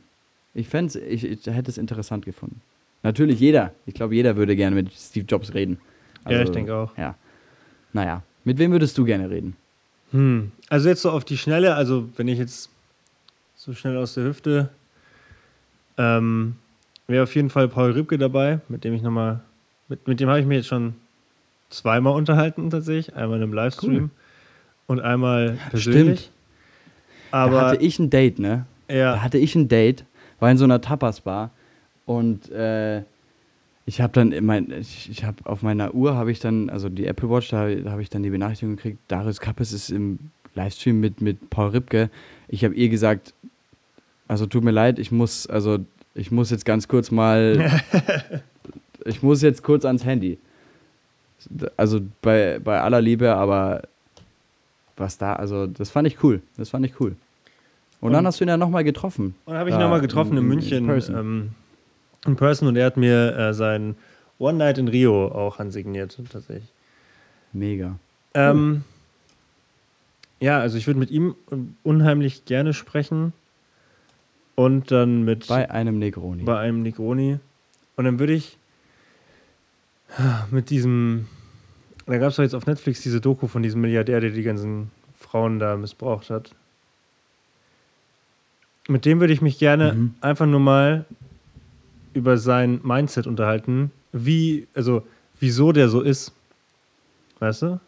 [0.54, 2.62] ich fände ich, ich hätte es interessant gefunden.
[3.06, 5.78] Natürlich jeder, ich glaube, jeder würde gerne mit Steve Jobs reden.
[6.28, 6.98] Ja, ich denke auch.
[6.98, 7.14] Ja.
[7.94, 9.56] Naja, mit wem würdest du gerne reden?
[10.12, 10.52] Hm.
[10.70, 12.72] Also jetzt so auf die Schnelle, also wenn ich jetzt
[13.56, 14.70] so schnell aus der Hüfte,
[16.00, 16.56] ähm,
[17.06, 19.42] wäre auf jeden Fall Paul Rübke dabei, mit dem ich nochmal,
[19.88, 20.96] mit, mit dem habe ich mich jetzt schon
[21.70, 24.10] zweimal unterhalten tatsächlich, einmal in einem Livestream Cool.
[24.88, 26.32] und einmal persönlich.
[27.30, 28.66] da Aber hatte ich ein Date, ne?
[28.88, 30.06] Da ja, hatte ich ein Date,
[30.40, 31.52] war in so einer Tapas-Bar
[32.06, 33.04] und äh,
[33.88, 37.06] ich habe dann, mein, ich, ich habe auf meiner Uhr habe ich dann, also die
[37.06, 40.18] Apple Watch, da, habe ich dann die Benachrichtigung gekriegt, Darius Kappes ist im
[40.56, 42.10] Livestream mit, mit Paul Ripke.
[42.48, 43.34] Ich habe ihr gesagt,
[44.28, 45.80] also tut mir leid, ich muss, also
[46.16, 47.70] ich muss jetzt ganz kurz mal,
[49.06, 50.40] ich muss jetzt kurz ans Handy.
[51.78, 53.84] Also bei, bei aller Liebe, aber
[54.98, 57.16] was da, also das fand ich cool, das fand ich cool.
[58.02, 59.36] Und, dann Und- hast du ihn ja nochmal getroffen.
[59.46, 60.86] und dann habe ich ihn nochmal getroffen in, in- in München.
[60.88, 61.50] person.
[62.28, 63.96] In person und er hat mir äh, sein
[64.40, 66.70] One Night in Rio auch ansigniert, tatsächlich.
[67.54, 67.98] Mega.
[68.34, 68.84] Ähm,
[70.42, 71.36] ja, also ich würde mit ihm
[71.84, 73.32] unheimlich gerne sprechen
[74.56, 76.44] und dann mit Bei einem Negroni.
[76.44, 77.40] bei einem Negroni
[77.96, 78.58] und dann würde ich
[80.52, 81.28] mit diesem,
[82.06, 84.92] da gab es doch jetzt auf Netflix diese Doku von diesem Milliardär, der die ganzen
[85.18, 86.52] Frauen da missbraucht hat.
[88.88, 90.16] Mit dem würde ich mich gerne Mhm.
[90.22, 91.06] einfach nur mal
[92.16, 95.04] über sein Mindset unterhalten, wie, also
[95.40, 96.32] wieso der so ist.
[97.40, 97.80] Weißt du?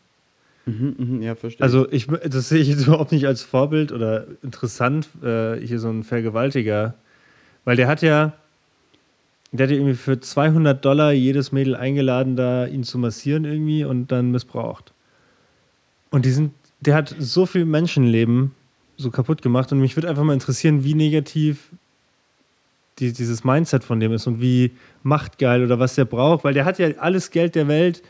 [0.65, 1.63] Mhm, mhm, ja, verstehe.
[1.63, 5.89] Also ich, das sehe ich jetzt überhaupt nicht als Vorbild oder interessant, äh, hier so
[5.89, 6.93] ein Vergewaltiger.
[7.63, 8.33] Weil der hat ja,
[9.51, 13.85] der hat ja irgendwie für 200 Dollar jedes Mädel eingeladen, da ihn zu massieren irgendwie
[13.85, 14.93] und dann missbraucht.
[16.11, 16.51] Und die sind,
[16.81, 18.51] der hat so viel Menschenleben
[18.97, 21.71] so kaputt gemacht und mich würde einfach mal interessieren, wie negativ
[22.99, 24.71] die, dieses Mindset von dem ist und wie
[25.03, 28.01] machtgeil oder was der braucht, weil der hat ja alles Geld der Welt,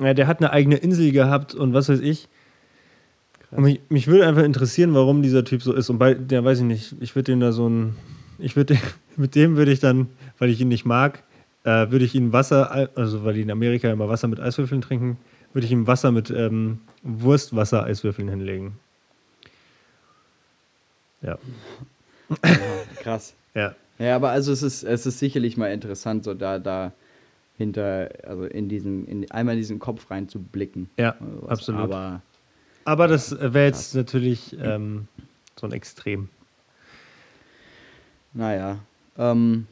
[0.00, 2.28] ja, der hat eine eigene Insel gehabt und was weiß ich.
[3.50, 5.88] Und mich, mich würde einfach interessieren, warum dieser Typ so ist.
[5.88, 7.96] Und bei, der weiß ich nicht, ich würde dem da so ein,
[8.38, 8.76] ich würde,
[9.16, 11.22] mit dem würde ich dann, weil ich ihn nicht mag,
[11.62, 15.18] äh, würde ich ihm Wasser, also weil die in Amerika immer Wasser mit Eiswürfeln trinken,
[15.52, 18.72] würde ich ihm Wasser mit ähm, Wurstwasser-Eiswürfeln hinlegen.
[21.22, 21.38] Ja,
[22.42, 22.48] Ja,
[23.00, 23.34] krass.
[23.54, 26.92] ja, Ja, aber also es ist, es ist sicherlich mal interessant, so da, da
[27.56, 30.90] hinter, also in diesen, in, einmal in diesen Kopf reinzublicken.
[30.96, 31.50] ja, sowas.
[31.50, 31.80] absolut.
[31.82, 32.22] Aber
[32.84, 35.06] Aber das wäre jetzt natürlich ähm,
[35.58, 36.28] so ein Extrem.
[38.32, 38.78] naja.
[39.16, 39.66] Ähm,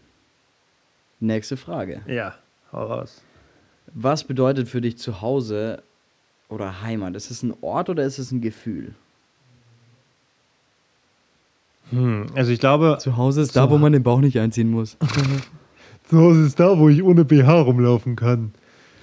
[1.19, 2.03] nächste Frage.
[2.07, 2.37] Ja,
[2.73, 3.21] hau raus.
[3.95, 5.83] Was bedeutet für dich zu Hause
[6.49, 7.17] oder Heimat?
[7.17, 8.95] Ist es ein Ort oder ist es ein Gefühl?
[11.93, 14.97] Hm, also ich glaube, Zu Hause ist da, wo man den Bauch nicht einziehen muss.
[16.09, 18.53] zu Hause ist da, wo ich ohne BH rumlaufen kann.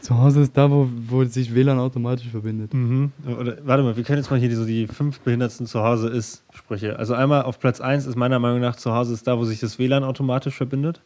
[0.02, 2.74] Zu Hause ist da, wo, wo sich WLAN automatisch verbindet.
[2.74, 3.12] Mhm.
[3.28, 6.08] Oder, warte mal, wir können jetzt mal hier die, so die fünf behindertsten zu Hause
[6.10, 6.98] ist Sprüche.
[6.98, 9.60] Also einmal auf Platz 1 ist meiner Meinung nach zu Hause ist da, wo sich
[9.60, 11.02] das WLAN automatisch verbindet.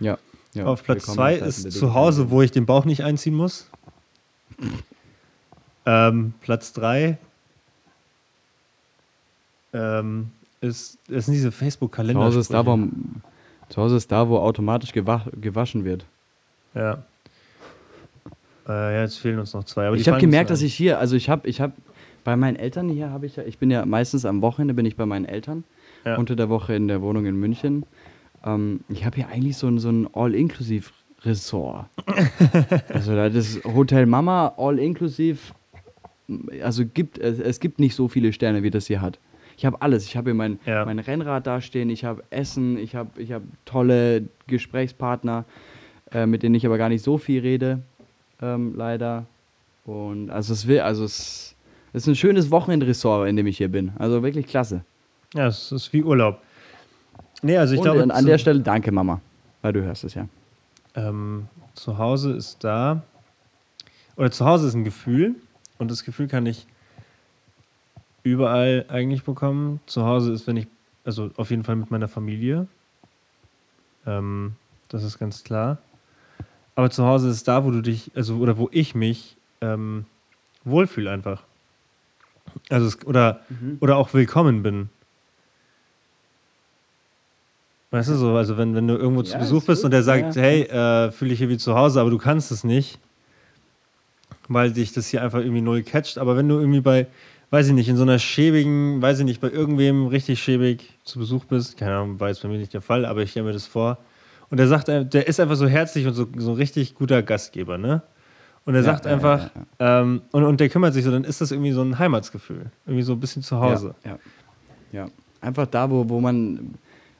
[0.00, 0.16] Ja.
[0.54, 0.64] ja.
[0.64, 3.02] auf Platz willkommen 2 in Zeiten ist der zu Hause, wo ich den Bauch nicht
[3.02, 3.68] einziehen muss.
[5.86, 7.18] ähm, Platz 3
[9.72, 10.30] ähm,
[10.60, 12.22] ist, das sind diese Zu Facebook-Kalender.
[12.24, 12.78] Hause ist da, wo,
[13.68, 16.04] zu Hause ist da, wo automatisch gewa gewaschen wird.
[16.74, 17.02] Ja.
[18.68, 19.86] Äh, ja, jetzt fehlen uns noch zwei.
[19.86, 21.72] Aber ich habe gemerkt, dass ich hier, also ich habe, ich habe
[22.24, 24.96] bei meinen Eltern hier habe ich ja, ich bin ja meistens am Wochenende bin ich
[24.96, 25.64] bei meinen Eltern,
[26.04, 26.16] Ja.
[26.18, 27.86] unter der Woche in der Wohnung in München.
[28.44, 31.86] Ähm, ich habe hier eigentlich so ein, so ein All-Inclusive-Ressort.
[32.88, 35.38] also da das Hotel Mama All-Inclusive,
[36.62, 39.18] also gibt es, es gibt nicht so viele Sterne, wie das hier hat.
[39.58, 40.04] Ich habe alles.
[40.06, 40.84] Ich habe hier mein, Ja.
[40.84, 45.44] mein Rennrad dastehen, ich habe Essen, ich habe ich hab tolle Gesprächspartner,
[46.12, 47.80] äh, mit denen ich aber gar nicht so viel rede,
[48.40, 49.26] ähm, leider.
[49.84, 51.56] Und also es will, also es
[51.92, 53.92] ist ein schönes Wochenendressort, in dem ich hier bin.
[53.98, 54.84] Also wirklich klasse.
[55.34, 56.40] Ja, es ist wie Urlaub.
[57.42, 59.20] Nee, also ich Und glaube, an, der Stelle danke, Mama.
[59.62, 60.28] Weil du hörst es ja.
[60.94, 63.02] ähm, zu Hause ist da,
[64.16, 65.34] oder zu Hause ist ein Gefühl
[65.78, 66.64] und das Gefühl kann ich
[68.22, 69.80] überall eigentlich bekommen.
[69.86, 70.66] Zu Hause ist, wenn ich,
[71.04, 72.66] also auf jeden Fall mit meiner Familie.
[74.06, 74.54] Ähm,
[74.88, 75.78] das ist ganz klar.
[76.74, 80.04] Aber zu Hause ist da, wo du dich, also oder wo ich mich ähm,
[80.64, 81.42] wohlfühle einfach.
[82.70, 83.40] Also es, oder,
[83.80, 84.88] oder auch willkommen bin.
[87.90, 89.86] Weißt du so, also wenn, wenn du irgendwo zu Ja, Besuch ist bist gut.
[89.86, 90.42] und der sagt, Ja.
[90.42, 92.98] hey, äh, fühle ich hier wie zu Hause, aber du kannst es nicht,
[94.48, 96.18] weil dich das hier einfach irgendwie null catcht.
[96.18, 97.06] Aber wenn du irgendwie bei,
[97.50, 101.18] weiß ich nicht, in so einer schäbigen, weiß ich nicht, bei irgendwem richtig schäbig zu
[101.18, 103.52] Besuch bist, keine Ahnung, war jetzt bei mir nicht der Fall, aber ich stelle mir
[103.52, 103.98] das vor.
[104.50, 107.76] Und der sagt, der ist einfach so herzlich und so, so ein richtig guter Gastgeber,
[107.78, 108.02] ne?
[108.64, 111.24] Und er Ja, sagt ja, einfach, ja, Ähm, und, und der kümmert sich so, dann
[111.24, 112.66] ist das irgendwie so ein Heimatsgefühl.
[112.86, 113.94] Irgendwie so ein bisschen zu Hause.
[114.04, 114.10] Ja,
[114.92, 115.04] ja.
[115.04, 115.10] ja.
[115.40, 116.74] Einfach da, wo, wo, man,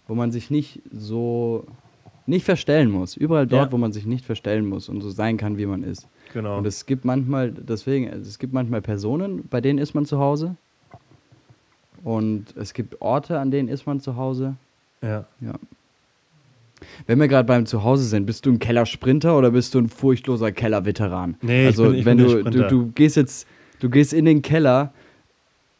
[0.07, 1.65] wo man sich nicht so
[2.27, 3.17] nicht verstellen muss.
[3.17, 3.73] Überall dort, Ja.
[3.73, 6.07] wo man sich nicht verstellen muss und so sein kann, wie man ist.
[6.33, 6.59] Genau.
[6.59, 10.19] Und es gibt manchmal, deswegen, also es gibt manchmal Personen, bei denen ist man zu
[10.19, 10.57] Hause.
[12.05, 14.55] Und es gibt Orte, an denen ist man zu Hause.
[15.03, 15.25] ja.
[15.41, 15.55] Ja.
[17.09, 20.53] Wenn wir gerade beim Zuhause sind, bist du ein Kellersprinter oder bist du ein furchtloser
[20.53, 21.37] Kellerveteran?
[21.43, 23.49] Nee, ich also bin- ich wenn bin du, du du gehst jetzt,
[23.81, 24.93] du gehst in den Keller,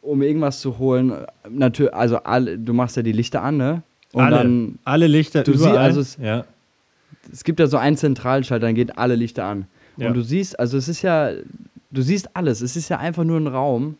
[0.01, 1.13] um irgendwas zu holen.
[1.49, 3.81] Natürlich, also alle, du machst ja die Lichter an, ne?
[4.11, 5.69] Und alle, dann alle Lichter du überall.
[5.71, 6.43] siehst, also es- ja.
[7.31, 9.67] es gibt ja so einen Zentralschalter, dann gehen alle Lichter an.
[9.97, 10.07] Ja.
[10.09, 11.31] Und du siehst, also es ist ja,
[11.91, 12.61] du siehst alles.
[12.61, 13.95] Es ist ja einfach nur ein Raum.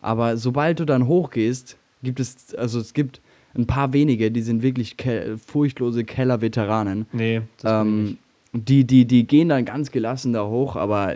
[0.00, 3.20] Aber sobald du dann hochgehst, gibt es, also es gibt
[3.56, 7.06] ein paar wenige, die sind wirklich ke furchtlose Kellerveteranen.
[7.12, 8.18] Nee, das Ähm,
[8.52, 11.14] die, die, die gehen dann ganz gelassen da hoch, aber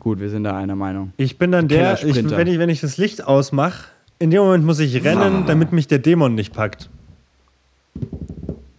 [0.00, 1.12] gut, wir sind da einer Meinung.
[1.16, 3.88] Ich bin dann der, ich, wenn, ich, wenn ich das Licht ausmache,
[4.18, 6.88] in dem Moment muss ich rennen, damit mich der Dämon nicht packt.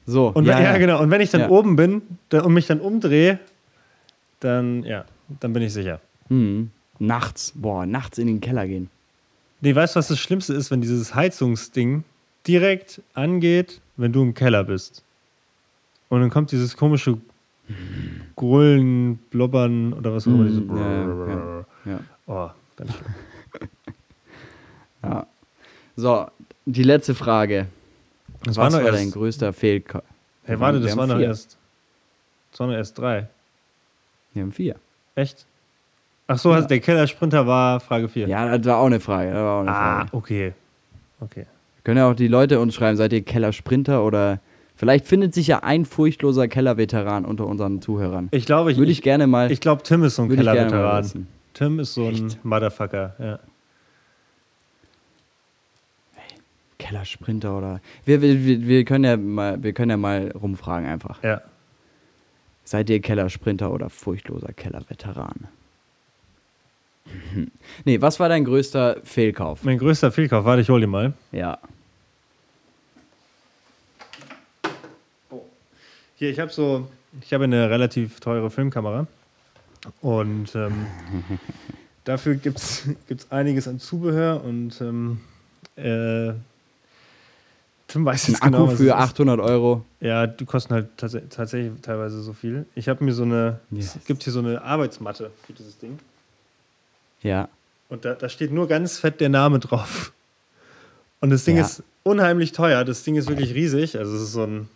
[0.06, 1.02] So, Und wenn, ja, genau.
[1.02, 1.50] Und wenn ich dann Ja.
[1.50, 3.40] oben bin da, und mich dann umdrehe,
[4.40, 5.06] dann, ja,
[5.40, 6.00] dann bin ich sicher.
[6.30, 6.72] Mhm.
[7.00, 8.90] Nachts, boah, nachts in den Keller gehen.
[9.62, 12.04] Nee, weißt du, was das Schlimmste ist, wenn dieses Heizungsding
[12.48, 15.04] direkt angeht, wenn du im Keller bist?
[16.10, 17.18] Und dann kommt dieses komische
[18.36, 20.46] Grüllen, Blubbern oder was auch immer.
[20.46, 22.00] Diese Mhm, ja, ja, ja.
[22.28, 23.14] Oh, ganz schlimm.
[25.04, 25.28] Ja.
[25.96, 26.28] So,
[26.66, 27.68] die letzte Frage.
[28.44, 29.14] Das Was war war, noch dein erst.
[29.14, 30.02] größter Fehlkauf?
[30.46, 31.28] Hey, warte, das war noch vier.
[31.28, 31.58] erst.
[32.52, 33.28] Das waren noch erst drei.
[34.36, 34.76] Wir haben vier.
[35.16, 35.46] Echt?
[36.28, 38.28] Ach so, der Kellersprinter war Frage 4.
[38.28, 39.30] Ja, das war auch eine Frage.
[39.40, 40.10] Auch eine Ah, Frage.
[40.14, 40.54] okay.
[41.22, 41.46] Okay.
[41.84, 44.40] Können ja auch die Leute uns schreiben, seid ihr Kellersprinter oder
[44.76, 48.28] vielleicht findet sich ja ein furchtloser Kellerveteran unter unseren Zuhörern.
[48.32, 49.52] Ich glaube, ich, Würde ich gerne mal.
[49.52, 51.28] ich glaube, Tim ist so ein Kellerveteran.
[51.54, 53.40] Tim ist so ein Motherfucker, ja.
[56.78, 57.80] Kellersprinter oder.
[58.04, 61.24] Wir, wir, wir, wir, können ja mal, wir können ja mal rumfragen einfach.
[61.24, 61.42] Ja.
[62.66, 65.48] Seid ihr Kellersprinter oder furchtloser Kellerveteran?
[67.86, 69.64] nee, was war dein größter Fehlkauf?
[69.64, 71.14] Mein größter Fehlkauf, warte, ich hol ihn mal.
[71.32, 71.60] Ja.
[76.16, 76.88] Hier, ich habe so,
[77.22, 79.06] ich habe eine relativ teure Filmkamera
[80.02, 80.88] und ähm,
[82.04, 82.88] dafür gibt es
[83.30, 85.20] einiges an Zubehör und ähm,
[85.76, 86.34] äh,
[87.88, 89.86] Tim weiß Ein jetzt genau, Akku was für es 800 Euro.
[90.02, 92.66] Ja, die kosten halt tats tatsächlich teilweise so viel.
[92.76, 93.96] Ich habe mir so eine, Yes.
[93.96, 96.00] es gibt hier so eine Arbeitsmatte für dieses Ding
[97.22, 97.48] Ja.
[97.90, 100.12] und da, da steht nur ganz fett der Name drauf.
[101.22, 101.64] Und das Ding Ja.
[101.64, 102.84] ist unheimlich teuer.
[102.84, 103.98] Das Ding ist wirklich riesig.
[103.98, 104.68] Also es ist so ein,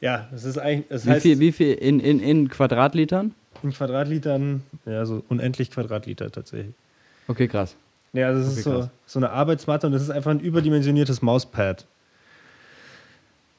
[0.00, 3.34] ja, es ist eigentlich, es Wie heißt viel, wie viel in, in, in Quadratlitern?
[3.62, 6.74] in Quadratlitern, ja, so unendlich Quadratliter tatsächlich.
[7.28, 7.76] Okay, krass.
[8.14, 8.88] Ja, also es Okay, ist so, krass.
[9.06, 11.84] so eine Arbeitsmatte und das ist einfach ein überdimensioniertes Mauspad.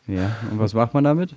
[0.07, 1.35] Ja, und was macht man damit?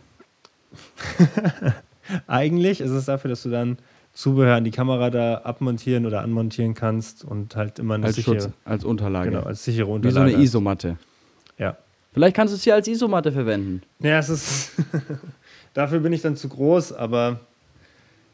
[2.27, 3.79] Eigentlich ist es dafür, dass du dann
[4.13, 8.41] Zubehör an die Kamera da abmontieren oder anmontieren kannst und halt immer eine Als sichere,
[8.43, 9.31] Schutz, als Unterlage.
[9.31, 10.35] genau, als sichere Wie so Unterlage.
[10.35, 10.43] eine.
[10.43, 10.99] Isomatte.
[11.59, 11.77] Ja.
[12.13, 13.83] Vielleicht kannst du es hier als Isomatte verwenden.
[13.99, 14.73] Ja, es ist.
[15.75, 17.41] dafür bin ich dann zu groß, aber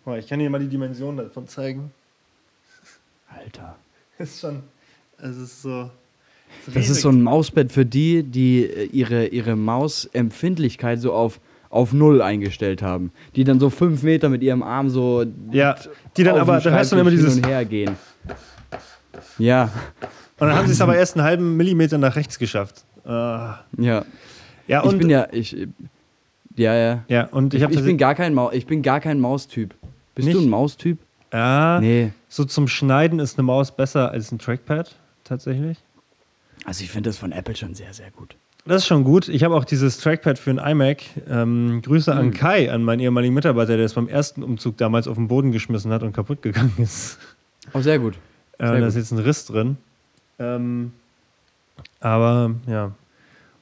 [0.05, 1.90] oh, ich kann dir mal die Dimensionen davon zeigen.
[3.35, 3.77] Alter.
[4.19, 4.62] Ist schon.
[5.16, 5.90] Es ist so.
[6.74, 11.40] Das ist so ein Mausbett für die, die äh, ihre, ihre Mausempfindlichkeit so auf,
[11.70, 13.12] auf Null eingestellt haben.
[13.36, 15.77] Die dann so fünf Meter mit ihrem Arm so Ja,
[16.16, 17.35] die dann aber, dann hast du dann immer dieses.
[17.35, 17.97] hin und her gehen.
[19.39, 19.64] Ja,
[20.39, 22.85] Und dann haben sie es aber erst einen halben Millimeter nach rechts geschafft.
[23.05, 23.59] Ah.
[23.78, 24.05] ja.
[24.66, 25.56] Ja, Ich und, bin ja, ich,
[26.56, 27.05] ja, ja.
[27.09, 29.74] ja, und ich Ich, ich, bin gar kein Mau ich bin gar kein Maustyp.
[30.14, 30.39] Bist Nicht?
[30.39, 30.98] du ein Maustyp?
[31.32, 32.12] Ja, Nee.
[32.28, 34.94] so zum Schneiden ist eine Maus besser als ein Trackpad,
[35.24, 35.78] tatsächlich.
[36.70, 38.36] Also ich finde das von Apple schon sehr, sehr gut.
[38.64, 39.26] Das ist schon gut.
[39.26, 41.02] Ich habe auch dieses Trackpad für ein iMac.
[41.28, 45.16] Ähm, Grüße an Kai, an meinen ehemaligen Mitarbeiter, der es beim ersten Umzug damals auf
[45.16, 47.18] den Boden geschmissen hat und kaputt gegangen ist.
[47.72, 48.14] Oh, sehr gut.
[48.59, 49.02] Äh, Sehr da ist gut.
[49.02, 49.78] jetzt ein Riss drin.
[50.38, 50.92] Ähm,
[51.98, 52.92] aber ja.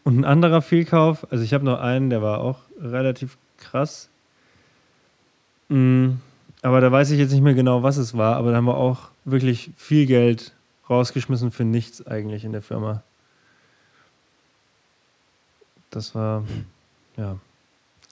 [0.05, 4.11] Und ein anderer Fehlkauf, also ich habe noch einen, der war auch relativ krass.
[5.71, 6.09] Mm,
[6.61, 8.77] aber da weiß ich jetzt nicht mehr genau, was es war, aber da haben wir
[8.77, 10.53] auch wirklich viel Geld
[10.89, 13.03] rausgeschmissen für nichts eigentlich in der Firma.
[15.91, 16.45] Das war,
[17.17, 17.39] ja.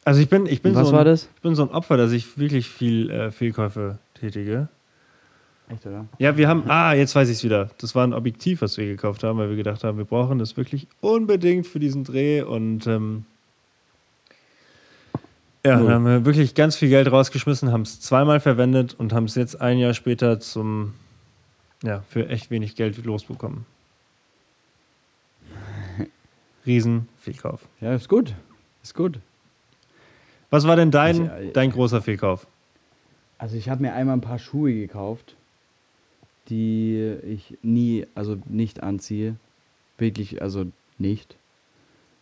[0.05, 1.29] Also ich bin, ich bin, was so, ein, war das?
[1.35, 4.69] ich bin so ein Opfer, dass ich wirklich viel äh, Fehlkäufe tätige.
[5.69, 6.07] Echt, oder?
[6.19, 7.71] Ja, wir haben, ah, jetzt weiß ich es wieder.
[7.79, 10.57] Das war ein Objektiv, was wir gekauft haben, weil wir gedacht haben, wir brauchen das
[10.57, 13.25] wirklich unbedingt für diesen Dreh und ähm,
[15.65, 19.25] ja, dann haben wir wirklich ganz viel Geld rausgeschmissen, haben es zweimal verwendet und haben
[19.25, 20.95] es jetzt ein Jahr später zum,
[21.87, 23.65] ja, für echt wenig Geld losbekommen.
[26.67, 27.61] Riesen Fehlkauf.
[27.81, 28.35] Ja, ist gut.
[28.83, 29.21] Ist gut.
[30.51, 32.47] Was war denn dein, Ich, äh, dein großer Fehlkauf?
[33.39, 35.37] Also ich habe mir einmal ein paar Schuhe gekauft,
[36.49, 39.37] die ich nie, also nicht anziehe.
[39.99, 40.67] Wirklich, also
[40.99, 41.37] nicht.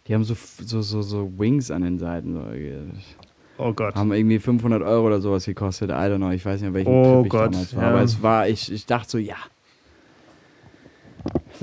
[0.06, 2.36] Die haben so, so, so, so Wings an den Seiten.
[2.54, 2.78] Äh,
[3.56, 3.94] Oh Gott.
[3.94, 5.88] Haben irgendwie 500 Euro oder sowas gekostet.
[5.90, 7.82] I don't know, ich weiß nicht, an welchem Oh Gott, damals war.
[7.84, 7.88] ja.
[7.90, 9.36] Aber es war, ich, ich dachte so, ja.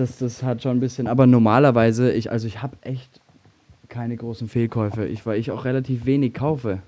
[0.01, 3.21] Das, das hat schon ein bisschen, aber normalerweise, ich, also ich habe echt
[3.87, 6.79] keine großen Fehlkäufe, ich, weil ich auch relativ wenig kaufe.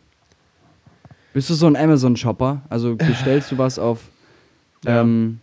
[1.33, 2.63] Bist du so ein Amazon-Shopper?
[2.69, 3.99] Also bestellst du was auf,
[4.83, 5.01] Ja.
[5.01, 5.39] ähm,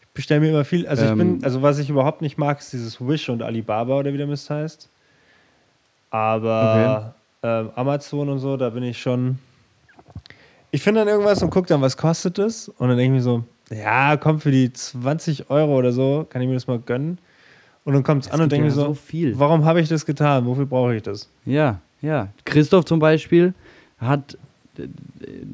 [0.00, 0.86] Ich bestelle mir immer viel.
[0.86, 3.98] Also ich Ähm, bin, also was ich überhaupt nicht mag, ist dieses Wish und Alibaba
[3.98, 4.88] oder wie der Mist heißt.
[6.10, 9.38] Aber ähm, Amazon und so, da bin ich schon.
[10.70, 12.70] Ich finde dann irgendwas und gucke dann, was kostet es?
[12.70, 13.44] Und dann denke ich mir so,
[13.74, 17.18] ja, komm, für die 20 Euro oder so, kann ich mir das mal gönnen.
[17.84, 19.38] Und dann kommt es an und denke ja mir so, so viel.
[19.38, 20.46] warum habe ich das getan?
[20.46, 21.28] Wofür brauche ich das?
[21.44, 22.28] Ja, ja.
[22.44, 23.52] Christoph zum Beispiel
[23.98, 24.38] hat
[24.78, 24.86] äh,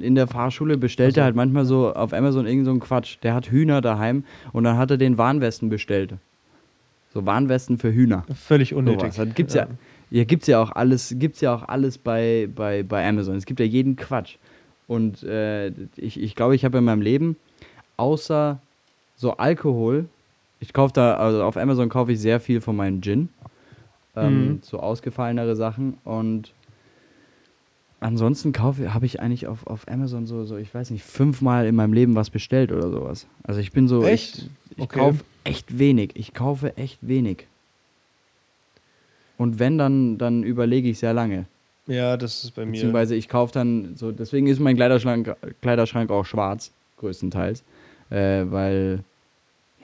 [0.01, 3.19] in der Fahrschule bestellt er halt manchmal so auf Amazon irgend so einen Quatsch.
[3.23, 6.15] Der hat Hühner daheim und dann hat er den Warnwesten bestellt.
[7.13, 8.25] So Warnwesten für Hühner.
[8.35, 9.15] Völlig unnötig.
[9.15, 9.27] Sowas.
[9.27, 9.67] Das gibt's ja,
[10.11, 13.37] ja, gibt's ja auch alles, gibt's ja auch alles bei, bei, bei Amazon.
[13.37, 14.37] Es gibt ja jeden Quatsch.
[14.87, 17.37] Und äh, ich, ich glaube, ich habe in meinem Leben
[18.01, 18.59] außer
[19.17, 20.07] so Alkohol,
[20.59, 23.29] ich kaufe da, also auf Amazon kaufe ich sehr viel von meinem Gin.
[24.17, 24.59] Ähm, Mhm.
[24.63, 25.99] So ausgefallenere Sachen.
[26.05, 26.53] Und
[28.01, 31.75] ansonsten kaufe, habe ich eigentlich auf, auf Amazon so, so, ich weiß nicht, fünfmal in
[31.77, 33.27] meinem Leben was bestellt oder sowas.
[33.45, 34.05] Also ich bin so.
[34.05, 34.39] Echt?
[34.39, 34.45] Ich,
[34.77, 34.99] ich Okay.
[34.99, 36.13] kaufe echt wenig.
[36.15, 37.47] Ich kaufe echt wenig.
[39.37, 41.47] Und wenn, dann, dann überlege ich sehr lange.
[41.87, 42.73] Ja, das ist bei mir.
[42.73, 47.65] Beziehungsweise ich kaufe dann so, deswegen ist mein Kleiderschrank, Kleiderschrank auch schwarz, größtenteils.
[48.11, 49.05] Äh, weil,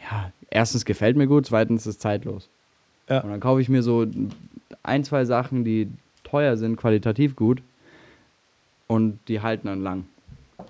[0.02, 2.48] ja, erstens gefällt mir gut, zweitens ist zeitlos.
[3.08, 3.20] Ja.
[3.20, 4.06] Und dann kaufe ich mir so
[4.82, 5.88] ein, zwei Sachen, die
[6.24, 7.62] teuer sind, qualitativ gut.
[8.88, 10.06] Und die halten dann lang.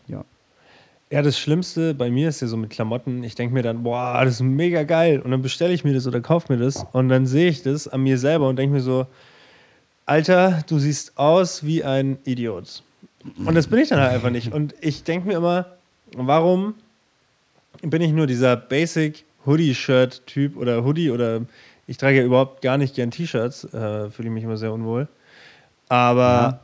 [0.07, 0.25] Ja.
[1.11, 3.23] Ja, das Schlimmste bei mir ist ja so mit Klamotten.
[3.23, 5.21] Ich denke mir dann, boah, das ist mega geil.
[5.21, 6.85] Und dann bestelle ich mir das oder kaufe mir das.
[6.93, 9.07] Und dann sehe ich das an mir selber und denke mir so,
[10.05, 12.83] Alter, du siehst aus wie ein Idiot.
[13.45, 14.53] Und das bin ich dann halt einfach nicht.
[14.53, 15.67] Und ich denke mir immer,
[16.17, 16.75] warum
[17.83, 21.43] bin ich nur dieser Basic Hoodie-Shirt-Typ oder Hoodie oder
[21.87, 25.09] ich trage ja überhaupt gar nicht gern T-Shirts, äh, fühle ich mich immer sehr unwohl.
[25.89, 26.61] Aber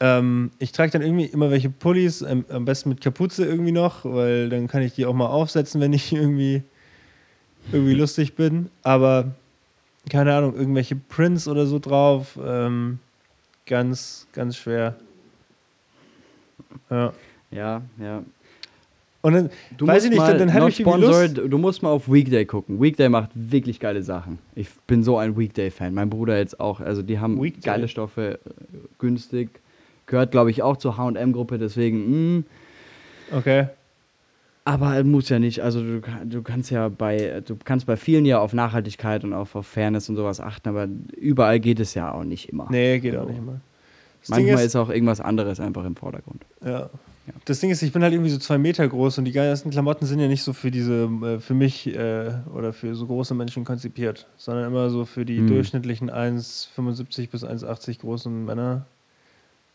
[0.00, 4.04] ähm, ich trage dann irgendwie immer welche Pullis, am, am besten mit Kapuze irgendwie noch,
[4.04, 6.62] weil dann kann ich die auch mal aufsetzen, wenn ich irgendwie,
[7.72, 8.70] irgendwie lustig bin.
[8.82, 9.32] Aber
[10.10, 12.38] keine Ahnung, irgendwelche Prints oder so drauf.
[12.44, 12.98] Ähm,
[13.66, 14.96] ganz, ganz schwer.
[16.90, 17.12] Ja.
[17.50, 18.22] Ja, ja.
[19.24, 21.50] Und dann, Du weiß musst ich nicht, mal, dann, dann hätte not ich sponsored, Lust.
[21.52, 22.78] du musst mal auf Weekday gucken.
[22.78, 24.38] Weekday macht wirklich geile Sachen.
[24.54, 25.94] Ich bin so ein Weekday-Fan.
[25.94, 26.80] Mein Bruder jetzt auch.
[26.80, 27.62] Also die haben Weekday?
[27.62, 28.50] geile Stoffe, äh,
[28.98, 29.48] günstig.
[30.04, 32.42] Gehört, glaube ich, auch zur H&M-Gruppe, deswegen, mh.
[33.32, 33.68] Okay.
[34.66, 35.60] Aber muss ja nicht.
[35.60, 39.54] Also du, du kannst ja bei, du kannst bei vielen ja auf Nachhaltigkeit und auf,
[39.54, 40.86] auf Fairness und sowas achten, aber
[41.16, 42.66] überall geht es ja auch nicht immer.
[42.70, 43.60] Nee, geht auch nicht immer.
[44.28, 46.44] Manchmal ist, ist auch irgendwas anderes einfach im Vordergrund.
[46.62, 46.90] Ja.
[47.46, 50.04] Das Ding ist, ich bin halt irgendwie so zwei Meter groß und die ganzen Klamotten
[50.04, 53.64] sind ja nicht so für diese, äh, für mich äh, oder für so große Menschen
[53.64, 55.48] konzipiert, sondern immer so für die Hm.
[55.48, 58.84] durchschnittlichen 1,75 bis 1,80 großen Männer.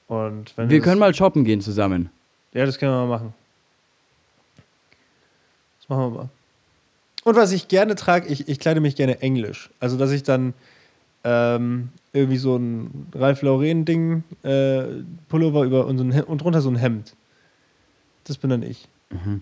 [0.08, 2.10] Und wenn Wir können mal shoppen gehen zusammen.
[2.54, 3.34] Ja, das können wir mal machen.
[5.80, 6.30] Das machen wir mal.
[7.24, 9.70] Und was ich gerne trage, ich, ich kleide mich gerne englisch.
[9.80, 10.54] Also, dass ich dann
[11.24, 14.84] ähm, irgendwie so ein Ralph Lauren-Ding, äh,
[15.28, 17.16] Pullover über und, so ein, und drunter so ein Hemd.
[18.30, 18.88] Das bin dann ich.
[19.10, 19.42] Mhm.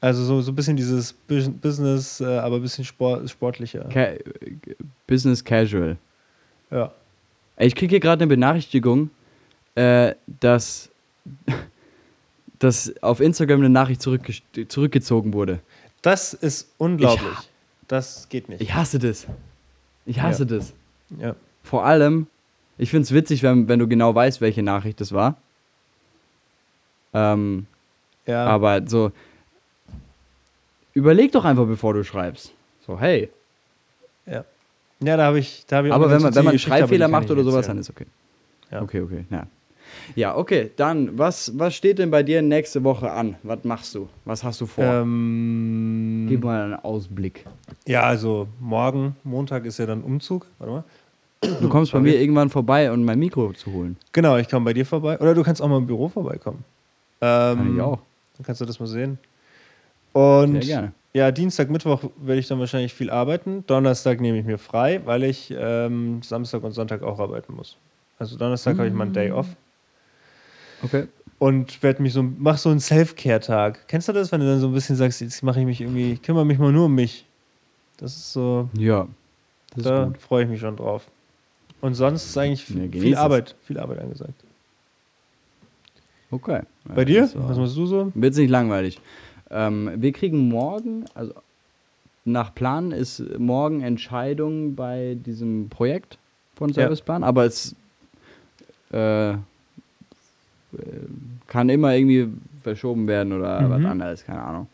[0.00, 3.84] Also so, so ein bisschen dieses Bus- Business, äh, aber ein bisschen Sport, sportlicher.
[3.90, 4.18] Ca äh,
[5.06, 5.96] Business Casual.
[6.70, 6.92] Ja.
[7.56, 9.10] Ich kriege hier gerade eine Benachrichtigung,
[9.76, 10.90] äh, dass,
[12.58, 14.34] dass auf Instagram eine Nachricht zurückge
[14.68, 15.60] zurückgezogen wurde.
[16.02, 17.28] Das ist unglaublich.
[17.40, 17.48] Ich-
[17.88, 18.60] das geht nicht.
[18.62, 19.26] Ich hasse das.
[20.06, 20.48] Ich hasse Ja.
[20.48, 20.72] das.
[21.18, 21.36] ja.
[21.62, 22.26] Vor allem,
[22.76, 25.36] ich finde es witzig, wenn, wenn du genau weißt, welche Nachricht das war.
[27.12, 27.66] Ähm,
[28.26, 28.46] ja.
[28.46, 29.12] Aber so,
[30.94, 32.52] überleg doch einfach, bevor du schreibst.
[32.86, 33.28] So, hey.
[34.26, 34.44] ja.
[35.00, 37.42] Ja, da habe ich, da habe ich Aber wenn man, wenn man Schreibfehler macht oder
[37.44, 38.06] sowas, dann ist okay.
[38.70, 38.82] Ja.
[38.82, 39.46] Okay, okay, ja.
[40.14, 43.36] Ja, okay, dann, was, was steht denn bei dir nächste Woche an?
[43.42, 44.08] Was machst du?
[44.24, 44.84] Was hast du vor?
[44.84, 47.44] Ähm, Gib mal einen Ausblick.
[47.86, 50.46] ja, also morgen, Montag ist ja dann Umzug.
[50.58, 50.84] Warte mal.
[51.60, 53.96] Du kommst bei mir irgendwann vorbei, um mein Mikro zu holen.
[54.12, 55.18] Genau, ich komme bei dir vorbei.
[55.20, 56.64] Oder du kannst auch mal im Büro vorbeikommen.
[57.20, 57.98] Ähm, Kann ich auch.
[58.36, 59.18] Dann kannst du das mal sehen.
[60.12, 60.92] Und Sehr gerne.
[61.12, 63.64] ja, Dienstag, Mittwoch werde ich dann wahrscheinlich viel arbeiten.
[63.66, 67.76] Donnerstag nehme ich mir frei, weil ich ähm, Samstag und Sonntag auch arbeiten muss.
[68.18, 69.48] Also Donnerstag habe ich mal einen Day off
[70.82, 71.08] Okay.
[71.38, 73.88] und werde mich so mach so einen Self-Care-Tag.
[73.88, 76.12] Kennst du das, wenn du dann so ein bisschen sagst, jetzt mache ich mich irgendwie,
[76.12, 77.24] ich kümmere mich mal nur um mich.
[77.96, 79.08] Das ist so, Ja.
[79.76, 81.06] Da freue ich mich schon drauf.
[81.80, 83.16] Und sonst ist eigentlich Ja, viel.
[83.16, 84.43] Arbeit, viel Arbeit angesagt.
[86.34, 86.62] Okay.
[86.88, 87.20] Ja, Bei dir?
[87.22, 88.10] das war- Was machst du so?
[88.14, 89.00] Wird's nicht langweilig.
[89.50, 91.32] Ähm, wir kriegen morgen, also
[92.24, 96.18] nach Plan ist morgen Entscheidung bei diesem Projekt
[96.56, 96.74] von Ja.
[96.74, 97.76] Serviceplan, aber es
[98.92, 99.34] äh,
[101.46, 102.28] kann immer irgendwie
[102.62, 103.70] verschoben werden oder Mhm.
[103.70, 104.66] was anderes, keine Ahnung.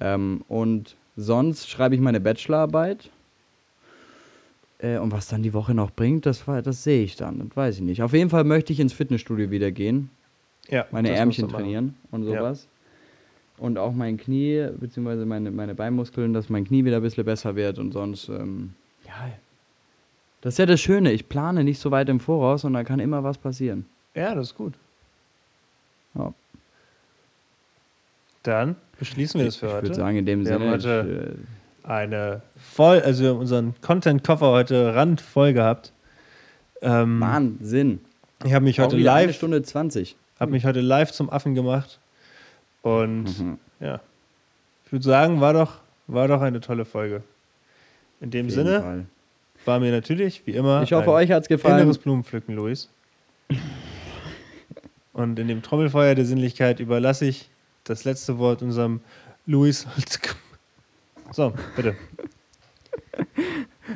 [0.00, 3.10] Ähm, und sonst schreibe ich meine Bachelorarbeit.
[4.78, 7.38] Äh, und was dann die Woche noch bringt, das, das sehe ich dann.
[7.48, 8.02] Das weiß ich nicht.
[8.02, 10.10] Auf jeden Fall möchte ich ins Fitnessstudio wieder gehen
[10.68, 12.38] Ja, meine Ärmchen trainieren und Ja.
[12.38, 12.66] sowas.
[13.58, 17.54] Und auch mein Knie, beziehungsweise meine, meine Beinmuskeln, dass mein Knie wieder ein bisschen besser
[17.54, 18.74] wird und sonst, ähm,
[19.06, 19.30] ja.
[20.40, 22.98] Das ist ja das Schöne, ich plane nicht so weit im Voraus und da kann
[23.00, 23.86] immer was passieren.
[24.14, 24.74] Ja, das ist gut.
[26.14, 26.32] Ja.
[28.42, 29.82] Dann beschließen wir das für ich heute.
[29.84, 33.38] würde sagen, in dem Wir haben Sinne, heute ich, äh, eine voll, also wir haben
[33.38, 35.92] unseren Content-Koffer heute randvoll gehabt.
[36.82, 38.00] Ähm, Wahnsinn.
[38.44, 40.16] ich habe mich heute wieder eine live, Stunde 20.
[40.40, 41.98] habe mich heute live zum Affen gemacht
[42.82, 43.58] und Mhm.
[43.80, 44.00] ja,
[44.86, 47.22] ich würde sagen, war doch, war doch eine tolle Folge.
[48.20, 49.06] In dem Sinne Fall.
[49.64, 51.78] war mir natürlich wie immer Ich hoffe, ein euch hat's gefallen.
[51.78, 52.88] inneres Blumenpflücken, Luis.
[55.12, 57.48] Und in dem Trommelfeuer der Sinnlichkeit überlasse ich
[57.84, 59.00] das letzte Wort unserem
[59.46, 59.86] Luis.
[61.32, 61.96] So, bitte.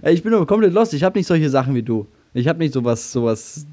[0.03, 0.93] Ich bin doch komplett lost.
[0.95, 2.07] Ich habe nicht solche Sachen wie du.
[2.35, 3.67] Ich habe nicht sowas, sowas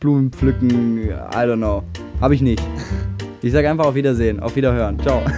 [0.00, 1.82] Blumen pflücken, I don't know.
[2.22, 2.62] Habe ich nicht.
[3.42, 4.98] Ich sage einfach auf Wiedersehen, auf Wiederhören.
[4.98, 5.22] Ciao.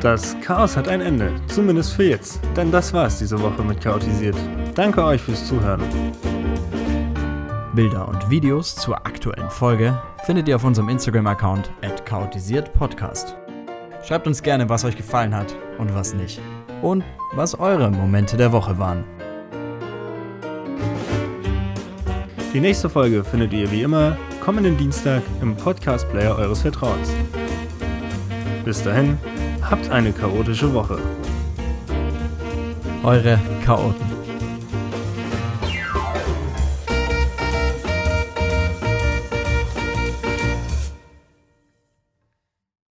[0.00, 2.40] Das Chaos hat ein Ende, zumindest für jetzt.
[2.56, 4.34] Denn das war's diese Woche mit Chaotisiert.
[4.74, 5.82] Danke euch fürs Zuhören.
[7.74, 11.70] Bilder und Videos zur aktuellen Folge findet ihr auf unserem Instagram-Account
[12.06, 13.36] chaotisiertpodcast.
[14.02, 16.40] Schreibt uns gerne, was euch gefallen hat und was nicht.
[16.80, 17.04] Und
[17.34, 19.04] was eure Momente der Woche waren.
[22.52, 27.08] Die nächste Folge findet ihr wie immer kommenden Dienstag im Podcast-Player eures Vertrauens.
[28.64, 29.18] Bis dahin,
[29.62, 30.98] habt eine chaotische Woche.
[33.04, 34.19] Eure Chaoten.